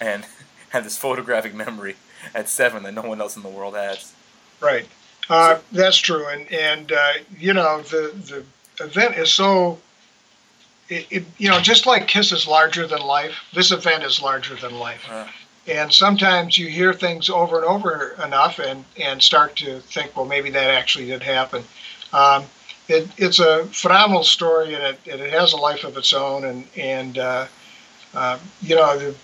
and 0.00 0.26
had 0.70 0.84
this 0.84 0.98
photographic 0.98 1.54
memory 1.54 1.94
at 2.34 2.48
seven 2.48 2.82
that 2.82 2.94
no 2.94 3.02
one 3.02 3.20
else 3.20 3.36
in 3.36 3.42
the 3.42 3.48
world 3.48 3.76
has. 3.76 4.12
Right, 4.60 4.88
uh, 5.30 5.58
that's 5.70 5.98
true, 5.98 6.26
and 6.26 6.50
and 6.52 6.90
uh, 6.90 7.12
you 7.38 7.52
know 7.52 7.82
the 7.82 8.44
the 8.78 8.84
event 8.84 9.16
is 9.16 9.30
so. 9.30 9.78
It, 10.88 11.06
it, 11.10 11.24
you 11.38 11.48
know 11.48 11.60
just 11.60 11.86
like 11.86 12.06
Kiss 12.06 12.30
is 12.32 12.46
larger 12.46 12.86
than 12.86 13.00
life, 13.00 13.34
this 13.54 13.70
event 13.70 14.04
is 14.04 14.20
larger 14.20 14.54
than 14.56 14.78
life. 14.78 15.06
Uh, 15.10 15.26
and 15.66 15.92
sometimes 15.92 16.58
you 16.58 16.68
hear 16.68 16.92
things 16.92 17.30
over 17.30 17.56
and 17.56 17.64
over 17.64 18.16
enough 18.24 18.58
and, 18.58 18.84
and 19.00 19.22
start 19.22 19.56
to 19.56 19.80
think, 19.80 20.14
well, 20.16 20.26
maybe 20.26 20.50
that 20.50 20.70
actually 20.70 21.06
did 21.06 21.22
happen. 21.22 21.64
Um, 22.12 22.44
it, 22.88 23.08
it's 23.16 23.38
a 23.38 23.64
phenomenal 23.66 24.24
story 24.24 24.74
and 24.74 24.82
it, 24.82 24.98
it 25.06 25.32
has 25.32 25.54
a 25.54 25.56
life 25.56 25.84
of 25.84 25.96
its 25.96 26.12
own. 26.12 26.44
And, 26.44 26.66
and 26.76 27.18
uh, 27.18 27.46
uh, 28.12 28.38
you 28.60 28.76
know, 28.76 28.98
the, 28.98 29.14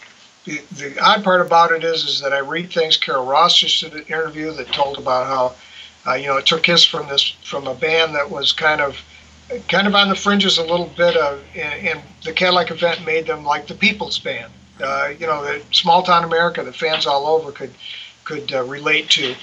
the, 0.47 0.63
the 0.77 0.99
odd 0.99 1.23
part 1.23 1.43
about 1.43 1.73
it 1.73 1.85
is, 1.85 2.05
is 2.05 2.21
that 2.23 2.33
I 2.33 2.39
read 2.39 2.73
things. 2.73 2.97
Carol 2.97 3.27
Ross 3.27 3.59
just 3.59 3.81
did 3.81 3.93
an 3.93 4.05
interview 4.05 4.53
that 4.53 4.69
told 4.69 4.97
about 4.97 5.27
how, 5.27 6.11
uh, 6.11 6.15
you 6.15 6.27
know, 6.27 6.39
it 6.39 6.47
took 6.47 6.63
Kiss 6.63 6.85
from 6.85 7.07
this, 7.09 7.37
from 7.45 7.67
a 7.67 7.75
band 7.75 8.15
that 8.15 8.31
was 8.31 8.53
kind 8.53 8.81
of, 8.81 8.97
kind 9.69 9.87
of 9.87 9.95
on 9.95 10.09
the 10.09 10.15
fringes 10.15 10.59
a 10.59 10.63
little 10.63 10.91
bit 10.97 11.17
of, 11.17 11.43
and, 11.55 11.89
and 11.89 12.01
the 12.25 12.33
Cadillac 12.33 12.71
event 12.71 13.05
made 13.05 13.27
them 13.27 13.45
like 13.45 13.67
the 13.67 13.75
People's 13.75 14.19
Band. 14.19 14.53
Uh, 14.83 15.13
you 15.19 15.27
know, 15.27 15.43
the 15.43 15.63
small 15.73 16.03
town 16.03 16.25
America 16.25 16.63
the 16.63 16.73
fans 16.73 17.07
all 17.07 17.27
over 17.27 17.53
could 17.53 17.71
could 18.25 18.53
uh, 18.53 18.63
relate 18.65 19.11
to. 19.11 19.35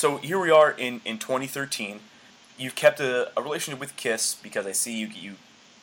So 0.00 0.16
here 0.16 0.40
we 0.40 0.50
are 0.50 0.70
in, 0.70 1.02
in 1.04 1.18
2013. 1.18 2.00
You've 2.56 2.74
kept 2.74 3.00
a, 3.00 3.30
a 3.38 3.42
relationship 3.42 3.78
with 3.78 3.96
Kiss 3.96 4.34
because 4.34 4.66
I 4.66 4.72
see 4.72 4.96
you 4.96 5.08
you 5.08 5.34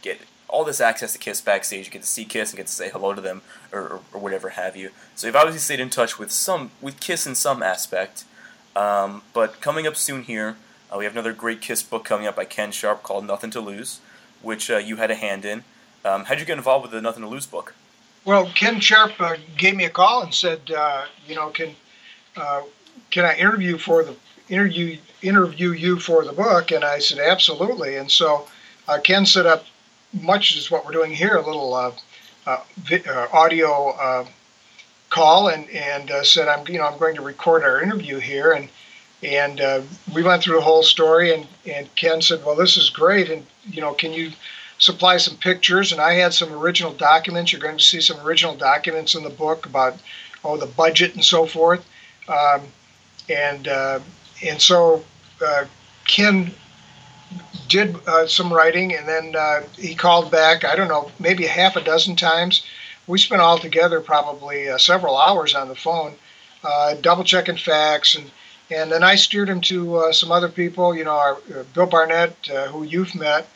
get 0.02 0.22
all 0.48 0.64
this 0.64 0.82
access 0.82 1.14
to 1.14 1.20
Kiss 1.20 1.40
backstage. 1.40 1.86
You 1.86 1.92
get 1.92 2.02
to 2.02 2.08
see 2.08 2.26
Kiss 2.26 2.50
and 2.50 2.58
get 2.58 2.66
to 2.66 2.74
say 2.74 2.90
hello 2.90 3.14
to 3.14 3.22
them 3.22 3.44
or, 3.72 3.80
or, 3.80 4.00
or 4.14 4.20
whatever 4.20 4.50
have 4.50 4.76
you. 4.76 4.90
So 5.16 5.28
you've 5.28 5.36
obviously 5.36 5.60
stayed 5.60 5.80
in 5.80 5.92
touch 5.92 6.18
with 6.18 6.32
some 6.32 6.72
with 6.82 7.00
Kiss 7.00 7.28
in 7.28 7.36
some 7.36 7.62
aspect. 7.62 8.26
Um, 8.76 9.22
but 9.34 9.62
coming 9.62 9.86
up 9.86 9.96
soon 9.96 10.24
here, 10.24 10.56
uh, 10.92 10.98
we 10.98 11.04
have 11.04 11.14
another 11.14 11.32
great 11.32 11.62
Kiss 11.62 11.84
book 11.84 12.04
coming 12.04 12.26
up 12.26 12.36
by 12.36 12.46
Ken 12.46 12.72
Sharp 12.72 13.04
called 13.04 13.24
Nothing 13.24 13.52
to 13.52 13.62
Lose, 13.62 14.00
which 14.42 14.72
uh, 14.72 14.78
you 14.78 14.96
had 14.96 15.12
a 15.12 15.16
hand 15.16 15.46
in. 15.46 15.64
Um, 16.04 16.26
how'd 16.26 16.40
you 16.40 16.46
get 16.48 16.58
involved 16.58 16.82
with 16.82 16.92
the 16.92 17.02
Nothing 17.04 17.22
to 17.22 17.30
Lose 17.30 17.46
book? 17.46 17.76
Well, 18.26 18.52
Ken 18.56 18.80
Sharp 18.80 19.12
uh, 19.20 19.36
gave 19.60 19.76
me 19.76 19.86
a 19.86 19.92
call 19.92 20.24
and 20.24 20.34
said, 20.34 20.72
uh, 20.72 21.06
you 21.28 21.36
know, 21.36 21.52
can 21.52 21.76
uh, 22.36 22.64
can 23.12 23.26
I 23.26 23.36
interview 23.36 23.78
for 23.78 24.04
the 24.04 24.16
interview 24.50 24.98
interview 25.22 25.72
you 25.72 26.00
for 26.00 26.24
the 26.24 26.34
book? 26.34 26.72
And 26.72 26.84
I 26.84 27.00
said, 27.00 27.20
absolutely. 27.20 27.98
And 27.98 28.10
so 28.10 28.48
uh, 28.88 29.00
Ken 29.04 29.26
set 29.26 29.46
up 29.46 29.66
much 30.14 30.56
as 30.56 30.72
what 30.72 30.86
we're 30.86 30.92
doing 30.92 31.14
here, 31.14 31.36
a 31.36 31.46
little 31.46 31.74
uh, 31.74 31.92
uh, 32.46 32.62
uh, 33.08 33.28
audio 33.34 33.90
uh, 33.90 34.26
call, 35.10 35.50
and 35.50 35.70
and 35.70 36.12
uh, 36.12 36.24
said, 36.24 36.48
I'm 36.48 36.68
you 36.68 36.78
know 36.78 36.88
I'm 36.88 36.98
going 36.98 37.16
to 37.16 37.22
record 37.22 37.64
our 37.64 37.82
interview 37.82 38.20
here, 38.20 38.52
and 38.54 38.70
and 39.24 39.86
we 40.14 40.24
went 40.24 40.44
through 40.44 40.56
the 40.56 40.62
whole 40.62 40.84
story, 40.84 41.34
and 41.34 41.48
and 41.66 41.94
Ken 41.96 42.22
said, 42.22 42.46
well, 42.46 42.56
this 42.56 42.78
is 42.78 42.90
great, 42.90 43.30
and 43.30 43.46
you 43.66 43.82
know, 43.82 43.94
can 43.94 44.14
you 44.14 44.32
supply 44.78 45.18
some 45.18 45.38
pictures? 45.38 45.92
And 45.92 46.00
I 46.00 46.14
had 46.14 46.34
some 46.34 46.54
original 46.54 46.94
documents. 46.94 47.52
You're 47.52 47.62
going 47.62 47.78
to 47.78 47.84
see 47.84 48.00
some 48.00 48.20
original 48.26 48.56
documents 48.56 49.16
in 49.16 49.24
the 49.24 49.30
book 49.30 49.66
about 49.66 49.98
oh 50.44 50.58
the 50.58 50.68
budget 50.68 51.16
and 51.16 51.24
so 51.24 51.46
forth. 51.46 51.86
Um, 52.30 52.62
and 53.30 53.68
uh, 53.68 54.00
and 54.46 54.62
so 54.62 55.04
uh, 55.46 55.66
Ken 56.06 56.52
did 57.68 57.96
uh, 58.08 58.28
some 58.28 58.54
writing, 58.54 58.96
and 58.96 59.08
then 59.08 59.36
uh, 59.36 59.64
he 59.78 59.96
called 59.96 60.32
back. 60.32 60.64
I 60.64 60.76
don't 60.76 60.88
know, 60.88 61.12
maybe 61.20 61.46
a 61.46 61.50
half 61.50 61.76
a 61.76 61.82
dozen 61.82 62.16
times. 62.16 62.66
We 63.08 63.18
spent 63.18 63.42
all 63.42 63.58
together 63.58 64.02
probably 64.02 64.70
uh, 64.70 64.78
several 64.78 65.18
hours 65.18 65.56
on 65.56 65.68
the 65.68 65.76
phone, 65.76 66.16
uh, 66.64 66.96
double 66.96 67.24
checking 67.24 67.58
facts, 67.58 68.16
and 68.16 68.32
and 68.70 68.92
then 68.92 69.04
I 69.04 69.16
steered 69.16 69.50
him 69.50 69.62
to 69.62 69.98
uh, 69.98 70.12
some 70.12 70.32
other 70.32 70.50
people. 70.50 70.96
You 70.96 71.06
know, 71.06 71.16
our, 71.16 71.34
uh, 71.36 71.64
Bill 71.74 71.86
Barnett, 71.86 72.36
uh, 72.50 72.68
who 72.68 72.84
you've 72.84 73.16
met. 73.16 73.48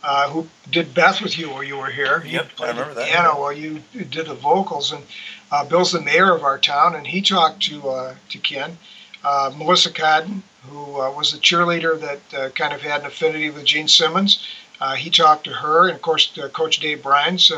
Uh, 0.00 0.30
who 0.30 0.46
did 0.70 0.94
Beth 0.94 1.20
with 1.20 1.36
you 1.36 1.50
while 1.50 1.64
you 1.64 1.76
were 1.76 1.90
here? 1.90 2.20
He 2.20 2.34
Yep, 2.34 2.50
I 2.60 2.68
remember 2.68 2.94
that. 2.94 3.08
Piano 3.08 3.40
while 3.40 3.52
you 3.52 3.82
did 3.92 4.26
the 4.26 4.34
vocals, 4.34 4.92
and 4.92 5.02
uh, 5.50 5.64
Bill's 5.64 5.90
the 5.90 6.00
mayor 6.00 6.32
of 6.32 6.44
our 6.44 6.56
town, 6.56 6.94
and 6.94 7.04
he 7.04 7.20
talked 7.20 7.62
to 7.64 7.88
uh, 7.88 8.14
to 8.28 8.38
Ken. 8.38 8.78
Uh, 9.24 9.52
Melissa 9.56 9.92
Cotton, 9.92 10.42
who 10.68 11.00
uh, 11.00 11.10
was 11.12 11.32
the 11.32 11.38
cheerleader 11.38 12.00
that 12.00 12.34
uh, 12.34 12.48
kind 12.50 12.72
of 12.72 12.80
had 12.80 13.00
an 13.00 13.06
affinity 13.06 13.50
with 13.50 13.64
Gene 13.64 13.88
Simmons, 13.88 14.46
uh, 14.80 14.94
he 14.94 15.10
talked 15.10 15.44
to 15.44 15.52
her, 15.52 15.88
and 15.88 15.96
of 15.96 16.02
course, 16.02 16.36
uh, 16.38 16.48
Coach 16.48 16.78
Dave 16.78 17.02
Brines 17.02 17.50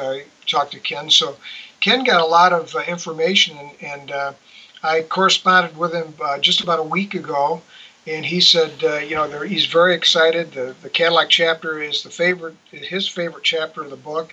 talked 0.47 0.73
to 0.73 0.81
Ken. 0.81 1.11
So 1.11 1.37
Ken 1.81 2.03
got 2.05 2.21
a 2.21 2.27
lot 2.27 2.53
of 2.53 2.75
information, 2.89 3.59
and, 3.59 4.11
and 4.11 4.35
I 4.83 5.03
corresponded 5.03 5.77
with 5.77 5.93
him 5.93 6.15
just 6.41 6.63
about 6.63 6.79
a 6.79 6.83
week 6.83 7.15
ago, 7.15 7.61
and 8.07 8.25
he 8.25 8.41
said, 8.41 8.73
you 9.07 9.15
know, 9.15 9.29
he's 9.43 9.67
very 9.67 9.95
excited. 9.95 10.53
The, 10.53 10.75
the 10.81 10.89
Cadillac 10.89 11.29
chapter 11.29 11.83
is 11.83 12.03
the 12.03 12.11
favorite, 12.11 12.57
his 12.71 13.07
favorite 13.07 13.45
chapter 13.45 13.83
of 13.83 13.91
the 13.91 13.97
book, 13.97 14.33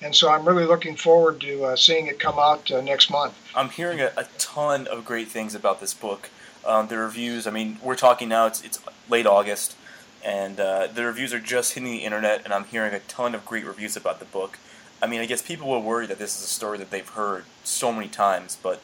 and 0.00 0.14
so 0.14 0.30
I'm 0.30 0.46
really 0.46 0.64
looking 0.64 0.94
forward 0.94 1.40
to 1.40 1.64
uh, 1.64 1.76
seeing 1.76 2.06
it 2.06 2.20
come 2.20 2.38
out 2.38 2.70
uh, 2.70 2.80
next 2.80 3.10
month. 3.10 3.34
I'm 3.56 3.68
hearing 3.68 4.00
a, 4.00 4.12
a 4.16 4.26
ton 4.38 4.86
of 4.86 5.04
great 5.04 5.28
things 5.28 5.56
about 5.56 5.80
this 5.80 5.92
book. 5.92 6.30
Um, 6.66 6.88
the 6.88 6.98
reviews, 6.98 7.46
I 7.46 7.50
mean, 7.50 7.78
we're 7.82 7.96
talking 7.96 8.28
now, 8.28 8.46
it's, 8.46 8.62
it's 8.62 8.78
late 9.08 9.26
August, 9.26 9.76
and 10.24 10.58
uh, 10.60 10.88
the 10.88 11.04
reviews 11.04 11.32
are 11.32 11.40
just 11.40 11.72
hitting 11.74 11.90
the 11.90 12.04
internet, 12.04 12.42
and 12.44 12.52
I'm 12.52 12.64
hearing 12.64 12.92
a 12.92 12.98
ton 13.00 13.34
of 13.34 13.46
great 13.46 13.64
reviews 13.64 13.96
about 13.96 14.18
the 14.18 14.24
book. 14.26 14.58
I 15.00 15.06
mean, 15.06 15.20
I 15.20 15.26
guess 15.26 15.40
people 15.40 15.68
will 15.68 15.82
worry 15.82 16.06
that 16.06 16.18
this 16.18 16.36
is 16.36 16.44
a 16.44 16.48
story 16.48 16.76
that 16.78 16.90
they've 16.90 17.08
heard 17.08 17.44
so 17.64 17.92
many 17.92 18.08
times, 18.08 18.58
but 18.62 18.82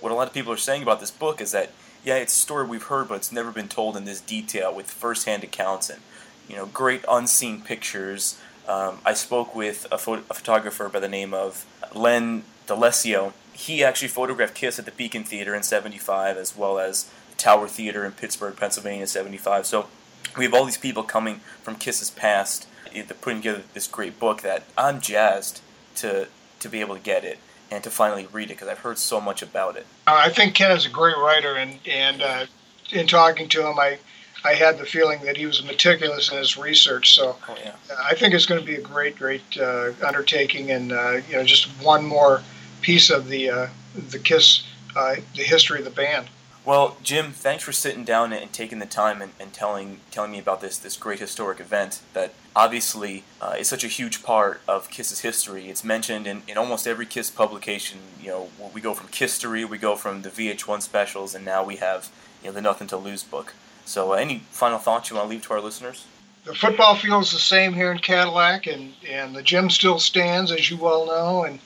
what 0.00 0.12
a 0.12 0.14
lot 0.14 0.26
of 0.26 0.34
people 0.34 0.52
are 0.52 0.58
saying 0.58 0.82
about 0.82 1.00
this 1.00 1.10
book 1.10 1.40
is 1.40 1.52
that, 1.52 1.70
yeah, 2.04 2.16
it's 2.16 2.36
a 2.36 2.38
story 2.38 2.66
we've 2.66 2.82
heard, 2.84 3.08
but 3.08 3.14
it's 3.14 3.32
never 3.32 3.50
been 3.50 3.68
told 3.68 3.96
in 3.96 4.04
this 4.04 4.20
detail 4.20 4.74
with 4.74 4.90
firsthand 4.90 5.42
accounts 5.42 5.88
and, 5.88 6.00
you 6.48 6.56
know, 6.56 6.66
great 6.66 7.04
unseen 7.08 7.62
pictures. 7.62 8.38
Um, 8.68 8.98
I 9.04 9.14
spoke 9.14 9.54
with 9.54 9.86
a, 9.90 9.98
pho- 9.98 10.22
a 10.28 10.34
photographer 10.34 10.88
by 10.88 11.00
the 11.00 11.08
name 11.08 11.32
of 11.32 11.64
Len 11.94 12.42
D'Alessio. 12.66 13.32
He 13.56 13.82
actually 13.82 14.08
photographed 14.08 14.54
Kiss 14.54 14.78
at 14.78 14.84
the 14.84 14.90
Beacon 14.90 15.24
Theater 15.24 15.54
in 15.54 15.62
75 15.62 16.36
as 16.36 16.56
well 16.56 16.78
as 16.78 17.10
Tower 17.38 17.68
Theater 17.68 18.04
in 18.04 18.12
Pittsburgh, 18.12 18.54
Pennsylvania 18.56 19.02
in 19.02 19.06
75. 19.06 19.66
So 19.66 19.88
we 20.36 20.44
have 20.44 20.54
all 20.54 20.64
these 20.64 20.78
people 20.78 21.02
coming 21.02 21.40
from 21.62 21.76
Kiss's 21.76 22.10
past, 22.10 22.66
eh, 22.94 23.02
they're 23.06 23.16
putting 23.18 23.40
together 23.40 23.62
this 23.74 23.86
great 23.86 24.18
book 24.18 24.42
that 24.42 24.64
I'm 24.76 25.00
jazzed 25.00 25.60
to, 25.96 26.28
to 26.60 26.68
be 26.68 26.80
able 26.80 26.96
to 26.96 27.00
get 27.02 27.24
it 27.24 27.38
and 27.70 27.82
to 27.82 27.90
finally 27.90 28.26
read 28.26 28.50
it 28.50 28.54
because 28.54 28.68
I've 28.68 28.80
heard 28.80 28.98
so 28.98 29.20
much 29.20 29.42
about 29.42 29.76
it. 29.76 29.86
Uh, 30.06 30.20
I 30.24 30.30
think 30.30 30.54
Ken 30.54 30.70
is 30.70 30.86
a 30.86 30.90
great 30.90 31.16
writer, 31.16 31.56
and 31.56 31.78
and 31.86 32.22
uh, 32.22 32.46
in 32.92 33.06
talking 33.06 33.48
to 33.48 33.66
him, 33.66 33.78
I 33.78 33.98
I 34.44 34.54
had 34.54 34.78
the 34.78 34.86
feeling 34.86 35.22
that 35.24 35.36
he 35.36 35.46
was 35.46 35.64
meticulous 35.64 36.30
in 36.30 36.38
his 36.38 36.56
research. 36.56 37.14
So 37.14 37.36
Oh, 37.48 37.56
yeah. 37.64 37.72
I 38.04 38.14
think 38.14 38.34
it's 38.34 38.46
going 38.46 38.60
to 38.60 38.66
be 38.66 38.76
a 38.76 38.80
great, 38.80 39.16
great 39.16 39.42
uh, 39.58 39.90
undertaking, 40.06 40.70
and 40.70 40.92
uh, 40.92 41.20
you 41.28 41.36
know, 41.36 41.42
just 41.42 41.66
one 41.82 42.04
more 42.04 42.42
piece 42.86 43.10
of 43.10 43.26
the 43.26 43.50
uh, 43.50 43.66
the 44.10 44.18
Kiss, 44.18 44.62
uh, 44.94 45.16
the 45.34 45.42
history 45.42 45.80
of 45.80 45.84
the 45.84 45.90
band. 45.90 46.28
Well, 46.64 46.96
Jim, 47.02 47.32
thanks 47.32 47.64
for 47.64 47.72
sitting 47.72 48.04
down 48.04 48.32
and 48.32 48.52
taking 48.52 48.78
the 48.78 48.86
time 48.86 49.20
and, 49.20 49.32
and 49.40 49.52
telling 49.52 49.98
telling 50.12 50.30
me 50.30 50.38
about 50.38 50.60
this 50.60 50.78
this 50.78 50.96
great 50.96 51.18
historic 51.18 51.58
event 51.58 52.00
that 52.12 52.32
obviously 52.54 53.24
uh, 53.40 53.56
is 53.58 53.66
such 53.68 53.82
a 53.82 53.88
huge 53.88 54.22
part 54.22 54.60
of 54.68 54.88
Kiss's 54.88 55.20
history. 55.20 55.68
It's 55.68 55.82
mentioned 55.82 56.28
in, 56.28 56.42
in 56.46 56.56
almost 56.56 56.86
every 56.86 57.06
Kiss 57.06 57.28
publication. 57.28 57.98
You 58.22 58.28
know, 58.28 58.48
we 58.72 58.80
go 58.80 58.94
from 58.94 59.08
Kisstory, 59.08 59.68
we 59.68 59.78
go 59.78 59.96
from 59.96 60.22
the 60.22 60.30
VH1 60.30 60.80
specials, 60.80 61.34
and 61.34 61.44
now 61.44 61.64
we 61.64 61.76
have 61.76 62.08
you 62.40 62.50
know 62.50 62.54
the 62.54 62.62
Nothing 62.62 62.86
to 62.88 62.96
Lose 62.96 63.24
book. 63.24 63.54
So, 63.84 64.12
uh, 64.12 64.16
any 64.16 64.44
final 64.50 64.78
thoughts 64.78 65.10
you 65.10 65.16
want 65.16 65.26
to 65.26 65.30
leave 65.30 65.42
to 65.46 65.54
our 65.54 65.60
listeners? 65.60 66.06
The 66.44 66.54
football 66.54 66.94
field's 66.94 67.32
the 67.32 67.40
same 67.40 67.74
here 67.74 67.90
in 67.90 67.98
Cadillac, 67.98 68.68
and 68.68 68.94
and 69.08 69.34
the 69.34 69.42
gym 69.42 69.70
still 69.70 69.98
stands, 69.98 70.52
as 70.52 70.70
you 70.70 70.76
well 70.76 71.04
know, 71.06 71.44
and 71.44 71.58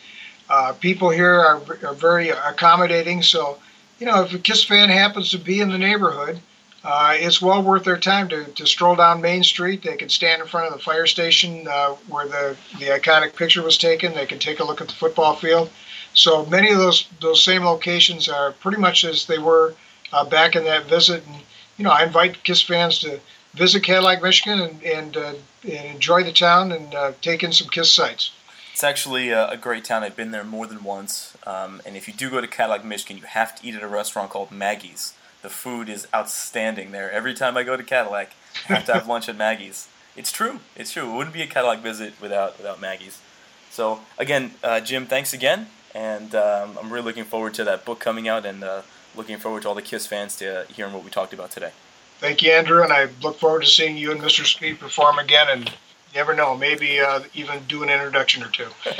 uh, 0.50 0.72
people 0.72 1.10
here 1.10 1.32
are, 1.32 1.62
are 1.86 1.94
very 1.94 2.30
accommodating. 2.30 3.22
So, 3.22 3.58
you 4.00 4.06
know, 4.06 4.22
if 4.24 4.34
a 4.34 4.38
Kiss 4.38 4.64
fan 4.64 4.88
happens 4.88 5.30
to 5.30 5.38
be 5.38 5.60
in 5.60 5.70
the 5.70 5.78
neighborhood, 5.78 6.40
uh, 6.82 7.14
it's 7.16 7.40
well 7.40 7.62
worth 7.62 7.84
their 7.84 7.98
time 7.98 8.28
to, 8.28 8.44
to 8.44 8.66
stroll 8.66 8.96
down 8.96 9.20
Main 9.20 9.44
Street. 9.44 9.82
They 9.82 9.96
can 9.96 10.08
stand 10.08 10.42
in 10.42 10.48
front 10.48 10.66
of 10.66 10.72
the 10.72 10.82
fire 10.82 11.06
station 11.06 11.68
uh, 11.68 11.90
where 12.08 12.26
the, 12.26 12.56
the 12.78 12.86
iconic 12.86 13.36
picture 13.36 13.62
was 13.62 13.78
taken. 13.78 14.12
They 14.14 14.26
can 14.26 14.38
take 14.38 14.60
a 14.60 14.64
look 14.64 14.80
at 14.80 14.88
the 14.88 14.94
football 14.94 15.36
field. 15.36 15.70
So 16.14 16.44
many 16.46 16.72
of 16.72 16.78
those 16.78 17.08
those 17.20 17.44
same 17.44 17.64
locations 17.64 18.28
are 18.28 18.52
pretty 18.52 18.78
much 18.78 19.04
as 19.04 19.26
they 19.26 19.38
were 19.38 19.74
uh, 20.12 20.24
back 20.24 20.56
in 20.56 20.64
that 20.64 20.86
visit. 20.86 21.24
And 21.26 21.36
you 21.76 21.84
know, 21.84 21.90
I 21.90 22.02
invite 22.02 22.42
Kiss 22.42 22.62
fans 22.62 22.98
to 23.00 23.20
visit 23.54 23.84
Cadillac, 23.84 24.20
Michigan, 24.20 24.60
and 24.60 24.82
and, 24.82 25.16
uh, 25.16 25.34
and 25.62 25.86
enjoy 25.94 26.24
the 26.24 26.32
town 26.32 26.72
and 26.72 27.14
take 27.22 27.44
in 27.44 27.52
some 27.52 27.68
Kiss 27.68 27.92
sites. 27.92 28.32
It's 28.80 28.84
actually 28.84 29.28
a, 29.28 29.46
a 29.50 29.56
great 29.58 29.84
town. 29.84 30.02
I've 30.04 30.16
been 30.16 30.30
there 30.30 30.42
more 30.42 30.66
than 30.66 30.82
once. 30.82 31.36
Um, 31.46 31.82
and 31.84 31.98
if 31.98 32.08
you 32.08 32.14
do 32.14 32.30
go 32.30 32.40
to 32.40 32.46
Cadillac, 32.46 32.82
Michigan, 32.82 33.18
you 33.18 33.24
have 33.24 33.54
to 33.56 33.66
eat 33.66 33.74
at 33.74 33.82
a 33.82 33.86
restaurant 33.86 34.30
called 34.30 34.50
Maggie's. 34.50 35.12
The 35.42 35.50
food 35.50 35.90
is 35.90 36.08
outstanding 36.14 36.90
there. 36.90 37.12
Every 37.12 37.34
time 37.34 37.58
I 37.58 37.62
go 37.62 37.76
to 37.76 37.82
Cadillac, 37.82 38.32
I 38.70 38.76
have 38.76 38.86
to 38.86 38.94
have 38.94 39.06
lunch 39.06 39.28
at 39.28 39.36
Maggie's. 39.36 39.86
It's 40.16 40.32
true. 40.32 40.60
It's 40.74 40.92
true. 40.92 41.12
It 41.12 41.14
wouldn't 41.14 41.34
be 41.34 41.42
a 41.42 41.46
Cadillac 41.46 41.80
visit 41.80 42.14
without 42.22 42.56
without 42.56 42.80
Maggie's. 42.80 43.20
So 43.68 44.00
again, 44.16 44.52
uh, 44.64 44.80
Jim, 44.80 45.04
thanks 45.04 45.34
again, 45.34 45.66
and 45.94 46.34
um, 46.34 46.78
I'm 46.80 46.90
really 46.90 47.04
looking 47.04 47.24
forward 47.24 47.52
to 47.54 47.64
that 47.64 47.84
book 47.84 48.00
coming 48.00 48.28
out, 48.28 48.46
and 48.46 48.64
uh, 48.64 48.80
looking 49.14 49.36
forward 49.36 49.60
to 49.64 49.68
all 49.68 49.74
the 49.74 49.82
Kiss 49.82 50.06
fans 50.06 50.36
to 50.36 50.64
hearing 50.74 50.94
what 50.94 51.04
we 51.04 51.10
talked 51.10 51.34
about 51.34 51.50
today. 51.50 51.72
Thank 52.18 52.40
you, 52.40 52.52
Andrew, 52.52 52.82
and 52.82 52.94
I 52.94 53.10
look 53.22 53.38
forward 53.38 53.60
to 53.60 53.68
seeing 53.68 53.98
you 53.98 54.10
and 54.10 54.22
Mr. 54.22 54.46
Speed 54.46 54.80
perform 54.80 55.18
again. 55.18 55.48
And 55.50 55.70
never 56.14 56.34
know, 56.34 56.56
maybe 56.56 57.00
uh, 57.00 57.20
even 57.34 57.60
do 57.68 57.82
an 57.82 57.88
introduction 57.88 58.42
or 58.42 58.48
two. 58.48 58.68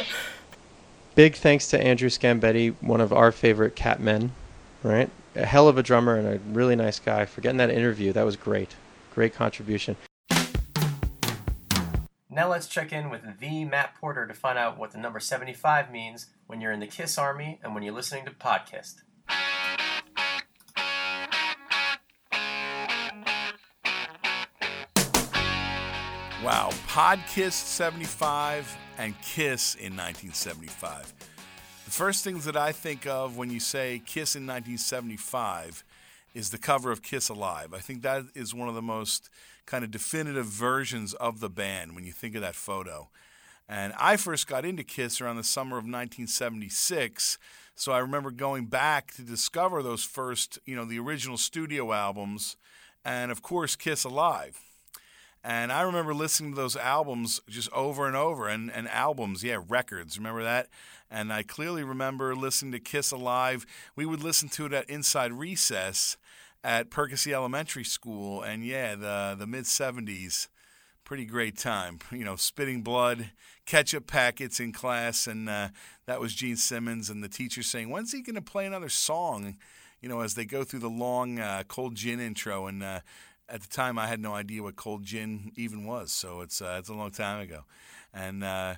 Big 1.15 1.35
thanks 1.35 1.69
to 1.69 1.81
Andrew 1.81 2.09
Scambetti, 2.09 2.75
one 2.81 3.01
of 3.01 3.13
our 3.13 3.33
favorite 3.33 3.75
cat 3.75 4.01
men, 4.01 4.33
right? 4.83 5.11
A 5.35 5.45
hell 5.45 5.69
of 5.69 5.77
a 5.77 5.83
drummer 5.83 6.17
and 6.17 6.27
a 6.27 6.39
really 6.53 6.77
nice 6.77 6.99
guy. 6.99 7.25
For 7.25 7.41
getting 7.41 7.59
that 7.59 7.71
interview, 7.71 8.13
that 8.13 8.25
was 8.25 8.37
great. 8.37 8.77
Great 9.15 9.35
contribution. 9.35 9.97
Now 12.33 12.49
let's 12.49 12.69
check 12.69 12.93
in 12.93 13.11
with 13.11 13.41
the 13.41 13.65
Matt 13.65 13.97
Porter 14.01 14.27
to 14.27 14.35
find 14.35 14.57
out 14.57 14.79
what 14.79 14.93
the 14.93 14.99
number 14.99 15.19
75 15.19 15.91
means 15.91 16.27
when 16.47 16.61
you're 16.61 16.73
in 16.73 16.81
the 16.81 16.87
KISS 16.87 17.19
Army 17.19 17.59
and 17.63 17.75
when 17.75 17.83
you're 17.83 17.93
listening 17.93 18.25
to 18.25 18.31
podcast. 18.31 19.03
Wow, 26.43 26.71
Podkiss 26.89 27.53
75 27.53 28.75
and 28.97 29.15
Kiss 29.21 29.75
in 29.75 29.95
1975. 29.95 31.13
The 31.85 31.91
first 31.91 32.25
things 32.25 32.47
that 32.47 32.57
I 32.57 32.73
think 32.73 33.07
of 33.07 33.37
when 33.37 33.51
you 33.51 33.61
say 33.61 34.01
Kiss 34.07 34.35
in 34.37 34.47
1975 34.47 35.85
is 36.33 36.49
the 36.49 36.57
cover 36.57 36.91
of 36.91 37.03
Kiss 37.03 37.29
Alive. 37.29 37.75
I 37.75 37.81
think 37.81 38.01
that 38.01 38.23
is 38.35 38.55
one 38.55 38.71
of 38.71 38.75
the 38.75 38.81
most 38.81 39.29
kind 39.67 39.85
of 39.85 39.91
definitive 39.91 40.47
versions 40.47 41.13
of 41.13 41.41
the 41.41 41.51
band 41.51 41.95
when 41.95 42.05
you 42.05 42.13
think 42.13 42.35
of 42.35 42.41
that 42.41 42.55
photo. 42.55 43.11
And 43.69 43.93
I 44.01 44.17
first 44.17 44.47
got 44.47 44.65
into 44.65 44.83
Kiss 44.83 45.21
around 45.21 45.37
the 45.37 45.45
summer 45.45 45.77
of 45.77 45.85
1976. 45.85 47.37
So 47.75 47.93
I 47.93 47.99
remember 47.99 48.31
going 48.31 48.65
back 48.65 49.13
to 49.17 49.23
discover 49.23 49.83
those 49.83 50.05
first, 50.05 50.59
you 50.65 50.75
know, 50.75 50.87
the 50.87 51.01
original 51.01 51.37
studio 51.37 51.93
albums 51.93 52.57
and, 53.05 53.31
of 53.31 53.43
course, 53.43 53.77
Kiss 53.77 54.05
Alive. 54.05 54.59
And 55.43 55.73
I 55.73 55.83
remember 55.83 56.13
listening 56.13 56.53
to 56.53 56.57
those 56.57 56.77
albums 56.77 57.41
just 57.49 57.73
over 57.73 58.07
and 58.07 58.15
over, 58.15 58.47
and, 58.47 58.71
and 58.71 58.87
albums, 58.89 59.43
yeah, 59.43 59.59
records. 59.69 60.19
Remember 60.19 60.43
that? 60.43 60.69
And 61.11 61.33
I 61.33 61.43
clearly 61.43 61.83
remember 61.83 62.37
listening 62.37 62.73
to 62.73 62.79
Kiss 62.79 63.11
Alive. 63.11 63.65
We 63.97 64.05
would 64.05 64.23
listen 64.23 64.49
to 64.51 64.67
it 64.67 64.73
at 64.73 64.91
Inside 64.91 65.33
Recess 65.33 66.17
at 66.63 66.91
Percy 66.91 67.33
Elementary 67.33 67.85
School, 67.85 68.43
and 68.43 68.65
yeah, 68.65 68.95
the 68.95 69.35
the 69.39 69.47
mid 69.47 69.65
'70s, 69.65 70.49
pretty 71.05 71.25
great 71.25 71.57
time. 71.57 71.99
You 72.11 72.25
know, 72.25 72.37
spitting 72.37 72.83
blood, 72.83 73.31
ketchup 73.67 74.07
packets 74.07 74.61
in 74.61 74.73
class, 74.73 75.27
and 75.27 75.49
uh, 75.49 75.69
that 76.07 76.21
was 76.21 76.35
Gene 76.35 76.57
Simmons, 76.57 77.09
and 77.11 77.25
the 77.25 77.29
teacher 77.29 77.63
saying, 77.63 77.91
"When's 77.91 78.13
he 78.13 78.23
going 78.23 78.37
to 78.37 78.43
play 78.43 78.67
another 78.67 78.89
song?" 78.89 79.57
You 80.01 80.09
know, 80.09 80.21
as 80.21 80.35
they 80.35 80.45
go 80.45 80.65
through 80.65 80.81
the 80.81 80.89
long 80.89 81.39
uh, 81.39 81.65
cold 81.67 81.95
gin 81.95 82.21
intro, 82.21 82.67
and 82.67 82.83
uh, 82.83 83.01
at 83.51 83.63
the 83.63 83.69
time 83.69 83.99
I 83.99 84.07
had 84.07 84.21
no 84.21 84.35
idea 84.35 84.63
what 84.63 84.77
cold 84.77 85.05
gin 85.05 85.53
even 85.57 85.85
was, 85.85 86.13
so 86.13 86.41
it's 86.41 86.63
uh, 86.63 86.77
it's 86.79 86.89
a 86.89 86.95
long 86.95 87.11
time 87.11 87.41
ago, 87.41 87.65
and 88.15 88.45
uh, 88.45 88.75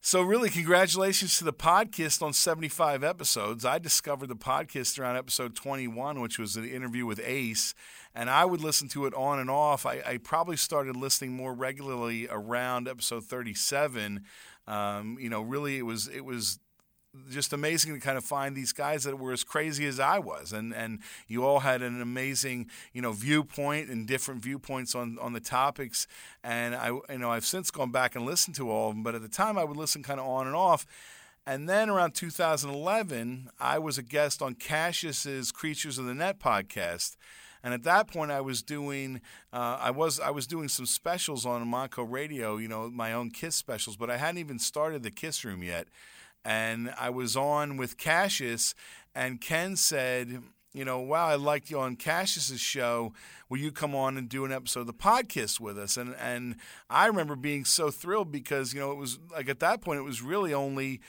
so 0.00 0.22
really 0.22 0.50
congratulations 0.50 1.36
to 1.38 1.44
the 1.44 1.52
podcast 1.52 2.22
on 2.22 2.32
75 2.32 3.02
episodes. 3.02 3.64
I 3.64 3.78
discovered 3.78 4.28
the 4.28 4.36
podcast 4.36 5.00
around 5.00 5.16
episode 5.16 5.56
21, 5.56 6.20
which 6.20 6.38
was 6.38 6.54
an 6.56 6.64
interview 6.64 7.06
with 7.06 7.20
Ace, 7.24 7.74
and 8.14 8.30
I 8.30 8.44
would 8.44 8.60
listen 8.60 8.88
to 8.90 9.06
it 9.06 9.14
on 9.14 9.40
and 9.40 9.50
off. 9.50 9.84
I, 9.84 10.02
I 10.06 10.18
probably 10.18 10.56
started 10.56 10.94
listening 10.94 11.32
more 11.32 11.52
regularly 11.52 12.28
around 12.30 12.86
episode 12.86 13.24
37. 13.24 14.24
Um, 14.68 15.18
you 15.20 15.28
know, 15.28 15.42
really 15.42 15.78
it 15.78 15.86
was 15.86 16.06
it 16.08 16.24
was 16.24 16.60
just 17.30 17.52
amazing 17.52 17.94
to 17.94 18.00
kind 18.00 18.18
of 18.18 18.24
find 18.24 18.56
these 18.56 18.72
guys 18.72 19.04
that 19.04 19.18
were 19.18 19.32
as 19.32 19.44
crazy 19.44 19.86
as 19.86 20.00
I 20.00 20.18
was, 20.18 20.52
and 20.52 20.74
and 20.74 21.00
you 21.28 21.44
all 21.44 21.60
had 21.60 21.82
an 21.82 22.00
amazing 22.00 22.70
you 22.92 23.02
know 23.02 23.12
viewpoint 23.12 23.88
and 23.88 24.06
different 24.06 24.42
viewpoints 24.42 24.94
on 24.94 25.18
on 25.20 25.32
the 25.32 25.40
topics. 25.40 26.06
And 26.44 26.74
I 26.74 26.88
you 26.88 27.18
know 27.18 27.30
I've 27.30 27.46
since 27.46 27.70
gone 27.70 27.90
back 27.90 28.14
and 28.14 28.24
listened 28.24 28.56
to 28.56 28.70
all 28.70 28.90
of 28.90 28.94
them, 28.94 29.02
but 29.02 29.14
at 29.14 29.22
the 29.22 29.28
time 29.28 29.58
I 29.58 29.64
would 29.64 29.76
listen 29.76 30.02
kind 30.02 30.20
of 30.20 30.26
on 30.26 30.46
and 30.46 30.56
off. 30.56 30.86
And 31.48 31.68
then 31.68 31.88
around 31.88 32.14
2011, 32.14 33.50
I 33.60 33.78
was 33.78 33.98
a 33.98 34.02
guest 34.02 34.42
on 34.42 34.54
Cassius's 34.54 35.52
Creatures 35.52 35.96
of 35.96 36.04
the 36.04 36.14
Net 36.14 36.40
podcast. 36.40 37.16
And 37.62 37.72
at 37.72 37.84
that 37.84 38.08
point, 38.08 38.32
I 38.32 38.40
was 38.40 38.62
doing, 38.62 39.20
uh, 39.52 39.78
I 39.80 39.90
was, 39.90 40.18
I 40.18 40.30
was 40.30 40.46
doing 40.46 40.68
some 40.68 40.86
specials 40.86 41.46
on 41.46 41.66
Monaco 41.66 42.02
Radio, 42.02 42.56
you 42.56 42.68
know, 42.68 42.88
my 42.90 43.12
own 43.12 43.30
Kiss 43.30 43.54
specials, 43.54 43.96
but 43.96 44.10
I 44.10 44.16
hadn't 44.16 44.38
even 44.38 44.58
started 44.58 45.02
the 45.02 45.10
Kiss 45.10 45.44
Room 45.44 45.62
yet 45.62 45.88
and 46.46 46.94
I 46.98 47.10
was 47.10 47.36
on 47.36 47.76
with 47.76 47.98
Cassius, 47.98 48.72
and 49.16 49.40
Ken 49.40 49.74
said, 49.74 50.42
you 50.72 50.84
know, 50.84 51.00
wow, 51.00 51.26
I 51.26 51.34
liked 51.34 51.70
you 51.70 51.80
on 51.80 51.96
Cassius's 51.96 52.60
show. 52.60 53.12
Will 53.48 53.58
you 53.58 53.72
come 53.72 53.96
on 53.96 54.16
and 54.16 54.28
do 54.28 54.44
an 54.44 54.52
episode 54.52 54.80
of 54.80 54.86
the 54.86 54.92
podcast 54.92 55.58
with 55.58 55.76
us? 55.76 55.96
And 55.96 56.14
and 56.20 56.56
I 56.88 57.06
remember 57.06 57.34
being 57.34 57.64
so 57.64 57.90
thrilled 57.90 58.30
because 58.30 58.72
you 58.72 58.78
know 58.78 58.92
it 58.92 58.96
was 58.96 59.18
like 59.32 59.48
at 59.48 59.58
that 59.60 59.80
point 59.80 59.98
it 59.98 60.04
was 60.04 60.22
really 60.22 60.54
only 60.54 61.00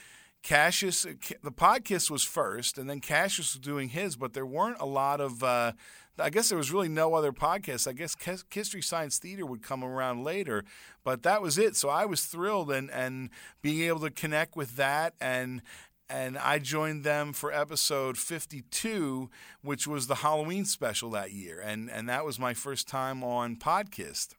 Cassius. 0.42 1.02
The 1.02 1.52
podcast 1.52 2.10
was 2.10 2.24
first, 2.24 2.78
and 2.78 2.88
then 2.88 3.00
Cassius 3.00 3.54
was 3.54 3.60
doing 3.60 3.90
his, 3.90 4.16
but 4.16 4.32
there 4.32 4.46
weren't 4.46 4.80
a 4.80 4.86
lot 4.86 5.20
of 5.20 5.42
uh, 5.42 5.72
I 6.18 6.30
guess 6.30 6.48
there 6.48 6.58
was 6.58 6.72
really 6.72 6.88
no 6.88 7.14
other 7.14 7.32
podcast. 7.32 7.86
I 7.86 7.92
guess 7.92 8.16
History 8.50 8.82
Science 8.82 9.18
Theater 9.18 9.46
would 9.46 9.62
come 9.62 9.84
around 9.84 10.24
later, 10.24 10.64
but 11.04 11.22
that 11.22 11.42
was 11.42 11.58
it. 11.58 11.76
So 11.76 11.88
I 11.88 12.06
was 12.06 12.24
thrilled 12.24 12.70
and 12.70 12.90
and 12.90 13.30
being 13.62 13.82
able 13.82 14.00
to 14.00 14.10
connect 14.10 14.56
with 14.56 14.76
that 14.76 15.14
and 15.20 15.62
and 16.10 16.38
I 16.38 16.58
joined 16.58 17.04
them 17.04 17.34
for 17.34 17.52
episode 17.52 18.16
52, 18.16 19.28
which 19.60 19.86
was 19.86 20.06
the 20.06 20.16
Halloween 20.16 20.64
special 20.64 21.10
that 21.10 21.32
year, 21.32 21.60
and 21.60 21.90
and 21.90 22.08
that 22.08 22.24
was 22.24 22.38
my 22.38 22.54
first 22.54 22.88
time 22.88 23.22
on 23.22 23.56
podcast. 23.56 24.37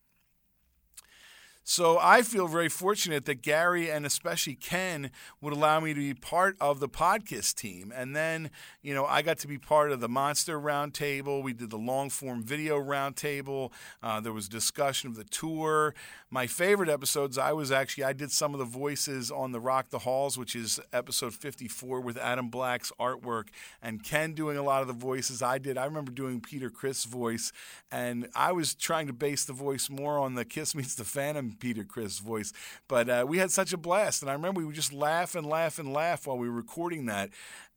So 1.72 2.00
I 2.02 2.24
feel 2.24 2.48
very 2.48 2.68
fortunate 2.68 3.26
that 3.26 3.44
Gary 3.44 3.92
and 3.92 4.04
especially 4.04 4.56
Ken 4.56 5.12
would 5.40 5.54
allow 5.54 5.80
me 5.80 5.94
to 5.94 6.00
be 6.00 6.16
part 6.16 6.58
of 6.60 6.80
the 6.80 6.90
podcast 6.90 7.58
team. 7.58 7.94
And 7.96 8.16
then, 8.16 8.50
you 8.82 8.96
know, 8.96 9.06
I 9.06 9.22
got 9.22 9.38
to 9.38 9.48
be 9.48 9.60
part 9.60 9.92
of 9.92 10.00
the 10.00 10.10
Monster 10.10 10.60
Roundtable. 10.60 11.44
We 11.44 11.54
did 11.54 11.70
the 11.70 11.78
long 11.78 12.10
form 12.10 12.42
video 12.42 12.80
roundtable. 12.80 13.72
Uh, 14.02 14.20
there 14.20 14.34
was 14.34 14.50
discussion 14.50 15.12
of 15.12 15.16
the 15.16 15.26
tour. 15.26 15.94
My 16.32 16.46
favorite 16.46 16.90
episodes, 16.90 17.40
I 17.40 17.54
was 17.54 17.72
actually, 17.72 18.04
I 18.04 18.14
did 18.14 18.32
some 18.32 18.54
of 18.54 18.60
the 18.60 18.66
voices 18.66 19.32
on 19.32 19.52
the 19.52 19.60
Rock 19.60 19.90
the 19.90 19.98
Halls, 19.98 20.38
which 20.38 20.56
is 20.56 20.80
episode 20.94 21.34
54 21.34 22.02
with 22.02 22.18
Adam 22.18 22.50
Black's 22.50 22.92
artwork 23.00 23.48
and 23.82 24.04
Ken 24.04 24.34
doing 24.34 24.56
a 24.56 24.62
lot 24.62 24.84
of 24.84 24.88
the 24.88 24.94
voices. 24.94 25.42
I 25.42 25.58
did. 25.58 25.76
I 25.76 25.86
remember 25.86 26.12
doing 26.12 26.40
Peter 26.40 26.70
Criss' 26.70 27.06
voice, 27.06 27.52
and 27.92 28.28
I 28.36 28.52
was 28.52 28.76
trying 28.76 29.08
to 29.08 29.14
base 29.14 29.44
the 29.44 29.54
voice 29.54 29.90
more 29.90 30.20
on 30.20 30.36
the 30.36 30.46
Kiss 30.46 30.76
Meets 30.76 30.94
the 30.94 31.04
Phantom 31.04 31.58
Peter 31.60 31.84
Criss 31.84 32.20
voice. 32.20 32.54
But 32.88 33.10
uh, 33.10 33.26
we 33.28 33.40
had 33.40 33.50
such 33.50 33.74
a 33.74 33.78
blast, 33.78 34.22
and 34.22 34.30
I 34.30 34.34
remember 34.34 34.60
we 34.60 34.66
would 34.66 34.76
just 34.76 34.94
laugh 34.94 35.34
and 35.34 35.48
laugh 35.48 35.80
and 35.80 35.92
laugh 35.92 36.28
while 36.28 36.38
we 36.38 36.48
were 36.48 36.56
recording 36.56 37.08
that. 37.08 37.32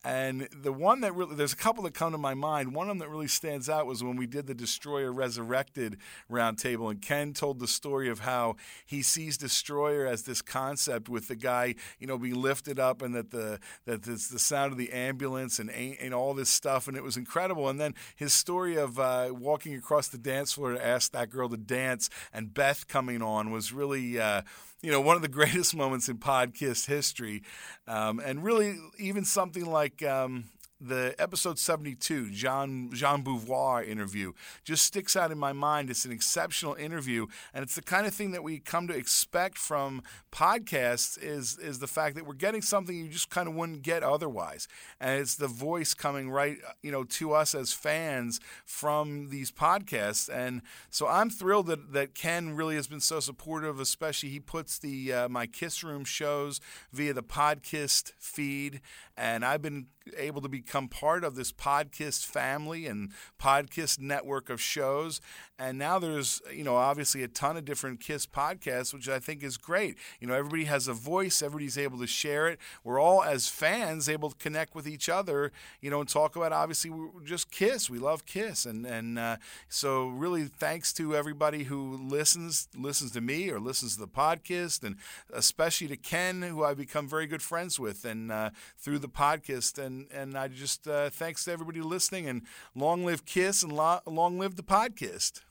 And 0.04 0.48
the 0.50 0.72
one 0.72 1.00
that 1.02 1.14
really, 1.14 1.36
there's 1.36 1.52
a 1.52 1.56
couple 1.56 1.84
that 1.84 1.94
come 1.94 2.10
to 2.10 2.18
my 2.18 2.34
mind. 2.34 2.74
One 2.74 2.88
of 2.88 2.90
them 2.90 2.98
that 2.98 3.08
really 3.08 3.28
stands 3.28 3.68
out 3.68 3.86
was 3.86 4.02
when 4.02 4.16
we 4.16 4.26
did 4.26 4.48
the 4.48 4.54
Destroyer 4.54 5.12
Resurrected 5.12 5.96
roundtable, 6.28 6.90
and 6.90 7.00
Ken 7.00 7.32
told 7.32 7.60
the 7.60 7.68
story 7.68 8.08
of 8.08 8.20
how 8.20 8.56
he 8.84 9.00
sees 9.02 9.36
Destroyer 9.36 10.04
as 10.04 10.22
this 10.24 10.42
concept 10.42 11.08
with 11.08 11.28
the 11.28 11.36
guy, 11.36 11.76
you 12.00 12.08
know, 12.08 12.18
being 12.18 12.34
lifted 12.34 12.80
up, 12.80 13.00
and 13.00 13.14
that 13.14 13.30
the 13.30 13.60
that 13.84 14.08
it's 14.08 14.28
the 14.28 14.40
sound 14.40 14.72
of 14.72 14.78
the 14.78 14.90
ambulance 14.90 15.60
and 15.60 15.70
and 15.70 16.12
all 16.12 16.34
this 16.34 16.50
stuff, 16.50 16.88
and 16.88 16.96
it 16.96 17.04
was 17.04 17.16
incredible. 17.16 17.68
And 17.68 17.80
then 17.80 17.94
his 18.16 18.34
story 18.34 18.76
of 18.76 18.98
uh, 18.98 19.28
walking 19.30 19.74
across 19.76 20.08
the 20.08 20.18
dance 20.18 20.52
floor 20.52 20.72
to 20.72 20.84
ask 20.84 21.12
that 21.12 21.30
girl 21.30 21.48
to 21.48 21.56
dance, 21.56 22.10
and 22.32 22.52
Beth 22.52 22.88
coming 22.88 23.22
on 23.22 23.52
was 23.52 23.72
really. 23.72 24.18
Uh, 24.18 24.42
you 24.82 24.90
know, 24.90 25.00
one 25.00 25.16
of 25.16 25.22
the 25.22 25.28
greatest 25.40 25.74
moments 25.74 26.08
in 26.08 26.18
podcast 26.18 26.86
history. 26.86 27.42
Um, 27.86 28.20
and 28.20 28.44
really, 28.44 28.78
even 28.98 29.24
something 29.24 29.64
like 29.64 30.02
um, 30.02 30.44
the 30.82 31.14
episode 31.18 31.58
72 31.58 32.30
Jean 32.30 32.90
Jean 32.92 33.22
Beauvoir 33.22 33.86
interview 33.86 34.32
just 34.64 34.84
sticks 34.84 35.14
out 35.16 35.30
in 35.30 35.38
my 35.38 35.52
mind. 35.52 35.90
It's 35.90 36.04
an 36.04 36.12
exceptional 36.12 36.74
interview, 36.74 37.26
and 37.54 37.62
it's 37.62 37.74
the 37.74 37.82
kind 37.82 38.06
of 38.06 38.14
thing 38.14 38.32
that 38.32 38.42
we 38.42 38.58
come 38.58 38.88
to 38.88 38.94
expect 38.94 39.58
from 39.58 40.02
podcasts. 40.32 41.16
Is 41.22 41.58
is 41.58 41.78
the 41.78 41.86
fact 41.86 42.16
that 42.16 42.26
we're 42.26 42.34
getting 42.34 42.62
something 42.62 42.96
you 42.96 43.08
just 43.08 43.30
kind 43.30 43.48
of 43.48 43.54
wouldn't 43.54 43.82
get 43.82 44.02
otherwise, 44.02 44.66
and 45.00 45.20
it's 45.20 45.36
the 45.36 45.48
voice 45.48 45.94
coming 45.94 46.30
right 46.30 46.58
you 46.82 46.90
know 46.90 47.04
to 47.04 47.32
us 47.32 47.54
as 47.54 47.72
fans 47.72 48.40
from 48.64 49.28
these 49.30 49.52
podcasts. 49.52 50.28
And 50.32 50.62
so 50.90 51.06
I'm 51.06 51.30
thrilled 51.30 51.68
that 51.68 51.92
that 51.92 52.14
Ken 52.14 52.56
really 52.56 52.74
has 52.74 52.88
been 52.88 53.00
so 53.00 53.20
supportive. 53.20 53.78
Especially 53.78 54.30
he 54.30 54.40
puts 54.40 54.78
the 54.78 55.12
uh, 55.12 55.28
my 55.28 55.46
Kiss 55.46 55.84
Room 55.84 56.04
shows 56.04 56.60
via 56.92 57.12
the 57.14 57.22
podcast 57.22 58.12
feed, 58.18 58.80
and 59.16 59.44
I've 59.44 59.62
been 59.62 59.86
able 60.16 60.40
to 60.42 60.48
become 60.48 60.88
part 60.88 61.24
of 61.24 61.34
this 61.34 61.52
podcast 61.52 62.26
family 62.26 62.86
and 62.86 63.10
podcast 63.40 63.98
network 63.98 64.50
of 64.50 64.60
shows. 64.60 65.20
And 65.58 65.78
now 65.78 65.98
there's, 65.98 66.42
you 66.52 66.64
know, 66.64 66.76
obviously 66.76 67.22
a 67.22 67.28
ton 67.28 67.56
of 67.56 67.64
different 67.64 68.00
KISS 68.00 68.26
podcasts, 68.26 68.92
which 68.92 69.08
I 69.08 69.18
think 69.20 69.44
is 69.44 69.56
great. 69.56 69.96
You 70.18 70.26
know, 70.26 70.34
everybody 70.34 70.64
has 70.64 70.88
a 70.88 70.92
voice, 70.92 71.40
everybody's 71.40 71.78
able 71.78 71.98
to 71.98 72.06
share 72.06 72.48
it. 72.48 72.58
We're 72.82 73.00
all, 73.00 73.22
as 73.22 73.48
fans, 73.48 74.08
able 74.08 74.30
to 74.30 74.36
connect 74.36 74.74
with 74.74 74.88
each 74.88 75.08
other, 75.08 75.52
you 75.80 75.90
know, 75.90 76.00
and 76.00 76.08
talk 76.08 76.34
about 76.34 76.52
obviously 76.52 76.90
just 77.24 77.50
KISS. 77.50 77.88
We 77.88 77.98
love 77.98 78.26
KISS. 78.26 78.66
And, 78.66 78.84
and 78.84 79.18
uh, 79.18 79.36
so, 79.68 80.08
really, 80.08 80.44
thanks 80.44 80.92
to 80.94 81.14
everybody 81.14 81.64
who 81.64 81.96
listens, 81.96 82.68
listens 82.76 83.12
to 83.12 83.20
me 83.20 83.48
or 83.50 83.60
listens 83.60 83.94
to 83.94 84.00
the 84.00 84.08
podcast, 84.08 84.82
and 84.82 84.96
especially 85.32 85.88
to 85.88 85.96
Ken, 85.96 86.42
who 86.42 86.64
I've 86.64 86.76
become 86.76 87.08
very 87.08 87.26
good 87.26 87.42
friends 87.42 87.78
with, 87.78 88.04
and 88.04 88.32
uh, 88.32 88.50
through 88.76 88.98
the 88.98 89.08
podcast. 89.08 89.78
And 89.78 89.91
and 89.92 90.06
and 90.12 90.36
I 90.36 90.48
just 90.48 90.88
uh, 90.88 91.10
thanks 91.10 91.44
to 91.44 91.52
everybody 91.52 91.80
listening 91.80 92.26
and 92.26 92.42
long 92.74 93.04
live 93.04 93.24
Kiss 93.24 93.62
and 93.62 93.72
lo- 93.72 94.00
long 94.06 94.38
live 94.38 94.56
the 94.56 94.62
podcast. 94.62 95.42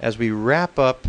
As 0.00 0.16
we 0.18 0.30
wrap 0.30 0.78
up 0.78 1.06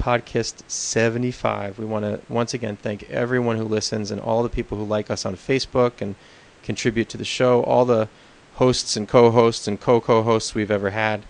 Podkiss 0.00 0.68
75. 0.68 1.78
We 1.78 1.84
want 1.84 2.04
to 2.04 2.20
once 2.28 2.54
again 2.54 2.76
thank 2.76 3.08
everyone 3.08 3.56
who 3.56 3.64
listens 3.64 4.10
and 4.10 4.20
all 4.20 4.42
the 4.42 4.48
people 4.48 4.76
who 4.76 4.84
like 4.84 5.10
us 5.10 5.24
on 5.24 5.36
Facebook 5.36 6.00
and 6.00 6.16
contribute 6.64 7.08
to 7.10 7.16
the 7.16 7.24
show, 7.24 7.62
all 7.62 7.84
the 7.84 8.08
hosts 8.54 8.96
and 8.96 9.08
co-hosts 9.08 9.68
and 9.68 9.80
co-co-hosts 9.80 10.56
we've 10.56 10.72
ever 10.72 10.90
had, 10.90 11.22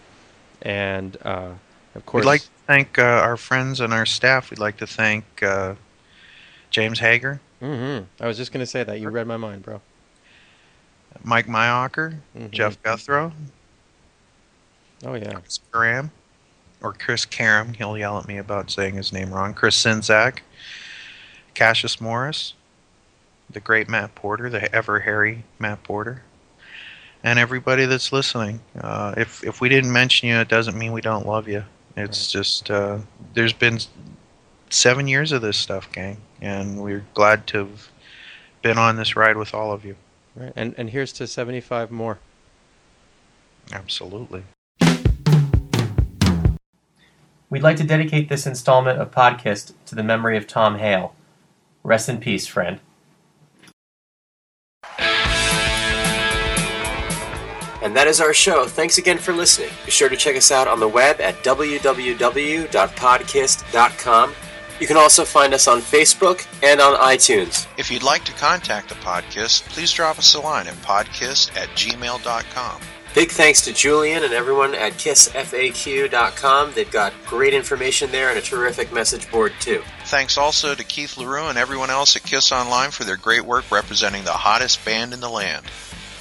and 0.63 1.19
uh, 1.23 1.51
of 1.95 2.07
course, 2.07 2.25
We'd 2.25 2.31
like 2.31 2.41
to 2.41 2.49
thank 2.67 2.99
uh, 2.99 3.03
our 3.03 3.37
friends 3.37 3.81
and 3.81 3.93
our 3.93 4.07
staff. 4.07 4.51
We'd 4.51 4.59
like 4.59 4.79
to 4.79 4.87
thank 4.87 5.25
uh, 5.43 5.75
James 6.71 6.99
Hager, 6.99 7.41
hmm 7.63 7.99
I 8.21 8.27
was 8.27 8.37
just 8.37 8.51
gonna 8.53 8.67
say 8.67 8.83
that 8.83 8.99
you 9.01 9.09
read 9.09 9.27
my 9.27 9.37
mind, 9.37 9.63
bro. 9.63 9.81
Mike 11.23 11.47
Myocker, 11.47 12.17
Mhm. 12.37 12.51
Jeff 12.51 12.83
Guthrow, 12.83 13.33
Oh 15.05 15.15
yeah. 15.15 15.35
Chris 15.35 15.61
Karam, 15.73 16.11
or 16.81 16.93
Chris 16.93 17.25
Karam. 17.25 17.75
He'll 17.75 17.97
yell 17.97 18.19
at 18.19 18.27
me 18.27 18.39
about 18.39 18.71
saying 18.71 18.95
his 18.95 19.13
name 19.13 19.31
wrong. 19.33 19.55
Chris 19.55 19.81
Sinzak, 19.81 20.39
Cassius 21.55 22.01
Morris, 22.01 22.55
the 23.51 23.61
great 23.61 23.89
Matt 23.89 24.15
Porter, 24.15 24.49
the 24.51 24.73
ever 24.75 25.01
hairy 25.01 25.45
Matt 25.59 25.83
Porter, 25.85 26.23
and 27.23 27.39
everybody 27.39 27.85
that's 27.85 28.13
listening. 28.13 28.61
Uh, 28.81 29.15
if 29.17 29.45
if 29.45 29.61
we 29.61 29.69
didn't 29.69 29.93
mention 29.93 30.29
you, 30.29 30.37
it 30.37 30.49
doesn't 30.49 30.77
mean 30.77 30.93
we 30.93 31.01
don't 31.01 31.27
love 31.27 31.47
you. 31.49 31.65
It's 31.97 32.33
just 32.33 32.71
uh, 32.71 32.99
there's 33.35 33.53
been 33.53 33.79
seven 34.73 35.07
years 35.07 35.31
of 35.33 35.43
this 35.43 35.59
stuff, 35.59 35.93
gang, 35.93 36.17
and 36.41 36.83
we're 36.83 37.05
glad 37.15 37.47
to 37.49 37.59
have 37.59 37.91
been 38.63 38.79
on 38.79 38.97
this 38.97 39.15
ride 39.15 39.37
with 39.37 39.53
all 39.55 39.73
of 39.73 39.85
you. 39.85 39.97
Right. 40.35 40.53
And 40.57 40.75
and 40.79 40.89
here's 40.91 41.13
to 41.15 41.27
75 41.27 41.91
more. 41.91 42.19
Absolutely. 43.71 44.45
We'd 47.51 47.63
like 47.63 47.77
to 47.77 47.85
dedicate 47.85 48.31
this 48.31 48.47
installment 48.47 48.99
of 48.99 49.11
Podkiss 49.11 49.75
to 49.87 49.95
the 49.95 50.03
memory 50.03 50.39
of 50.39 50.47
Tom 50.47 50.79
Hale. 50.79 51.15
Rest 51.85 52.09
in 52.09 52.19
peace, 52.19 52.47
friend. 52.47 52.81
And 57.83 57.97
that 57.97 58.07
is 58.07 58.21
our 58.21 58.33
show. 58.33 58.67
Thanks 58.67 58.97
again 58.97 59.19
for 59.19 59.33
listening. 59.33 59.71
Be 59.85 59.91
sure 59.91 60.09
to 60.09 60.17
check 60.17 60.37
us 60.37 60.53
out 60.53 60.69
on 60.69 60.79
the 60.81 60.89
web 60.89 61.21
at 61.21 61.35
www.podcast.com. 61.45 64.35
You 64.83 64.89
can 64.89 64.97
also 64.97 65.25
find 65.25 65.55
us 65.55 65.69
on 65.69 65.81
Facebook 65.81 66.45
and 66.61 66.81
on 66.81 66.99
iTunes. 66.99 67.69
If 67.79 67.89
you'd 67.89 68.03
like 68.03 68.25
to 68.25 68.33
contact 68.33 68.89
the 68.89 68.97
podcast, 68.97 69.63
please 69.69 69.93
drop 69.93 70.19
us 70.19 70.35
a 70.35 70.41
line 70.41 70.67
at 70.67 70.75
podcast 70.83 71.57
at 71.57 71.69
gmail.com. 71.69 72.81
Big 73.15 73.31
thanks 73.31 73.61
to 73.61 73.73
Julian 73.73 74.25
and 74.25 74.33
everyone 74.33 74.75
at 74.75 74.95
kissfaq.com. 74.95 76.73
They've 76.75 76.91
got 76.91 77.13
great 77.25 77.55
information 77.55 78.11
there 78.11 78.31
and 78.31 78.39
a 78.41 78.43
terrific 78.43 78.93
message 78.93 79.31
board, 79.31 79.53
too. 79.61 79.85
Thanks 80.07 80.37
also 80.37 80.75
to 80.75 80.83
Keith 80.83 81.17
Leroux 81.17 81.47
and 81.47 81.57
everyone 81.57 81.91
else 81.91 82.17
at 82.17 82.25
Kiss 82.25 82.51
Online 82.51 82.91
for 82.91 83.05
their 83.05 83.17
great 83.17 83.45
work 83.45 83.71
representing 83.71 84.25
the 84.25 84.33
hottest 84.33 84.85
band 84.85 85.15
in 85.15 85.21
the 85.21 85.31
land. 85.31 85.65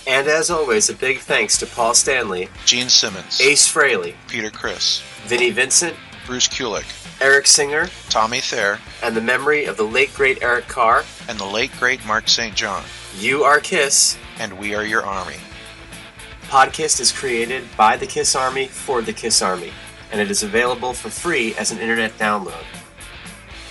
And 0.05 0.27
as 0.27 0.51
always, 0.51 0.87
a 0.87 0.93
big 0.93 1.17
thanks 1.17 1.57
to 1.57 1.65
Paul 1.65 1.95
Stanley, 1.95 2.47
Gene 2.67 2.89
Simmons, 2.89 3.41
Ace 3.41 3.67
Frehley, 3.67 4.13
Peter 4.27 4.51
Criss, 4.51 5.01
Vinnie 5.25 5.49
Vincent, 5.49 5.95
Bruce 6.25 6.47
Kulick, 6.47 6.85
Eric 7.21 7.47
Singer, 7.47 7.87
Tommy 8.09 8.39
Thayer, 8.39 8.79
and 9.03 9.15
the 9.15 9.21
memory 9.21 9.65
of 9.65 9.77
the 9.77 9.83
late 9.83 10.13
great 10.13 10.41
Eric 10.41 10.67
Carr. 10.67 11.03
and 11.27 11.39
the 11.39 11.45
late 11.45 11.71
great 11.79 12.05
Mark 12.05 12.27
St. 12.27 12.55
John. 12.55 12.83
You 13.17 13.43
are 13.43 13.59
Kiss. 13.59 14.17
And 14.39 14.57
we 14.57 14.73
are 14.73 14.83
your 14.83 15.03
army. 15.03 15.35
Podkiss 16.47 16.99
is 16.99 17.11
created 17.11 17.63
by 17.77 17.95
the 17.95 18.07
Kiss 18.07 18.35
Army 18.35 18.67
for 18.67 19.01
the 19.01 19.13
Kiss 19.13 19.41
Army, 19.41 19.71
and 20.11 20.19
it 20.19 20.31
is 20.31 20.41
available 20.41 20.93
for 20.93 21.09
free 21.09 21.53
as 21.55 21.71
an 21.71 21.77
internet 21.77 22.17
download. 22.17 22.63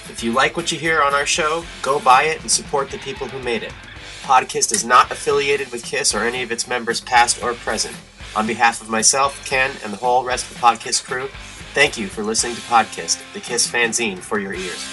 If 0.09 0.23
you 0.23 0.33
like 0.33 0.57
what 0.57 0.71
you 0.71 0.79
hear 0.79 1.03
on 1.03 1.13
our 1.13 1.27
show, 1.27 1.65
go 1.83 1.99
buy 1.99 2.25
it 2.25 2.41
and 2.41 2.51
support 2.51 2.91
the 2.91 2.99
people 2.99 3.27
who 3.27 3.43
made 3.43 3.63
it. 3.65 3.73
Podkiss 4.23 4.73
is 4.73 4.85
not 4.85 5.11
affiliated 5.11 5.73
with 5.73 5.85
Kiss 5.85 6.15
or 6.15 6.21
any 6.21 6.43
of 6.43 6.53
its 6.53 6.69
members, 6.69 7.01
past 7.01 7.43
or 7.43 7.55
present. 7.55 7.97
On 8.37 8.47
behalf 8.47 8.81
of 8.81 8.89
myself, 8.89 9.45
Ken, 9.45 9.73
and 9.83 9.93
the 9.93 9.97
whole 9.97 10.25
rest 10.25 10.47
of 10.49 10.55
the 10.55 10.61
Podkiss 10.61 11.03
crew, 11.03 11.29
Thank 11.73 11.97
you 11.97 12.09
for 12.09 12.25
listening 12.25 12.57
to 12.57 12.61
Podkiss, 12.63 13.33
the 13.33 13.41
KISS 13.41 13.71
fanzine 13.71 14.19
for 14.19 14.41
your 14.41 14.53
ears. 14.53 14.85